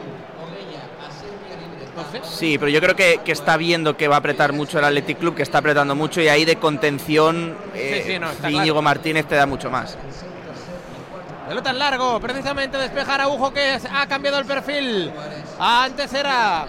No 1.96 2.02
sé. 2.12 2.20
Sí, 2.24 2.58
pero 2.58 2.70
yo 2.70 2.78
creo 2.78 2.94
que, 2.94 3.20
que 3.24 3.32
está 3.32 3.56
viendo 3.56 3.96
que 3.96 4.06
va 4.06 4.16
a 4.16 4.18
apretar 4.18 4.52
mucho 4.52 4.78
el 4.78 4.84
Athletic 4.84 5.18
Club, 5.18 5.34
que 5.34 5.42
está 5.42 5.58
apretando 5.58 5.94
mucho 5.94 6.20
y 6.20 6.28
ahí 6.28 6.44
de 6.44 6.56
contención 6.56 7.56
eh, 7.74 8.02
sí, 8.06 8.18
no, 8.18 8.30
está 8.30 8.50
Íñigo 8.50 8.64
claro. 8.64 8.82
Martínez 8.82 9.26
te 9.26 9.34
da 9.34 9.46
mucho 9.46 9.70
más. 9.70 9.96
Pelota 11.48 11.70
en 11.70 11.78
largo, 11.78 12.20
precisamente 12.20 12.76
despeja 12.76 13.14
Araujo 13.14 13.50
que 13.50 13.78
ha 13.90 14.06
cambiado 14.08 14.38
el 14.38 14.44
perfil. 14.44 15.10
Antes 15.58 16.12
era 16.12 16.66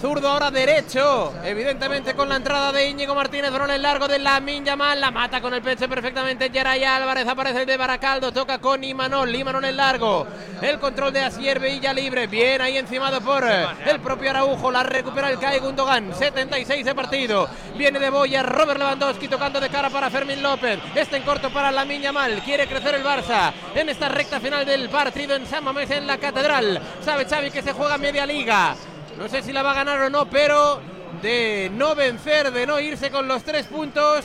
zurdo, 0.00 0.28
ahora 0.28 0.50
derecho. 0.50 1.32
Evidentemente 1.44 2.14
con 2.14 2.28
la 2.28 2.36
entrada 2.36 2.72
de 2.72 2.88
Íñigo 2.88 3.14
Martínez, 3.14 3.50
balón 3.50 3.70
en 3.70 3.82
largo 3.82 4.08
de 4.08 4.18
Lamin 4.18 4.64
Yamal, 4.64 5.00
la 5.00 5.10
mata 5.10 5.40
con 5.40 5.52
el 5.54 5.62
pecho 5.62 5.88
perfectamente. 5.88 6.50
Geray 6.50 6.84
Álvarez 6.84 7.26
aparece 7.26 7.60
el 7.60 7.66
de 7.66 7.76
Baracaldo, 7.76 8.32
toca 8.32 8.58
con 8.58 8.82
Imanol, 8.82 9.34
Imanol 9.34 9.64
en 9.64 9.76
largo. 9.76 10.26
El 10.62 10.78
control 10.78 11.12
de 11.12 11.20
Asier 11.20 11.60
Villa 11.60 11.92
libre, 11.92 12.26
bien 12.26 12.60
ahí 12.60 12.76
encimado 12.76 13.20
por 13.20 13.44
eh, 13.44 13.66
el 13.86 14.00
propio 14.00 14.30
Araujo, 14.30 14.70
la 14.70 14.82
recupera 14.82 15.30
el 15.30 15.38
Kai 15.38 15.58
Gundogan, 15.58 16.14
76 16.14 16.84
de 16.84 16.94
partido. 16.94 17.48
Viene 17.76 17.98
de 17.98 18.10
Boya, 18.10 18.42
Robert 18.42 18.78
Lewandowski 18.78 19.28
tocando 19.28 19.60
de 19.60 19.68
cara 19.68 19.90
para 19.90 20.10
Fermín 20.10 20.42
López. 20.42 20.78
Este 20.94 21.16
en 21.16 21.22
corto 21.22 21.50
para 21.50 21.70
Lamin 21.70 22.02
Yamal, 22.02 22.42
quiere 22.42 22.66
crecer 22.66 22.94
el 22.94 23.04
Barça 23.04 23.52
en 23.74 23.88
esta 23.88 24.08
recta 24.08 24.40
final 24.40 24.64
del 24.64 24.88
partido 24.88 25.34
en 25.34 25.46
San 25.46 25.64
Mamés 25.64 25.90
en 25.90 26.06
la 26.06 26.18
Catedral. 26.18 26.80
Sabe 27.04 27.26
Xavi 27.26 27.50
que 27.50 27.62
se 27.62 27.72
juega 27.72 27.98
media 27.98 28.26
liga. 28.26 28.76
No 29.18 29.28
sé 29.28 29.42
si 29.42 29.52
la 29.52 29.62
va 29.62 29.72
a 29.72 29.74
ganar 29.74 30.00
o 30.00 30.10
no, 30.10 30.26
pero 30.30 30.80
de 31.20 31.70
no 31.74 31.94
vencer, 31.96 32.52
de 32.52 32.66
no 32.66 32.78
irse 32.78 33.10
con 33.10 33.26
los 33.26 33.42
tres 33.42 33.66
puntos, 33.66 34.24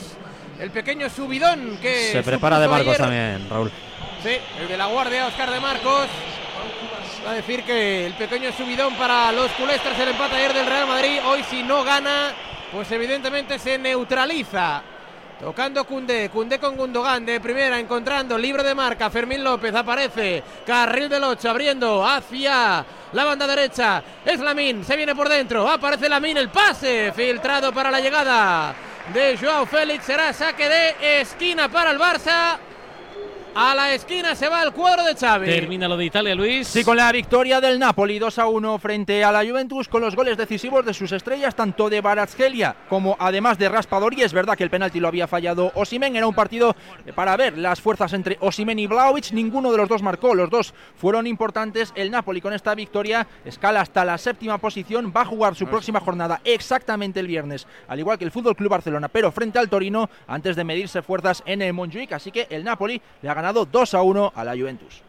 el 0.60 0.70
pequeño 0.70 1.10
subidón 1.10 1.78
que 1.82 2.12
Se 2.12 2.22
prepara 2.22 2.60
de 2.60 2.68
Marcos 2.68 2.94
ayer. 2.94 2.98
también, 2.98 3.50
Raúl. 3.50 3.72
Sí, 4.22 4.36
el 4.60 4.68
de 4.68 4.76
la 4.76 4.86
guardia, 4.86 5.26
Oscar 5.26 5.50
de 5.50 5.58
Marcos. 5.58 6.06
Va 7.26 7.32
a 7.32 7.34
decir 7.34 7.64
que 7.64 8.06
el 8.06 8.14
pequeño 8.14 8.52
subidón 8.52 8.94
para 8.94 9.32
los 9.32 9.50
culestres, 9.52 9.98
el 9.98 10.10
empate 10.10 10.36
ayer 10.36 10.54
del 10.54 10.66
Real 10.66 10.86
Madrid, 10.86 11.18
hoy 11.26 11.42
si 11.50 11.62
no 11.62 11.82
gana, 11.82 12.32
pues 12.70 12.90
evidentemente 12.92 13.58
se 13.58 13.78
neutraliza. 13.78 14.82
Tocando 15.44 15.84
Cundé, 15.84 16.30
Cundé 16.30 16.58
con 16.58 16.74
Gundogan 16.74 17.26
de 17.26 17.38
primera, 17.38 17.78
encontrando 17.78 18.38
libre 18.38 18.62
de 18.62 18.74
marca. 18.74 19.10
Fermín 19.10 19.44
López 19.44 19.74
aparece, 19.74 20.42
carril 20.66 21.06
del 21.10 21.22
8, 21.22 21.50
abriendo 21.50 22.02
hacia 22.02 22.82
la 23.12 23.24
banda 23.24 23.46
derecha. 23.46 24.02
Es 24.24 24.40
Lamin, 24.40 24.82
se 24.82 24.96
viene 24.96 25.14
por 25.14 25.28
dentro, 25.28 25.68
aparece 25.68 26.08
Lamin, 26.08 26.38
el 26.38 26.48
pase 26.48 27.12
filtrado 27.14 27.74
para 27.74 27.90
la 27.90 28.00
llegada 28.00 28.74
de 29.12 29.36
Joao 29.36 29.66
Félix. 29.66 30.06
Será 30.06 30.32
saque 30.32 30.66
de 30.66 31.20
esquina 31.20 31.68
para 31.68 31.90
el 31.90 31.98
Barça. 31.98 32.56
A 33.56 33.72
la 33.72 33.94
esquina 33.94 34.34
se 34.34 34.48
va 34.48 34.64
el 34.64 34.72
cuadro 34.72 35.04
de 35.04 35.14
Xavi. 35.14 35.46
Termina 35.46 35.86
lo 35.86 35.96
de 35.96 36.06
Italia, 36.06 36.34
Luis. 36.34 36.66
Sí, 36.66 36.82
con 36.82 36.96
la 36.96 37.12
victoria 37.12 37.60
del 37.60 37.78
Napoli 37.78 38.18
2 38.18 38.40
a 38.40 38.48
1 38.48 38.78
frente 38.80 39.22
a 39.22 39.30
la 39.30 39.46
Juventus 39.46 39.86
con 39.86 40.02
los 40.02 40.16
goles 40.16 40.36
decisivos 40.36 40.84
de 40.84 40.92
sus 40.92 41.12
estrellas, 41.12 41.54
tanto 41.54 41.88
de 41.88 42.00
Baratskelia 42.00 42.74
como 42.88 43.16
además 43.20 43.56
de 43.56 43.68
Raspadori. 43.68 44.22
Es 44.22 44.32
verdad 44.32 44.56
que 44.56 44.64
el 44.64 44.70
penalti 44.70 44.98
lo 44.98 45.06
había 45.06 45.28
fallado 45.28 45.70
Osimen. 45.76 46.16
Era 46.16 46.26
un 46.26 46.34
partido 46.34 46.74
para 47.14 47.36
ver 47.36 47.56
las 47.56 47.80
fuerzas 47.80 48.12
entre 48.12 48.38
Osimen 48.40 48.80
y 48.80 48.88
Vlaovic. 48.88 49.30
Ninguno 49.30 49.70
de 49.70 49.78
los 49.78 49.88
dos 49.88 50.02
marcó, 50.02 50.34
los 50.34 50.50
dos 50.50 50.74
fueron 50.96 51.28
importantes. 51.28 51.92
El 51.94 52.10
Napoli 52.10 52.40
con 52.40 52.54
esta 52.54 52.74
victoria 52.74 53.24
escala 53.44 53.82
hasta 53.82 54.04
la 54.04 54.18
séptima 54.18 54.58
posición. 54.58 55.12
Va 55.16 55.20
a 55.20 55.26
jugar 55.26 55.54
su 55.54 55.68
próxima 55.68 56.00
jornada 56.00 56.40
exactamente 56.42 57.20
el 57.20 57.28
viernes, 57.28 57.68
al 57.86 58.00
igual 58.00 58.18
que 58.18 58.24
el 58.24 58.32
Fútbol 58.32 58.56
Club 58.56 58.70
Barcelona, 58.70 59.06
pero 59.06 59.30
frente 59.30 59.60
al 59.60 59.68
Torino 59.68 60.10
antes 60.26 60.56
de 60.56 60.64
medirse 60.64 61.02
fuerzas 61.02 61.44
en 61.46 61.62
el 61.62 61.72
Montjuic. 61.72 62.10
Así 62.10 62.32
que 62.32 62.48
el 62.50 62.64
Napoli 62.64 63.00
le 63.22 63.28
ha 63.28 63.34
ganado 63.34 63.43
2 63.52 63.94
a 63.94 64.02
1 64.02 64.32
a 64.34 64.44
la 64.44 64.52
Juventus. 64.52 65.02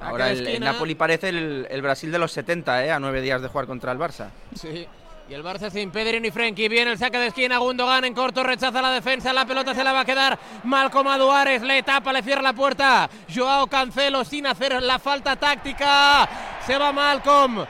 Ahora 0.00 0.30
el. 0.30 0.60
Napoli 0.60 0.94
parece 0.94 1.30
el, 1.30 1.66
el 1.70 1.82
Brasil 1.82 2.12
de 2.12 2.18
los 2.18 2.32
70, 2.32 2.84
¿eh? 2.84 2.92
a 2.92 3.00
nueve 3.00 3.20
días 3.20 3.42
de 3.42 3.48
jugar 3.48 3.66
contra 3.66 3.92
el 3.92 3.98
Barça. 3.98 4.30
Sí. 4.54 4.86
Y 5.28 5.34
el 5.34 5.44
Barça 5.44 5.70
sin 5.70 5.90
Pedri 5.90 6.20
ni 6.20 6.30
Frenkie. 6.30 6.70
Viene 6.70 6.92
el 6.92 6.98
saque 6.98 7.18
de 7.18 7.26
esquina. 7.26 7.58
Gundogan 7.58 8.02
en 8.04 8.14
corto. 8.14 8.42
Rechaza 8.42 8.80
la 8.80 8.90
defensa. 8.90 9.30
La 9.32 9.44
pelota 9.44 9.74
se 9.74 9.84
la 9.84 9.92
va 9.92 10.00
a 10.00 10.04
quedar. 10.06 10.38
Malcolm 10.64 11.06
Aduares. 11.08 11.60
Le 11.60 11.82
tapa, 11.82 12.14
le 12.14 12.22
cierra 12.22 12.40
la 12.40 12.54
puerta. 12.54 13.10
Joao 13.34 13.66
Cancelo 13.66 14.24
sin 14.24 14.46
hacer 14.46 14.82
la 14.82 14.98
falta 14.98 15.36
táctica. 15.36 16.26
Se 16.64 16.78
va 16.78 16.92
Malcolm. 16.92 17.66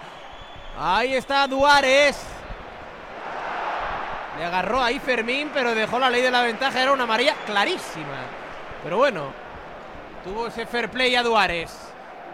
Ahí 0.78 1.14
está 1.14 1.48
Duárez. 1.48 2.37
Le 4.38 4.44
agarró 4.44 4.80
ahí 4.80 5.00
Fermín, 5.00 5.50
pero 5.52 5.74
dejó 5.74 5.98
la 5.98 6.10
ley 6.10 6.22
de 6.22 6.30
la 6.30 6.42
ventaja. 6.42 6.80
Era 6.80 6.92
una 6.92 7.04
amarilla 7.04 7.34
clarísima. 7.44 8.26
Pero 8.84 8.96
bueno, 8.96 9.32
tuvo 10.24 10.46
ese 10.46 10.64
fair 10.66 10.88
play 10.88 11.16
a 11.16 11.22
Duárez. 11.22 11.76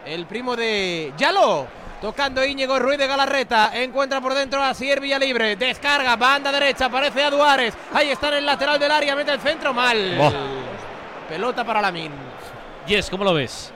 El 0.04 0.26
primo 0.26 0.54
de 0.54 1.12
Yalo. 1.16 1.66
Tocando 2.02 2.44
Íñigo 2.44 2.78
Ruiz 2.78 2.98
de 2.98 3.06
Galarreta. 3.06 3.70
Encuentra 3.72 4.20
por 4.20 4.34
dentro 4.34 4.62
a 4.62 4.74
Sier 4.74 5.02
Libre. 5.02 5.56
Descarga, 5.56 6.16
banda 6.16 6.52
derecha. 6.52 6.86
Aparece 6.86 7.24
a 7.24 7.30
Duárez. 7.30 7.74
Ahí 7.94 8.10
está 8.10 8.28
en 8.28 8.34
el 8.34 8.46
lateral 8.46 8.78
del 8.78 8.90
área. 8.90 9.16
Mete 9.16 9.32
el 9.32 9.40
centro 9.40 9.72
mal. 9.72 10.18
Pelota 11.26 11.64
para 11.64 11.80
Lamin. 11.80 12.12
Yes, 12.86 13.08
¿cómo 13.08 13.24
lo 13.24 13.32
ves? 13.32 13.73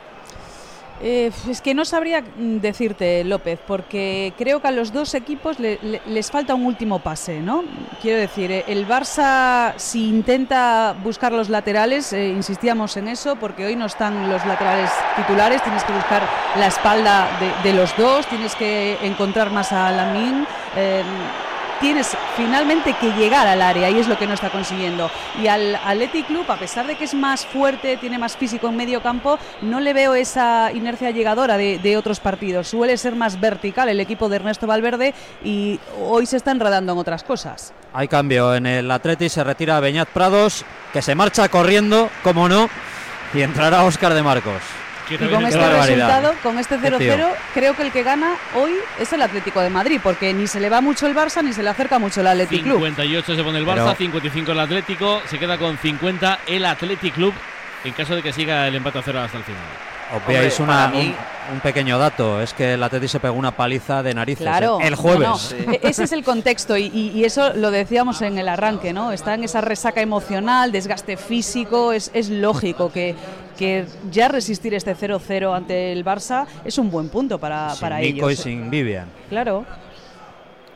Eh, 1.00 1.30
es 1.48 1.60
que 1.60 1.74
no 1.74 1.84
sabría 1.84 2.22
mm, 2.22 2.56
decirte, 2.58 3.22
López, 3.24 3.60
porque 3.66 4.32
creo 4.36 4.60
que 4.60 4.68
a 4.68 4.72
los 4.72 4.92
dos 4.92 5.14
equipos 5.14 5.60
le- 5.60 5.78
le- 5.82 6.00
les 6.06 6.30
falta 6.30 6.54
un 6.54 6.66
último 6.66 6.98
pase, 6.98 7.40
¿no? 7.40 7.62
Quiero 8.02 8.18
decir, 8.18 8.50
eh, 8.50 8.64
el 8.66 8.86
Barça, 8.88 9.74
si 9.76 10.08
intenta 10.08 10.96
buscar 11.04 11.32
los 11.32 11.48
laterales, 11.48 12.12
eh, 12.12 12.28
insistíamos 12.30 12.96
en 12.96 13.08
eso, 13.08 13.36
porque 13.36 13.64
hoy 13.66 13.76
no 13.76 13.86
están 13.86 14.28
los 14.28 14.44
laterales 14.44 14.90
titulares, 15.16 15.62
tienes 15.62 15.84
que 15.84 15.92
buscar 15.92 16.22
la 16.56 16.66
espalda 16.66 17.28
de, 17.62 17.70
de 17.70 17.76
los 17.76 17.96
dos, 17.96 18.26
tienes 18.26 18.56
que 18.56 18.96
encontrar 19.02 19.50
más 19.52 19.70
a 19.72 19.90
Lamin. 19.92 20.46
Tienes 21.80 22.16
finalmente 22.36 22.94
que 23.00 23.12
llegar 23.12 23.46
al 23.46 23.62
área 23.62 23.90
y 23.90 23.98
es 23.98 24.08
lo 24.08 24.18
que 24.18 24.26
no 24.26 24.34
está 24.34 24.50
consiguiendo. 24.50 25.10
Y 25.42 25.46
al 25.46 25.76
Athletic 25.76 26.26
Club, 26.26 26.50
a 26.50 26.56
pesar 26.56 26.86
de 26.86 26.96
que 26.96 27.04
es 27.04 27.14
más 27.14 27.46
fuerte, 27.46 27.96
tiene 27.96 28.18
más 28.18 28.36
físico 28.36 28.68
en 28.68 28.76
medio 28.76 29.02
campo, 29.02 29.38
no 29.62 29.80
le 29.80 29.92
veo 29.92 30.14
esa 30.14 30.70
inercia 30.72 31.10
llegadora 31.10 31.56
de, 31.56 31.96
otros 31.98 32.20
partidos. 32.20 32.68
Suele 32.68 32.96
ser 32.96 33.16
más 33.16 33.40
vertical 33.40 33.88
el 33.88 33.98
equipo 33.98 34.28
de 34.28 34.36
Ernesto 34.36 34.66
Valverde 34.66 35.14
y 35.42 35.80
hoy 36.00 36.26
se 36.26 36.36
está 36.36 36.50
enredando 36.50 36.92
en 36.92 36.98
otras 36.98 37.24
cosas. 37.24 37.72
Hay 37.92 38.08
cambio 38.08 38.54
en 38.54 38.66
el 38.66 38.90
Atleti, 38.90 39.28
se 39.28 39.42
retira 39.42 39.80
Beñat 39.80 40.08
Prados, 40.10 40.64
que 40.92 41.02
se 41.02 41.14
marcha 41.14 41.48
corriendo, 41.48 42.10
como 42.22 42.48
no, 42.48 42.68
y 43.34 43.40
entrará 43.40 43.84
Óscar 43.84 44.14
de 44.14 44.22
Marcos. 44.22 44.62
Y 45.10 45.16
con 45.28 45.44
este 45.46 45.58
Qué 45.58 45.64
barbaridad. 45.64 45.86
resultado, 46.08 46.34
con 46.42 46.58
este 46.58 46.78
Qué 46.78 46.90
0-0, 46.90 46.98
tío. 46.98 47.28
creo 47.54 47.74
que 47.76 47.82
el 47.82 47.92
que 47.92 48.02
gana 48.02 48.34
hoy 48.54 48.72
es 48.98 49.12
el 49.12 49.22
Atlético 49.22 49.60
de 49.60 49.70
Madrid, 49.70 50.00
porque 50.02 50.32
ni 50.34 50.46
se 50.46 50.60
le 50.60 50.68
va 50.68 50.80
mucho 50.80 51.06
el 51.06 51.14
Barça 51.14 51.42
ni 51.42 51.52
se 51.52 51.62
le 51.62 51.70
acerca 51.70 51.98
mucho 51.98 52.20
el 52.20 52.26
Athletic 52.26 52.62
Club. 52.62 52.76
58 52.78 53.34
se 53.36 53.42
pone 53.44 53.58
el 53.58 53.66
Barça, 53.66 53.74
Pero- 53.84 53.94
55 53.96 54.52
el 54.52 54.60
Atlético, 54.60 55.22
se 55.26 55.38
queda 55.38 55.56
con 55.58 55.78
50 55.78 56.40
el 56.46 56.64
Athletic 56.64 57.14
Club 57.14 57.34
en 57.84 57.92
caso 57.92 58.14
de 58.16 58.22
que 58.22 58.32
siga 58.32 58.66
el 58.66 58.74
empate 58.74 58.98
a 58.98 59.02
cero 59.02 59.20
hasta 59.20 59.38
el 59.38 59.44
final. 59.44 59.60
Obviáis 60.14 60.58
Hombre, 60.60 60.74
una- 60.74 60.88
mí- 60.88 61.14
un, 61.50 61.54
un 61.54 61.60
pequeño 61.60 61.98
dato, 61.98 62.40
es 62.40 62.52
que 62.54 62.74
el 62.74 62.82
Atleti 62.82 63.08
se 63.08 63.20
pegó 63.20 63.34
una 63.34 63.52
paliza 63.56 64.02
de 64.02 64.14
narices 64.14 64.42
Claro, 64.42 64.78
el, 64.80 64.94
jueves. 64.94 65.54
no, 65.58 65.66
no. 65.66 65.72
E- 65.72 65.80
Ese 65.82 66.04
es 66.04 66.12
el 66.12 66.24
contexto 66.24 66.76
y, 66.76 66.86
y- 66.86 67.10
y 67.14 67.24
eso 67.24 67.52
lo 67.54 67.70
decíamos 67.70 68.22
en 68.22 68.38
el 68.38 68.48
arranque, 68.48 68.92
¿no? 68.92 69.12
Está 69.12 69.34
en 69.34 69.44
esa 69.44 69.60
resaca 69.60 70.00
emocional, 70.00 70.72
desgaste 70.72 71.16
físico, 71.16 71.92
es, 71.92 72.10
es 72.14 72.30
lógico 72.30 72.90
que, 72.92 73.14
que 73.58 73.86
ya 74.10 74.28
resistir 74.28 74.72
este 74.74 74.94
0-0 74.96 75.54
ante 75.54 75.92
el 75.92 76.04
Barça 76.04 76.46
es 76.64 76.78
un 76.78 76.90
buen 76.90 77.08
punto 77.08 77.38
para, 77.38 77.70
Sin 77.70 77.80
para 77.80 77.98
Nico 77.98 78.30
y 78.30 78.36
sin 78.36 78.70
Vivian. 78.70 79.06
Claro. 79.28 79.64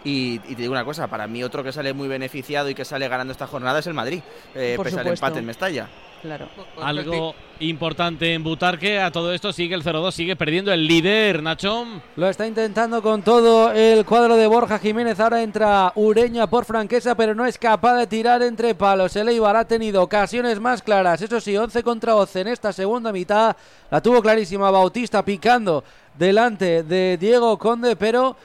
Y, 0.05 0.35
y 0.49 0.55
te 0.55 0.63
digo 0.63 0.73
una 0.73 0.85
cosa, 0.85 1.07
para 1.09 1.27
mí 1.27 1.43
otro 1.45 1.63
que 1.63 1.73
sale 1.73 1.93
muy 1.93 2.09
beneficiado 2.09 2.69
y 2.69 2.75
que 2.75 2.85
sale 2.85 3.09
ganando 3.09 3.33
esta 3.33 3.47
jornada 3.47 3.79
es 3.79 3.87
el 3.87 3.95
Madrid, 3.95 4.21
eh, 4.55 4.77
pese 4.83 4.97
al 4.97 5.05
supuesto. 5.05 5.27
empate 5.27 5.39
en 5.39 5.47
Mestalla. 5.47 5.89
Claro. 6.23 6.49
Algo 6.81 7.35
importante 7.59 8.33
en 8.33 8.45
Butarque, 8.45 9.01
a 9.01 9.11
todo 9.11 9.33
esto 9.35 9.53
sigue 9.53 9.75
el 9.75 9.83
0-2, 9.83 10.13
sigue 10.13 10.37
perdiendo 10.37 10.73
el 10.73 10.87
líder, 10.87 11.43
Nacho. 11.43 11.85
Lo 12.15 12.29
está 12.29 12.47
intentando 12.47 13.03
con 13.03 13.23
todo 13.23 13.73
el 13.73 14.05
cuadro 14.05 14.37
de 14.37 14.47
Borja 14.47 14.79
Jiménez. 14.79 15.19
Ahora 15.19 15.43
entra 15.43 15.93
Ureña 15.97 16.47
por 16.47 16.65
Franquesa, 16.65 17.17
pero 17.17 17.35
no 17.35 17.45
es 17.45 17.59
capaz 17.59 17.99
de 17.99 18.07
tirar 18.07 18.41
entre 18.43 18.77
palos. 18.77 19.17
El 19.17 19.31
Eibar 19.31 19.57
ha 19.57 19.65
tenido 19.67 20.01
ocasiones 20.01 20.61
más 20.61 20.81
claras. 20.81 21.21
Eso 21.23 21.41
sí, 21.41 21.57
11 21.57 21.83
contra 21.83 22.15
11 22.15 22.41
en 22.43 22.49
esta 22.49 22.73
segunda 22.73 23.13
mitad. 23.13 23.57
La 23.91 24.01
tuvo 24.01 24.23
clarísima 24.23 24.71
Bautista 24.71 25.25
picando 25.25 25.83
delante 26.17 26.85
de 26.85 27.17
Diego 27.19 27.59
Conde, 27.59 27.97
pero 27.97 28.37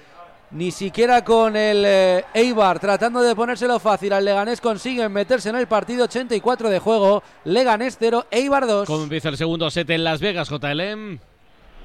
ni 0.52 0.72
siquiera 0.72 1.24
con 1.24 1.56
el 1.56 1.84
eh, 1.86 2.26
Eibar 2.34 2.80
tratando 2.80 3.22
de 3.22 3.36
ponérselo 3.36 3.80
fácil 3.80 4.14
al 4.14 4.24
Leganés 4.24 4.62
consiguen 4.62 5.12
meterse 5.12 5.50
en 5.50 5.56
el 5.56 5.68
partido 5.68 6.06
84 6.06 6.70
de 6.70 6.80
juego. 6.80 7.24
Leganés 7.44 7.98
0, 8.00 8.28
Eibar 8.32 8.66
2. 8.66 8.88
¿Cómo 8.88 9.04
empieza 9.04 9.30
el 9.30 9.38
segundo 9.38 9.70
set 9.70 9.90
en 9.90 10.04
Las 10.04 10.22
Vegas, 10.22 10.50
JLM? 10.50 11.20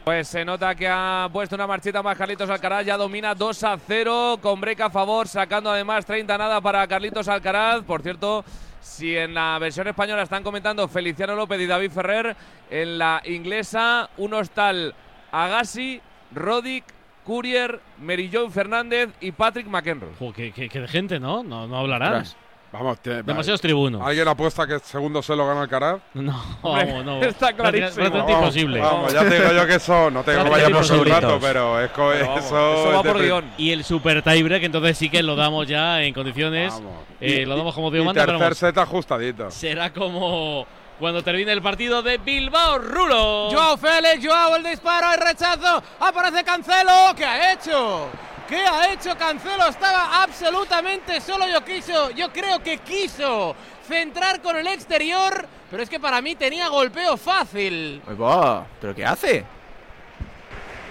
Pues 0.05 0.29
se 0.29 0.45
nota 0.45 0.75
que 0.75 0.89
ha 0.89 1.29
puesto 1.33 1.55
una 1.55 1.67
marchita 1.67 2.03
más 2.03 2.19
Carlitos 2.19 2.51
Alcaraz, 2.51 2.85
ya 2.85 2.97
domina 2.97 3.35
2 3.37 3.65
a 3.65 3.79
0 3.79 4.39
con 4.43 4.61
break 4.61 4.81
a 4.81 4.91
favor, 4.91 5.29
sacando 5.29 5.71
además 5.71 6.05
30 6.05 6.37
nada 6.39 6.61
para 6.61 6.87
Carlitos 6.89 7.29
Alcaraz. 7.29 7.83
Por 7.85 8.03
cierto, 8.03 8.45
si 8.81 9.17
en 9.17 9.35
la 9.35 9.59
versión 9.61 9.87
española 9.87 10.23
están 10.23 10.43
comentando 10.43 10.89
Feliciano 10.89 11.37
López 11.37 11.61
y 11.61 11.67
David 11.67 11.93
Ferrer, 11.93 12.37
en 12.69 12.99
la 12.99 13.23
inglesa 13.25 14.11
unos 14.17 14.51
tal 14.51 14.93
Agassi, 15.31 16.01
Rodic, 16.35 16.85
Courier, 17.25 17.81
Merillón 18.01 18.51
Fernández 18.51 19.11
y 19.21 19.33
Patrick 19.33 19.67
McEnroe. 19.67 20.11
Jo, 20.19 20.33
qué, 20.33 20.53
qué- 20.53 20.69
qué 20.69 20.81
de 20.81 20.89
gente, 20.89 21.21
¿no? 21.21 21.43
No, 21.43 21.67
no 21.67 21.77
hablarán. 21.79 22.15
Ostras. 22.23 22.37
Vamos, 22.73 23.01
te- 23.01 23.23
Demasiados 23.23 23.61
tribunos. 23.61 24.01
¿Alguien 24.03 24.27
apuesta 24.27 24.67
que 24.67 24.73
el 24.75 24.81
segundo 24.81 25.21
se 25.23 25.37
lo 25.37 25.47
gana 25.47 25.61
Alcaraz? 25.61 26.01
No, 26.15 26.43
Hombre, 26.63 26.87
vamos, 26.87 27.05
no. 27.05 27.23
está 27.23 27.53
clarísimo. 27.53 27.95
prácticamente 27.97 28.33
Vamos, 28.33 28.57
imposible. 28.57 28.81
vamos, 28.81 29.13
ya 29.13 29.29
te 29.29 29.39
digo 29.41 29.53
yo 29.53 29.67
que 29.67 29.75
eso, 29.75 30.11
no 30.11 30.23
te 30.25 30.31
digo 30.33 30.45
que 30.45 30.51
vayamos 30.51 30.91
un 30.91 31.05
rato, 31.07 31.39
pero 31.39 31.79
es 31.83 31.91
co- 31.91 32.09
Pero 32.13 32.27
vamos, 32.29 32.45
eso, 32.47 33.43
Y 33.59 33.73
el 33.73 33.85
super 33.85 34.23
tiebreak, 34.23 34.63
entonces 34.63 34.97
sí 34.97 35.11
que 35.11 35.23
lo 35.23 35.37
damos 35.37 35.69
ya 35.69 36.03
en 36.03 36.15
condiciones. 36.15 36.73
Eh, 37.21 37.45
lo 37.45 37.57
damos 37.59 37.75
como 37.75 37.91
Dios 37.91 38.07
manda, 38.07 38.25
tercer 38.25 38.41
vamos, 38.41 38.57
set 38.59 38.79
ajustadito. 38.79 39.51
será 39.51 39.93
como 39.93 40.67
cuando 41.03 41.25
termine 41.25 41.51
el 41.51 41.61
partido 41.61 42.01
de 42.01 42.19
Bilbao 42.19 42.79
Rulo. 42.79 43.51
Joao 43.51 43.77
Félix, 43.77 44.25
Joao 44.25 44.55
el 44.55 44.63
disparo, 44.63 45.13
el 45.13 45.21
rechazo, 45.21 45.83
aparece 45.99 46.45
Cancelo, 46.45 47.13
¿qué 47.17 47.25
ha 47.25 47.53
hecho? 47.53 48.09
¿Qué 48.49 48.59
ha 48.65 48.93
hecho 48.93 49.19
Cancelo? 49.19 49.67
Estaba 49.67 50.23
absolutamente 50.23 51.21
solo, 51.21 51.49
yo 51.49 51.65
quiso, 51.65 52.11
yo 52.11 52.33
creo 52.33 52.63
que 52.63 52.79
quiso 52.79 53.57
centrar 53.85 54.41
con 54.41 54.55
el 54.55 54.69
exterior, 54.69 55.45
pero 55.73 55.83
es 55.83 55.91
que 55.91 55.99
para 55.99 56.23
mí 56.23 56.37
tenía 56.37 56.69
golpeo 56.69 57.17
fácil. 57.17 58.01
Va, 58.09 58.65
¿Pero 58.81 58.95
qué 58.95 59.05
hace? 59.05 59.45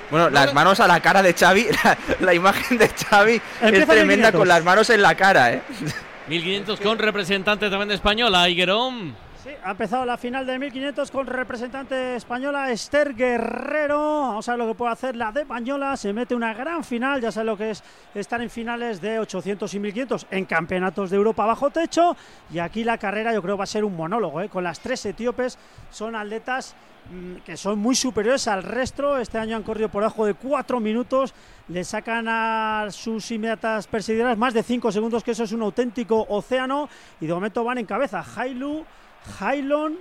Bueno, 0.10 0.30
las 0.30 0.54
manos 0.54 0.82
a 0.82 0.88
la 0.88 1.00
cara 1.00 1.22
de 1.22 1.34
Xavi, 1.34 1.68
la, 1.86 1.98
la 2.20 2.34
imagen 2.34 2.78
de 2.78 2.90
Xavi 2.90 3.36
es 3.36 3.42
Empieza 3.62 3.94
tremenda 3.94 4.28
1500. 4.28 4.40
con 4.40 4.48
las 4.50 4.62
manos 4.66 4.90
en 4.90 5.02
la 5.02 5.16
cara, 5.16 5.54
¿eh? 5.54 5.62
1500 6.28 6.82
con 6.82 7.00
representante 7.00 7.70
también 7.70 7.88
de 7.88 7.96
española, 7.96 8.50
Higuerón. 8.50 9.31
Sí, 9.44 9.50
ha 9.64 9.72
empezado 9.72 10.06
la 10.06 10.18
final 10.18 10.46
de 10.46 10.60
1500 10.60 11.10
con 11.10 11.26
representante 11.26 12.16
española 12.16 12.72
Esther 12.72 13.16
Guerrero. 13.16 13.98
Vamos 13.98 14.48
a 14.48 14.52
ver 14.52 14.60
lo 14.60 14.68
que 14.68 14.76
puede 14.76 14.92
hacer 14.92 15.16
la 15.16 15.32
de 15.32 15.46
Bañola. 15.46 15.98
Se 15.98 16.14
mete 16.14 16.36
una 16.36 16.54
gran 16.54 16.84
final. 16.84 17.20
Ya 17.20 17.32
sabe 17.32 17.48
lo 17.48 17.58
que 17.58 17.72
es 17.72 17.84
estar 18.14 18.40
en 18.40 18.52
finales 18.52 19.02
de 19.02 19.18
800 19.18 19.74
y 19.74 19.80
1500 19.80 20.28
en 20.30 20.46
campeonatos 20.46 21.10
de 21.10 21.18
Europa 21.18 21.44
bajo 21.48 21.72
techo. 21.72 22.16
Y 22.54 22.60
aquí 22.60 22.84
la 22.84 23.00
carrera 23.00 23.34
yo 23.34 23.42
creo 23.42 23.58
va 23.58 23.64
a 23.64 23.68
ser 23.68 23.84
un 23.84 23.96
monólogo. 23.96 24.42
¿eh? 24.42 24.50
Con 24.50 24.64
las 24.64 24.80
tres 24.80 25.04
etíopes 25.08 25.58
son 25.90 26.16
atletas 26.16 26.76
mm, 27.12 27.38
que 27.38 27.58
son 27.58 27.80
muy 27.80 27.96
superiores 27.96 28.48
al 28.48 28.62
resto. 28.62 29.18
Este 29.18 29.40
año 29.40 29.56
han 29.56 29.64
corrido 29.64 29.90
por 29.90 30.04
debajo 30.04 30.28
de 30.28 30.36
cuatro 30.36 30.80
minutos. 30.80 31.34
Le 31.68 31.84
sacan 31.84 32.28
a 32.28 32.90
sus 32.92 33.32
inmediatas 33.32 33.88
perseguidoras 33.88 34.38
más 34.38 34.54
de 34.54 34.62
cinco 34.62 34.92
segundos, 34.92 35.24
que 35.24 35.32
eso 35.32 35.46
es 35.46 35.52
un 35.52 35.64
auténtico 35.64 36.28
océano. 36.30 36.88
Y 37.20 37.26
de 37.26 37.34
momento 37.34 37.64
van 37.64 37.80
en 37.80 37.88
cabeza 37.88 38.24
Hailu, 38.36 38.86
Hailon 39.40 39.98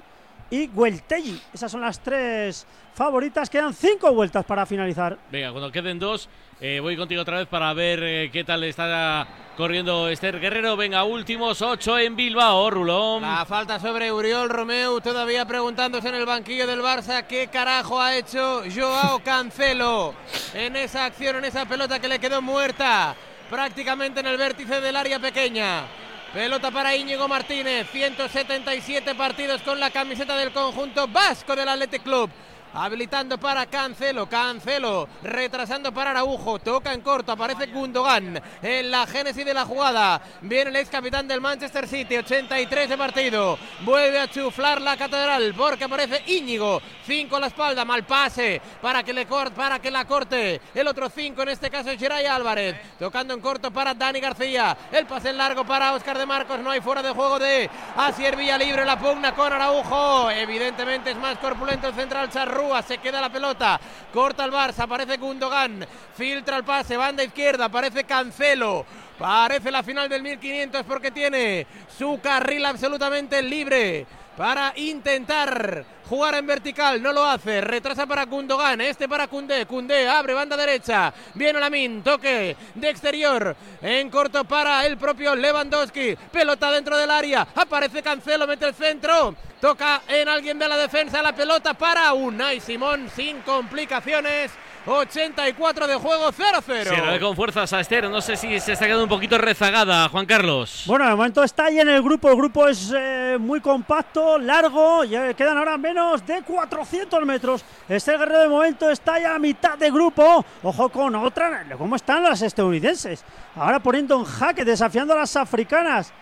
y 0.50 0.66
Gueltelli. 0.66 1.40
Esas 1.52 1.70
son 1.70 1.80
las 1.80 2.00
tres 2.00 2.66
favoritas. 2.94 3.48
Quedan 3.48 3.72
cinco 3.72 4.12
vueltas 4.12 4.44
para 4.44 4.66
finalizar. 4.66 5.16
Venga, 5.30 5.52
cuando 5.52 5.70
queden 5.70 5.98
dos, 5.98 6.28
eh, 6.60 6.80
voy 6.80 6.96
contigo 6.96 7.22
otra 7.22 7.38
vez 7.38 7.46
para 7.46 7.72
ver 7.72 8.02
eh, 8.02 8.30
qué 8.32 8.44
tal 8.44 8.64
está 8.64 9.26
corriendo 9.56 10.08
Esther 10.08 10.40
Guerrero. 10.40 10.76
Venga, 10.76 11.04
últimos 11.04 11.62
ocho 11.62 11.98
en 11.98 12.16
Bilbao, 12.16 12.70
Rulón. 12.70 13.22
La 13.22 13.44
falta 13.46 13.78
sobre 13.78 14.12
Uriol 14.12 14.48
Romeu, 14.48 15.00
todavía 15.00 15.46
preguntándose 15.46 16.08
en 16.08 16.16
el 16.16 16.26
banquillo 16.26 16.66
del 16.66 16.80
Barça 16.80 17.26
qué 17.26 17.48
carajo 17.48 18.00
ha 18.00 18.16
hecho 18.16 18.62
Joao 18.74 19.20
Cancelo 19.20 20.14
en 20.54 20.76
esa 20.76 21.04
acción, 21.04 21.36
en 21.36 21.44
esa 21.44 21.66
pelota 21.66 22.00
que 22.00 22.08
le 22.08 22.18
quedó 22.18 22.42
muerta, 22.42 23.14
prácticamente 23.48 24.20
en 24.20 24.26
el 24.26 24.36
vértice 24.36 24.80
del 24.80 24.96
área 24.96 25.18
pequeña. 25.18 25.84
Pelota 26.32 26.70
para 26.70 26.94
Íñigo 26.94 27.26
Martínez, 27.26 27.88
177 27.90 29.16
partidos 29.16 29.62
con 29.62 29.80
la 29.80 29.90
camiseta 29.90 30.36
del 30.36 30.52
conjunto 30.52 31.08
vasco 31.08 31.56
del 31.56 31.68
Athletic 31.68 32.04
Club. 32.04 32.30
Habilitando 32.72 33.36
para 33.38 33.66
Cancelo, 33.66 34.28
Cancelo, 34.28 35.08
retrasando 35.22 35.92
para 35.92 36.10
Araujo, 36.12 36.58
toca 36.60 36.92
en 36.92 37.00
corto, 37.00 37.32
aparece 37.32 37.66
Gundogan 37.66 38.40
en 38.62 38.90
la 38.90 39.06
génesis 39.08 39.44
de 39.44 39.52
la 39.52 39.64
jugada. 39.64 40.20
Viene 40.42 40.70
el 40.70 40.76
ex 40.76 40.88
capitán 40.88 41.26
del 41.26 41.40
Manchester 41.40 41.88
City, 41.88 42.18
83 42.18 42.88
de 42.88 42.96
partido. 42.96 43.58
Vuelve 43.80 44.20
a 44.20 44.28
chuflar 44.30 44.80
la 44.80 44.96
catedral 44.96 45.52
porque 45.56 45.84
aparece 45.84 46.22
Íñigo, 46.26 46.80
5 47.06 47.36
a 47.36 47.40
la 47.40 47.46
espalda, 47.48 47.84
mal 47.84 48.04
pase 48.04 48.60
para 48.80 49.02
que, 49.02 49.12
le 49.12 49.26
cor- 49.26 49.50
para 49.52 49.80
que 49.80 49.90
la 49.90 50.04
corte. 50.04 50.60
El 50.72 50.86
otro 50.86 51.08
5 51.10 51.42
en 51.42 51.48
este 51.48 51.70
caso 51.70 51.90
es 51.90 51.98
Geray 51.98 52.26
Álvarez, 52.26 52.76
tocando 53.00 53.34
en 53.34 53.40
corto 53.40 53.72
para 53.72 53.94
Dani 53.94 54.20
García. 54.20 54.76
El 54.92 55.06
pase 55.06 55.30
en 55.30 55.38
largo 55.38 55.64
para 55.64 55.92
Oscar 55.92 56.16
de 56.16 56.24
Marcos, 56.26 56.60
no 56.60 56.70
hay 56.70 56.80
fuera 56.80 57.02
de 57.02 57.10
juego 57.10 57.40
de 57.40 57.68
Asier 57.96 58.36
Villalibre, 58.36 58.84
la 58.84 58.96
pugna 58.98 59.34
con 59.34 59.52
Araujo. 59.52 60.30
Evidentemente 60.30 61.10
es 61.10 61.16
más 61.16 61.36
corpulento 61.38 61.88
el 61.88 61.94
central 61.94 62.30
Charrúa, 62.60 62.82
se 62.82 62.98
queda 62.98 63.20
la 63.22 63.32
pelota, 63.32 63.80
corta 64.12 64.44
el 64.44 64.52
Barça, 64.52 64.80
aparece 64.80 65.16
Gundogan, 65.16 65.86
filtra 66.14 66.58
el 66.58 66.64
pase, 66.64 66.96
banda 66.96 67.24
izquierda, 67.24 67.66
aparece 67.66 68.04
Cancelo. 68.04 68.84
Parece 69.18 69.70
la 69.70 69.82
final 69.82 70.08
del 70.08 70.22
1500 70.22 70.84
porque 70.84 71.10
tiene 71.10 71.66
su 71.96 72.20
carril 72.22 72.66
absolutamente 72.66 73.42
libre 73.42 74.06
para 74.36 74.74
intentar 74.76 75.84
jugar 76.10 76.34
en 76.34 76.44
vertical, 76.44 77.00
no 77.00 77.12
lo 77.12 77.24
hace, 77.24 77.60
retrasa 77.60 78.04
para 78.04 78.24
Gundogan, 78.26 78.80
este 78.80 79.08
para 79.08 79.28
Kunde, 79.28 79.64
Kunde 79.64 80.08
abre 80.08 80.34
banda 80.34 80.56
derecha, 80.56 81.14
viene 81.34 81.60
Lamin, 81.60 82.02
toque 82.02 82.56
de 82.74 82.90
exterior, 82.90 83.56
en 83.80 84.10
corto 84.10 84.42
para 84.42 84.84
el 84.86 84.98
propio 84.98 85.36
Lewandowski, 85.36 86.16
pelota 86.32 86.72
dentro 86.72 86.98
del 86.98 87.12
área, 87.12 87.46
aparece 87.54 88.02
Cancelo, 88.02 88.48
mete 88.48 88.66
el 88.66 88.74
centro, 88.74 89.36
toca 89.60 90.02
en 90.08 90.28
alguien 90.28 90.58
de 90.58 90.66
la 90.66 90.76
defensa 90.76 91.22
la 91.22 91.32
pelota 91.32 91.74
para 91.74 92.12
Unai 92.12 92.58
Simón 92.58 93.08
sin 93.14 93.42
complicaciones. 93.42 94.50
84 94.86 95.86
de 95.86 95.94
juego, 95.96 96.32
0-0. 96.32 96.62
Se 96.62 96.96
la 96.96 97.12
ve 97.12 97.20
con 97.20 97.36
fuerzas 97.36 97.70
a 97.72 97.80
Esther. 97.80 98.08
No 98.08 98.20
sé 98.20 98.36
si 98.36 98.58
se 98.60 98.72
está 98.72 98.86
quedando 98.86 99.04
un 99.04 99.10
poquito 99.10 99.36
rezagada, 99.36 100.08
Juan 100.08 100.24
Carlos. 100.24 100.84
Bueno, 100.86 101.04
de 101.04 101.10
momento 101.10 101.44
está 101.44 101.66
ahí 101.66 101.80
en 101.80 101.88
el 101.88 102.02
grupo. 102.02 102.30
El 102.30 102.36
grupo 102.36 102.66
es 102.66 102.92
eh, 102.96 103.36
muy 103.38 103.60
compacto, 103.60 104.38
largo. 104.38 105.04
Ya 105.04 105.34
quedan 105.34 105.58
ahora 105.58 105.76
menos 105.76 106.26
de 106.26 106.42
400 106.42 107.26
metros. 107.26 107.64
Este 107.88 108.16
guerrero 108.16 108.40
de 108.40 108.48
momento 108.48 108.90
está 108.90 109.18
ya 109.20 109.34
a 109.34 109.38
mitad 109.38 109.76
de 109.76 109.90
grupo. 109.90 110.44
Ojo 110.62 110.88
con 110.88 111.14
otra. 111.14 111.66
¿Cómo 111.76 111.96
están 111.96 112.22
las 112.22 112.40
estadounidenses? 112.40 113.22
Ahora 113.56 113.80
poniendo 113.80 114.18
en 114.18 114.24
jaque, 114.24 114.64
desafiando 114.64 115.12
a 115.12 115.18
las 115.18 115.36
africanas. 115.36 116.12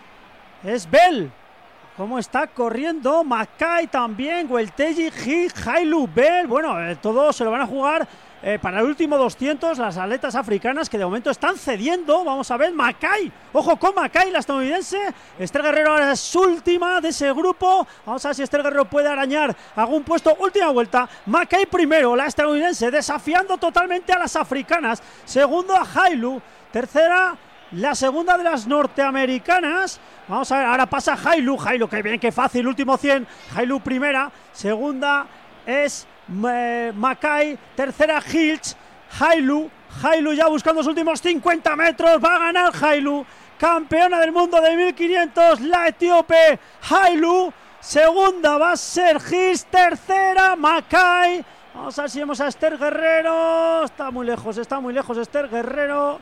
Es 0.64 0.90
Bell. 0.90 1.30
¿Cómo 1.96 2.18
está 2.18 2.46
corriendo? 2.46 3.24
Mackay 3.24 3.88
también, 3.88 4.48
Guelteji, 4.48 5.11
Gil, 5.11 5.52
Hailu, 5.66 6.09
Bell. 6.12 6.46
Bueno, 6.46 6.80
eh, 6.80 6.96
todos 6.96 7.34
se 7.34 7.44
lo 7.44 7.50
van 7.50 7.62
a 7.62 7.66
jugar 7.66 8.06
eh, 8.41 8.59
para 8.61 8.78
el 8.78 8.86
último 8.86 9.18
200, 9.18 9.78
las 9.78 9.97
atletas 9.97 10.36
africanas 10.36 10.89
que 10.89 10.97
de 10.97 11.05
momento 11.05 11.30
están 11.30 11.57
cediendo. 11.57 12.24
Vamos 12.24 12.49
a 12.51 12.57
ver, 12.57 12.72
Mackay. 12.72 13.32
Ojo 13.53 13.76
con 13.76 13.95
Mackay, 13.97 14.30
la 14.30 14.39
estadounidense. 14.39 14.97
Esther 15.39 15.62
Guerrero 15.62 15.91
ahora 15.91 16.12
es 16.12 16.36
última 16.36 17.01
de 17.01 17.09
ese 17.09 17.32
grupo. 17.32 17.86
Vamos 18.07 18.24
a 18.24 18.28
ver 18.28 18.36
si 18.36 18.43
Esther 18.45 18.62
Guerrero 18.62 18.84
puede 18.84 19.09
arañar 19.09 19.57
algún 19.74 20.05
puesto. 20.05 20.36
Última 20.39 20.68
vuelta. 20.70 21.09
Mackay 21.26 21.66
primero, 21.66 22.14
la 22.14 22.26
estadounidense, 22.26 22.93
desafiando 22.93 23.59
totalmente 23.59 24.12
a 24.12 24.18
las 24.20 24.36
africanas. 24.36 25.03
Segundo 25.24 25.74
a 25.74 25.84
Hailu. 25.93 26.41
Tercera, 26.70 27.36
la 27.72 27.95
segunda 27.97 28.39
de 28.39 28.45
las 28.45 28.68
norteamericanas. 28.68 29.99
Vamos 30.28 30.53
a 30.53 30.59
ver, 30.59 30.66
ahora 30.66 30.86
pasa 30.86 31.18
Hailu. 31.22 31.59
Hailu, 31.61 31.89
que 31.89 32.03
bien, 32.03 32.20
que 32.20 32.30
fácil. 32.30 32.68
Último 32.68 32.97
100. 32.97 33.26
Hailu 33.57 33.80
primera. 33.80 34.30
Segunda 34.53 35.26
es 35.66 36.07
eh, 36.49 36.93
Mackay. 36.95 37.59
Tercera 37.74 38.20
Hilch. 38.20 38.74
Hailu. 39.18 39.70
Hailu 40.03 40.33
ya 40.33 40.49
buscando 40.49 40.81
los 40.81 40.87
últimos 40.87 41.20
50 41.20 41.76
metros. 41.76 42.22
Va 42.22 42.37
a 42.37 42.39
ganar 42.39 42.72
Hailu. 42.81 43.24
Campeona 43.59 44.20
del 44.20 44.33
mundo 44.33 44.61
de 44.61 44.76
1500. 44.76 45.61
La 45.62 45.89
etíope 45.89 46.59
Hailu. 46.89 47.53
Segunda 47.81 48.59
va 48.59 48.72
a 48.72 48.76
ser 48.76 49.18
Hilch. 49.18 49.64
Tercera 49.64 50.57
Mackay. 50.57 51.45
Vamos 51.79 51.97
a 51.97 52.03
ver 52.03 52.11
si 52.11 52.18
vemos 52.18 52.41
a 52.41 52.49
Esther 52.49 52.76
Guerrero. 52.76 53.85
Está 53.85 54.11
muy 54.11 54.26
lejos, 54.26 54.59
está 54.59 54.81
muy 54.81 54.93
lejos 54.93 55.16
Esther 55.16 55.49
Guerrero. 55.49 56.18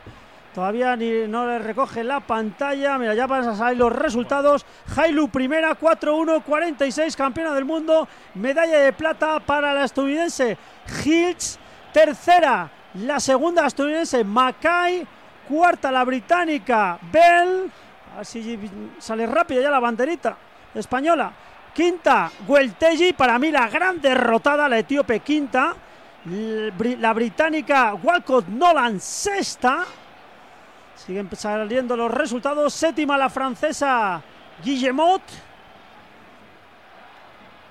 Todavía 0.53 0.95
ni, 0.95 1.27
no 1.27 1.45
le 1.45 1.59
recoge 1.59 2.03
la 2.03 2.19
pantalla. 2.19 2.97
Mira, 2.97 3.13
ya 3.13 3.27
van 3.27 3.47
a 3.47 3.55
salir 3.55 3.77
los 3.77 3.93
resultados. 3.93 4.65
Hailu 4.95 5.29
primera, 5.29 5.77
4-1, 5.77 6.43
46, 6.43 7.15
campeona 7.15 7.53
del 7.53 7.65
mundo. 7.65 8.07
Medalla 8.33 8.79
de 8.79 8.93
plata 8.93 9.39
para 9.39 9.73
la 9.73 9.85
estadounidense 9.85 10.57
Hills. 11.05 11.59
Tercera, 11.93 12.69
la 12.95 13.19
segunda 13.19 13.67
estadounidense 13.67 14.23
Mackay. 14.23 15.05
Cuarta, 15.47 15.91
la 15.91 16.03
británica 16.03 16.97
Bell. 17.11 17.71
A 18.13 18.17
ver 18.17 18.25
si 18.25 18.59
sale 18.97 19.27
rápida 19.27 19.61
ya 19.61 19.69
la 19.69 19.79
banderita 19.79 20.35
española. 20.73 21.31
Quinta, 21.73 22.31
Guelteji. 22.47 23.13
Para 23.13 23.37
mí 23.37 23.51
la 23.51 23.69
gran 23.69 24.01
derrotada, 24.01 24.67
la 24.67 24.79
etíope 24.79 25.19
quinta. 25.19 25.75
La 26.25 27.13
británica 27.13 27.93
Walcott 27.93 28.47
Nolan 28.47 28.99
sexta. 28.99 29.85
Siguen 31.05 31.29
saliendo 31.35 31.95
los 31.95 32.11
resultados. 32.11 32.73
Séptima 32.73 33.17
la 33.17 33.29
francesa 33.29 34.21
Guillemot. 34.63 35.21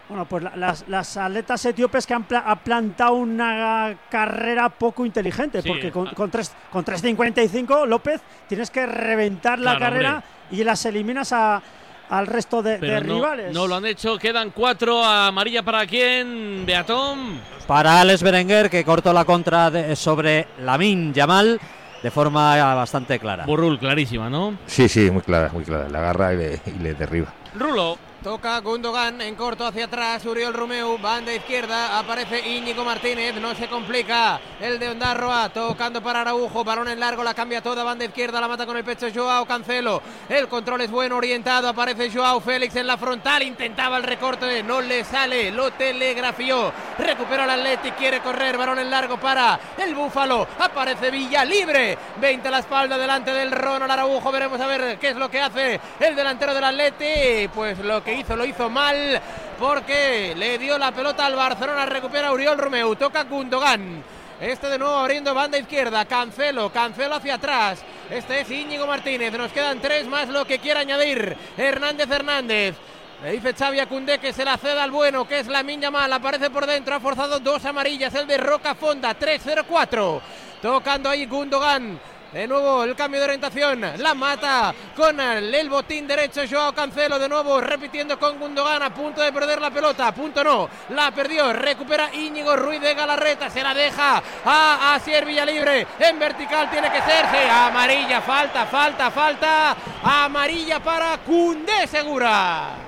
Bueno, 0.09 0.25
pues 0.25 0.45
la, 0.45 0.53
las, 0.55 0.85
las, 0.89 1.17
atletas 1.17 1.65
etíopes 1.65 2.07
que 2.07 2.15
han 2.15 2.23
pla 2.23 2.45
ha 2.47 2.55
plantado 2.55 3.15
una 3.15 3.93
carrera 4.09 4.69
poco 4.69 5.05
inteligente, 5.05 5.61
Sí, 5.63 5.69
porque 5.69 5.91
con, 5.91 6.07
ah. 6.07 6.13
con, 6.15 6.31
tres- 6.31 6.53
con 6.71 6.85
3.55, 6.85 7.87
López, 7.87 8.21
tienes 8.49 8.71
que 8.71 8.87
reventar 8.87 9.59
la 9.59 9.77
Claro, 9.77 9.81
carrera 9.81 10.11
hombre. 10.15 10.27
y 10.53 10.63
las 10.63 10.85
eliminas 10.87 11.33
a- 11.33 11.61
al 12.09 12.29
resto 12.29 12.63
de, 12.63 12.79
no, 12.79 13.01
rivales. 13.17 13.53
no 13.53 13.67
lo 13.67 13.75
han 13.75 13.85
hecho. 13.87 14.17
Quedan 14.17 14.51
cuatro. 14.51 15.05
Amarilla 15.05 15.65
para 15.65 15.85
quién, 15.89 16.63
Beatón. 16.65 17.41
Para 17.67 18.01
Alex 18.01 18.23
Berenguer, 18.23 18.71
que 18.71 18.85
cortó 18.85 19.13
la 19.13 19.25
contra 19.25 19.73
de- 19.73 19.97
sobre 19.97 20.47
Lamin 20.61 21.13
Yamal 21.13 21.59
de 22.07 22.13
forma 22.13 22.57
bastante 22.77 23.19
clara. 23.19 23.45
Burrul, 23.47 23.81
clarísima, 23.81 24.31
¿no? 24.31 24.57
Sí, 24.67 24.89
sí, 24.89 25.11
muy 25.11 25.23
clara, 25.23 25.51
muy 25.53 25.65
clara. 25.65 25.89
La 25.89 25.99
agarra 25.99 26.35
y 26.35 26.37
le, 26.37 26.61
y 26.65 26.79
le 26.79 26.95
derriba. 26.95 27.35
Rulo. 27.59 27.99
Toca 28.27 28.59
Gundogan 28.59 29.21
en 29.21 29.37
corto 29.37 29.65
hacia 29.65 29.85
atrás, 29.85 30.27
Uriol 30.27 30.53
Romeu, 30.53 30.99
banda 30.99 31.33
izquierda, 31.33 31.97
aparece 31.97 32.41
Íñigo 32.45 32.85
Martínez, 32.85 33.37
no 33.37 33.55
se 33.55 33.69
complica, 33.69 34.41
el 34.61 34.81
de 34.81 34.89
Ondarroa, 34.89 35.49
tocando 35.51 36.03
para 36.03 36.23
Araujo, 36.23 36.65
balón 36.65 36.89
en 36.89 36.99
largo, 36.99 37.23
la 37.23 37.35
cambia 37.35 37.63
toda, 37.63 37.85
banda 37.85 38.05
izquierda, 38.05 38.41
la 38.41 38.49
mata 38.49 38.67
con 38.67 38.77
el 38.77 38.83
pecho 38.83 39.07
Joao 39.15 39.47
Cancelo, 39.47 40.03
el 40.29 40.49
control 40.49 40.81
es 40.81 40.91
bueno, 40.91 41.19
orientado, 41.19 41.69
aparece 41.69 42.11
Joao 42.11 42.41
Félix 42.41 42.75
en 42.75 42.89
la 42.89 42.97
frontal, 42.97 43.45
intentaba 43.45 43.97
el 43.97 44.03
recorte, 44.03 44.61
no 44.65 44.81
le 44.81 45.05
sale, 45.05 45.53
lo 45.53 45.71
telegrafió, 45.75 46.73
recupera 46.99 47.45
el 47.45 47.51
Atleti, 47.51 47.93
quiere 47.93 48.19
correr, 48.19 48.59
balón 48.59 48.81
en 48.81 48.91
largo 48.91 49.19
para 49.19 49.61
el 49.79 49.95
Búfalo, 49.95 50.49
aparece 50.59 51.13
Villa 51.13 51.45
libre, 51.45 51.97
20 52.21 52.49
a 52.49 52.51
la 52.51 52.59
espalda 52.59 52.99
delante 52.99 53.33
del 53.33 53.53
Ronald 53.53 53.93
Araujo, 53.93 54.33
veremos 54.33 54.61
a 54.61 54.67
ver 54.67 54.99
qué 54.99 55.11
es 55.11 55.17
lo 55.17 55.31
que 55.31 55.41
hace 55.41 55.81
el 56.01 56.17
delantero 56.17 56.53
del 56.55 56.65
Atleti, 56.65 57.47
pues 57.55 57.79
lo 57.79 58.03
que 58.03 58.16
hizo 58.17 58.37
lo 58.37 58.45
hizo 58.45 58.69
mal 58.69 59.21
porque 59.59 60.35
le 60.37 60.59
dio 60.59 60.79
la 60.79 60.93
pelota 60.93 61.27
al 61.27 61.35
Barcelona, 61.35 61.87
recupera 61.87 62.33
Uriol 62.33 62.59
Romeu, 62.59 62.95
toca 62.97 63.25
Gundogan. 63.25 64.03
Este 64.41 64.69
de 64.69 64.79
nuevo 64.79 64.97
abriendo 64.97 65.35
banda 65.35 65.59
izquierda, 65.59 66.05
Cancelo, 66.05 66.71
Cancelo 66.71 67.15
hacia 67.15 67.35
atrás. 67.35 67.83
Este 68.11 68.41
es 68.41 68.51
Íñigo 68.51 68.87
Martínez, 68.87 69.33
nos 69.33 69.53
quedan 69.53 69.81
tres 69.81 70.07
más 70.07 70.29
lo 70.29 70.45
que 70.45 70.59
quiera 70.59 70.81
añadir. 70.81 71.37
Hernández 71.57 72.11
Hernández. 72.11 72.77
Le 73.23 73.33
dice 73.33 73.55
Xavi 73.55 73.81
a 73.81 73.87
Koundé 73.87 74.19
que 74.19 74.35
se 74.35 74.45
la 74.45 74.59
ceda 74.59 74.85
al 74.85 74.91
bueno, 74.91 75.27
que 75.27 75.39
es 75.39 75.47
la 75.47 75.63
Minya 75.63 75.91
Mal, 75.91 76.13
aparece 76.13 76.51
por 76.51 76.67
dentro, 76.67 76.95
ha 76.95 77.01
forzado 77.01 77.41
dos 77.41 77.65
amarillas, 77.65 78.15
el 78.15 78.27
de 78.27 78.37
Roca 78.37 78.75
Fonda, 78.75 79.19
3-0-4. 79.19 80.21
Tocando 80.61 81.09
ahí 81.09 81.25
Gundogan. 81.25 81.99
De 82.33 82.47
nuevo 82.47 82.85
el 82.85 82.97
cambio 82.97 83.21
de 83.21 83.27
orientación, 83.27 83.81
la 83.99 84.15
mata 84.15 84.75
con 84.97 85.19
el, 85.21 85.71
botín 85.71 86.07
derecho. 86.07 86.43
Joao 86.49 86.73
Cancelo, 86.73 87.19
de 87.19 87.29
nuevo 87.29 87.61
repitiendo 87.61 88.19
con 88.19 88.39
Gundogan. 88.39 88.83
A 88.83 88.93
punto 88.93 89.21
de 89.23 89.33
perder 89.33 89.61
la 89.61 89.71
pelota, 89.71 90.13
punto 90.13 90.43
no, 90.43 90.69
la 90.91 91.11
perdió, 91.13 91.53
recupera 91.53 92.13
Íñigo 92.15 92.57
Ruiz 92.57 92.81
de 92.81 92.95
Galarreta, 92.95 93.49
se 93.49 93.63
la 93.63 93.73
deja 93.75 94.23
a 94.45 94.95
Asier 94.95 95.25
Villalibre, 95.25 95.87
en 95.99 96.19
vertical 96.19 96.71
tiene 96.71 96.91
que 96.91 97.01
ser, 97.03 97.27
sí, 97.27 97.49
amarilla, 97.51 98.21
falta, 98.21 98.67
falta, 98.67 99.11
falta, 99.11 99.77
amarilla 100.03 100.81
para 100.81 101.19
Cundé 101.19 101.87
Segura. 101.87 102.86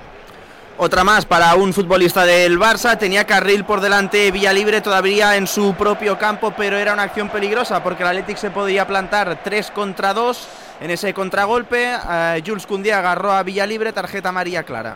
Otra 0.81 1.03
más 1.03 1.25
para 1.25 1.55
un 1.55 1.73
futbolista 1.73 2.23
del 2.23 2.57
Barça. 2.57 2.97
Tenía 2.97 3.25
carril 3.25 3.65
por 3.65 3.81
delante 3.81 4.31
Villalibre 4.31 4.79
todavía 4.79 5.35
en 5.35 5.45
su 5.45 5.73
propio 5.73 6.17
campo, 6.17 6.53
pero 6.55 6.77
era 6.77 6.93
una 6.93 7.03
acción 7.03 7.27
peligrosa 7.27 7.83
porque 7.83 8.03
el 8.03 8.07
Athletic 8.07 8.37
se 8.37 8.49
podía 8.49 8.87
plantar 8.87 9.41
3 9.43 9.71
contra 9.71 10.13
2 10.13 10.47
en 10.79 10.89
ese 10.89 11.13
contragolpe. 11.13 11.97
eh, 12.09 12.41
Jules 12.47 12.65
Koundé 12.65 12.93
agarró 12.93 13.33
a 13.33 13.43
Villalibre, 13.43 13.91
tarjeta 13.91 14.29
amarilla 14.29 14.63
clara. 14.63 14.95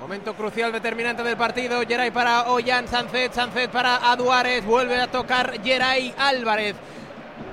Momento 0.00 0.34
crucial 0.34 0.72
determinante 0.72 1.22
del 1.22 1.36
partido. 1.36 1.80
Geray 1.86 2.10
para 2.10 2.50
Ollán 2.50 2.88
Sancet. 2.88 3.32
Sancet 3.32 3.70
para 3.70 4.10
Aduares. 4.10 4.64
Vuelve 4.64 5.00
a 5.00 5.06
tocar 5.06 5.62
Geray 5.62 6.12
Álvarez. 6.18 6.74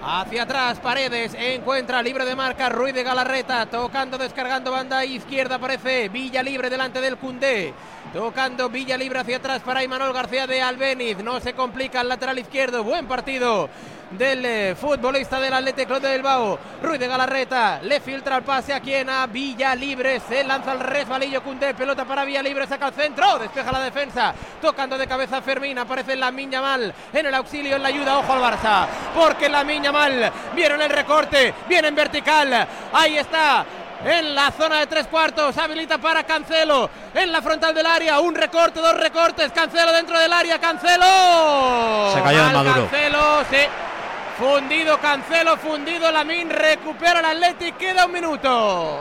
Hacia 0.04 0.44
atrás, 0.44 0.80
Paredes 0.80 1.36
encuentra 1.36 2.02
libre 2.02 2.26
de 2.26 2.36
marca 2.36 2.70
Ruiz 2.70 2.92
de 2.92 3.04
Galarreta, 3.04 3.68
tocando, 3.68 4.18
descargando 4.18 4.72
banda 4.72 5.06
izquierda, 5.06 5.56
aparece 5.56 6.10
Villa 6.10 6.42
Libre 6.42 6.72
delante 6.72 7.00
del 7.02 7.18
Cundé. 7.18 7.72
Tocando 8.12 8.68
Villa 8.68 8.98
Libre 8.98 9.20
hacia 9.20 9.38
atrás 9.38 9.62
para 9.62 9.84
Imanol 9.84 10.12
García 10.12 10.48
de 10.48 10.60
Albeniz. 10.60 11.18
No 11.24 11.40
se 11.40 11.54
complica 11.54 12.02
el 12.02 12.10
lateral 12.10 12.40
izquierdo. 12.40 12.84
Buen 12.84 13.08
partido 13.08 13.70
del 14.12 14.46
eh, 14.46 14.76
futbolista 14.76 15.40
del 15.40 15.54
Athletic 15.54 15.88
Club 15.88 16.02
de 16.02 16.14
Bilbao. 16.14 16.60
Ruiz 16.82 17.00
de 17.00 17.08
Galarreta 17.08 17.80
le 17.82 18.00
filtra 18.00 18.38
el 18.38 18.44
pase 18.44 18.74
a 18.74 18.80
quien 18.80 19.10
a 19.10 19.26
Villa 19.28 19.76
Libre. 19.76 20.20
Se 20.28 20.44
lanza 20.44 20.74
el 20.74 20.80
resbalillo 20.80 21.42
Cundé. 21.44 21.74
Pelota 21.74 22.06
para 22.06 22.26
Villa 22.26 22.44
Libre. 22.44 22.68
Saca 22.68 22.88
al 22.88 22.94
centro. 22.94 23.40
Despeja 23.40 23.72
la 23.72 23.80
defensa. 23.82 24.34
Tocando 24.62 24.98
de 24.98 25.08
cabeza 25.08 25.42
Fermín. 25.42 25.78
Aparece 25.78 26.16
la 26.16 26.32
Miña 26.32 26.62
Mal 26.62 26.94
en 27.14 27.26
el 27.26 27.34
auxilio, 27.34 27.76
en 27.76 27.84
la 27.84 27.90
ayuda. 27.90 28.18
Ojo 28.20 28.34
al 28.34 28.42
Barça. 28.42 28.86
Porque 29.16 29.50
la 29.50 29.64
Miña 29.64 29.92
Mal 29.92 30.32
vieron 30.56 30.82
el 30.82 30.90
recorte. 30.90 31.54
Viene 31.68 31.88
en 31.88 31.96
vertical. 31.96 32.68
Ahí 32.94 33.18
está. 33.18 33.66
en 34.04 34.34
la 34.34 34.52
zona 34.52 34.80
de 34.80 34.88
tres 34.88 35.08
cuartos. 35.08 35.58
Habilita 35.58 35.98
para 36.00 36.24
Cancelo 36.24 36.90
en 37.14 37.32
la 37.32 37.42
frontal 37.42 37.74
del 37.74 37.86
área. 37.86 38.20
Un 38.20 38.36
recorte, 38.36 38.80
dos 38.80 38.98
recortes. 38.98 39.52
Cancelo 39.52 39.92
dentro 39.94 40.20
del 40.20 40.34
área. 40.34 40.60
Cancelo. 40.60 42.12
Se 42.14 42.22
cayó 42.22 42.44
Mal 42.44 42.54
Maduro. 42.54 42.90
Cancelo, 42.90 43.44
sí. 43.50 43.91
Fundido 44.38 44.98
Cancelo, 45.00 45.58
fundido 45.58 46.12
Lamin. 46.12 46.50
Recupera 46.50 47.20
el 47.20 47.26
Athletic. 47.26 47.78
Queda 47.78 48.06
un 48.06 48.12
minuto. 48.12 49.00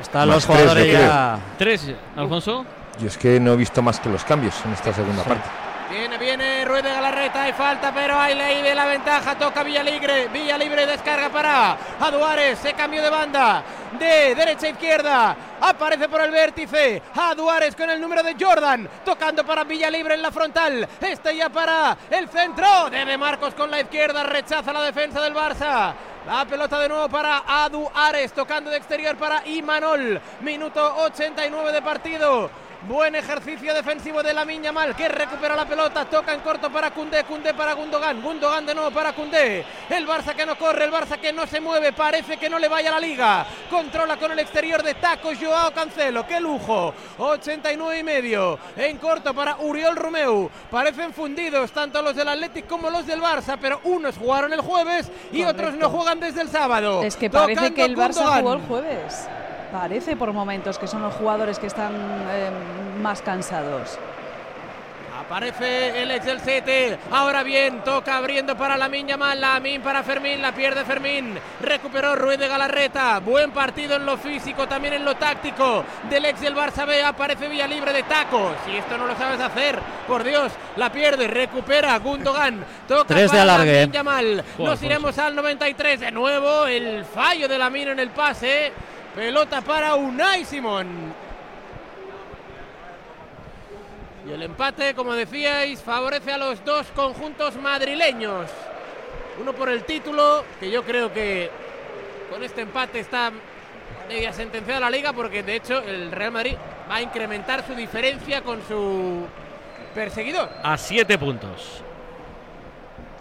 Están 0.00 0.28
Más 0.28 0.36
los 0.36 0.46
tres, 0.46 0.56
jugadores 0.58 0.84
creo. 0.84 1.00
ya. 1.00 1.38
Tres, 1.56 1.90
Alfonso. 2.16 2.66
Yo 3.00 3.06
es 3.08 3.16
que 3.18 3.40
no 3.40 3.52
he 3.52 3.56
visto 3.56 3.82
más 3.82 3.98
que 4.00 4.08
los 4.08 4.24
cambios 4.24 4.54
en 4.64 4.72
esta 4.72 4.92
segunda 4.92 5.22
parte. 5.24 5.48
Viene, 5.94 6.18
viene 6.18 6.64
Ruiz 6.64 6.82
de 6.82 6.90
Galarreta, 6.90 7.44
hay 7.44 7.52
falta, 7.52 7.94
pero 7.94 8.18
hay 8.18 8.34
ley 8.34 8.62
de 8.62 8.74
la 8.74 8.84
ventaja, 8.84 9.38
toca 9.38 9.62
Villalibre, 9.62 10.26
Villalibre 10.26 10.86
descarga 10.86 11.28
para 11.28 11.78
Aduares, 12.00 12.58
se 12.58 12.72
cambió 12.72 13.00
de 13.00 13.10
banda, 13.10 13.62
de 13.96 14.34
derecha 14.34 14.66
a 14.66 14.70
izquierda, 14.70 15.36
aparece 15.60 16.08
por 16.08 16.20
el 16.22 16.32
vértice, 16.32 17.00
Aduares 17.14 17.76
con 17.76 17.88
el 17.88 18.00
número 18.00 18.24
de 18.24 18.34
Jordan, 18.36 18.88
tocando 19.04 19.46
para 19.46 19.62
Villalibre 19.62 20.14
en 20.14 20.22
la 20.22 20.32
frontal, 20.32 20.88
este 21.00 21.36
ya 21.36 21.48
para 21.48 21.96
el 22.10 22.28
centro, 22.28 22.90
de 22.90 23.16
Marcos 23.16 23.54
con 23.54 23.70
la 23.70 23.80
izquierda, 23.80 24.24
rechaza 24.24 24.72
la 24.72 24.82
defensa 24.82 25.20
del 25.20 25.32
Barça. 25.32 25.94
La 26.26 26.46
pelota 26.46 26.80
de 26.80 26.88
nuevo 26.88 27.06
para 27.10 27.44
Adu 27.46 27.86
Ares, 27.94 28.32
tocando 28.32 28.70
de 28.70 28.78
exterior 28.78 29.14
para 29.14 29.46
Imanol. 29.46 30.18
Minuto 30.40 30.96
89 31.04 31.70
de 31.70 31.82
partido. 31.82 32.63
Buen 32.86 33.14
ejercicio 33.14 33.72
defensivo 33.72 34.22
de 34.22 34.34
la 34.34 34.44
Miña 34.44 34.70
Mal 34.70 34.94
que 34.94 35.08
recupera 35.08 35.56
la 35.56 35.64
pelota, 35.64 36.04
toca 36.04 36.34
en 36.34 36.40
corto 36.40 36.70
para 36.70 36.90
Cundé, 36.90 37.24
Cundé 37.24 37.54
para 37.54 37.72
Gundogan, 37.72 38.20
Gundogan 38.20 38.66
de 38.66 38.74
nuevo 38.74 38.90
para 38.90 39.14
Cundé. 39.14 39.64
El 39.88 40.06
Barça 40.06 40.34
que 40.34 40.44
no 40.44 40.54
corre, 40.58 40.84
el 40.84 40.92
Barça 40.92 41.18
que 41.18 41.32
no 41.32 41.46
se 41.46 41.62
mueve, 41.62 41.94
parece 41.94 42.36
que 42.36 42.50
no 42.50 42.58
le 42.58 42.68
vaya 42.68 42.90
a 42.90 42.92
la 42.92 43.00
liga. 43.00 43.46
Controla 43.70 44.18
con 44.18 44.32
el 44.32 44.38
exterior 44.38 44.82
de 44.82 44.94
Taco 44.96 45.30
Joao 45.34 45.72
Cancelo, 45.72 46.26
qué 46.26 46.38
lujo. 46.38 46.92
89 47.16 47.98
y 47.98 48.02
medio 48.02 48.58
en 48.76 48.98
corto 48.98 49.32
para 49.32 49.56
Uriol 49.56 49.96
Romeu. 49.96 50.50
Parecen 50.70 51.14
fundidos 51.14 51.72
tanto 51.72 52.02
los 52.02 52.14
del 52.14 52.28
Athletic 52.28 52.66
como 52.66 52.90
los 52.90 53.06
del 53.06 53.22
Barça, 53.22 53.56
pero 53.58 53.80
unos 53.84 54.18
jugaron 54.18 54.52
el 54.52 54.60
jueves 54.60 55.10
y 55.32 55.42
otros 55.44 55.72
no 55.72 55.88
juegan 55.88 56.20
desde 56.20 56.42
el 56.42 56.50
sábado. 56.50 57.02
Es 57.02 57.16
que 57.16 57.30
parece 57.30 57.54
Tocando 57.54 57.74
que 57.76 57.84
el 57.84 57.96
Barça 57.96 58.14
Gundogan. 58.16 58.40
jugó 58.42 58.52
el 58.52 58.60
jueves. 58.60 59.28
Parece 59.74 60.14
por 60.14 60.32
momentos 60.32 60.78
que 60.78 60.86
son 60.86 61.02
los 61.02 61.12
jugadores 61.14 61.58
que 61.58 61.66
están 61.66 61.92
eh, 62.30 62.48
más 63.02 63.20
cansados. 63.22 63.98
Aparece 65.18 66.00
el 66.00 66.12
ex 66.12 66.24
del 66.26 66.40
Cete. 66.40 66.96
Ahora 67.10 67.42
bien, 67.42 67.82
toca 67.82 68.16
abriendo 68.16 68.56
para 68.56 68.76
la 68.76 68.88
Miña 68.88 69.16
Mal. 69.16 69.40
La 69.40 69.58
Min 69.58 69.82
para 69.82 70.04
Fermín. 70.04 70.40
La 70.40 70.52
pierde 70.52 70.84
Fermín. 70.84 71.36
Recuperó 71.60 72.14
Ruiz 72.14 72.38
de 72.38 72.46
Galarreta. 72.46 73.18
Buen 73.18 73.50
partido 73.50 73.96
en 73.96 74.06
lo 74.06 74.16
físico, 74.16 74.68
también 74.68 74.94
en 74.94 75.04
lo 75.04 75.16
táctico. 75.16 75.84
Del 76.08 76.24
ex 76.26 76.40
del 76.40 76.54
Barça 76.54 76.86
B. 76.86 77.02
Aparece 77.02 77.48
Vía 77.48 77.66
Libre 77.66 77.92
de 77.92 78.04
taco. 78.04 78.52
Si 78.64 78.76
esto 78.76 78.96
no 78.96 79.08
lo 79.08 79.16
sabes 79.16 79.40
hacer, 79.40 79.80
por 80.06 80.22
Dios, 80.22 80.52
la 80.76 80.92
pierde. 80.92 81.26
Recupera 81.26 81.98
Gundogan. 81.98 82.64
Toca 82.86 83.06
Tres 83.06 83.22
de 83.22 83.28
para 83.38 83.44
la 83.44 83.54
alargue. 83.56 83.88
Miña 83.88 84.04
Mal. 84.04 84.44
Joder, 84.56 84.70
Nos 84.70 84.82
iremos 84.84 85.18
al 85.18 85.34
93. 85.34 85.98
De 85.98 86.12
nuevo, 86.12 86.66
el 86.66 87.04
fallo 87.04 87.48
de 87.48 87.58
la 87.58 87.70
Min 87.70 87.88
en 87.88 87.98
el 87.98 88.10
pase. 88.10 88.72
Pelota 89.14 89.60
para 89.60 89.94
Unai 89.94 90.44
Simón. 90.44 90.86
Y 94.28 94.32
el 94.32 94.42
empate, 94.42 94.94
como 94.94 95.12
decíais, 95.12 95.82
favorece 95.82 96.32
a 96.32 96.38
los 96.38 96.64
dos 96.64 96.86
conjuntos 96.94 97.56
madrileños. 97.56 98.50
Uno 99.40 99.52
por 99.52 99.68
el 99.68 99.84
título, 99.84 100.44
que 100.58 100.70
yo 100.70 100.82
creo 100.82 101.12
que 101.12 101.50
con 102.30 102.42
este 102.42 102.62
empate 102.62 103.00
está 103.00 103.30
media 104.08 104.32
sentenciada 104.32 104.80
la 104.80 104.90
liga, 104.90 105.12
porque 105.12 105.42
de 105.42 105.56
hecho 105.56 105.78
el 105.82 106.10
Real 106.10 106.32
Madrid 106.32 106.54
va 106.90 106.96
a 106.96 107.02
incrementar 107.02 107.66
su 107.66 107.74
diferencia 107.74 108.42
con 108.42 108.62
su 108.66 109.26
perseguidor. 109.94 110.48
A 110.62 110.76
7 110.78 111.18
puntos. 111.18 111.82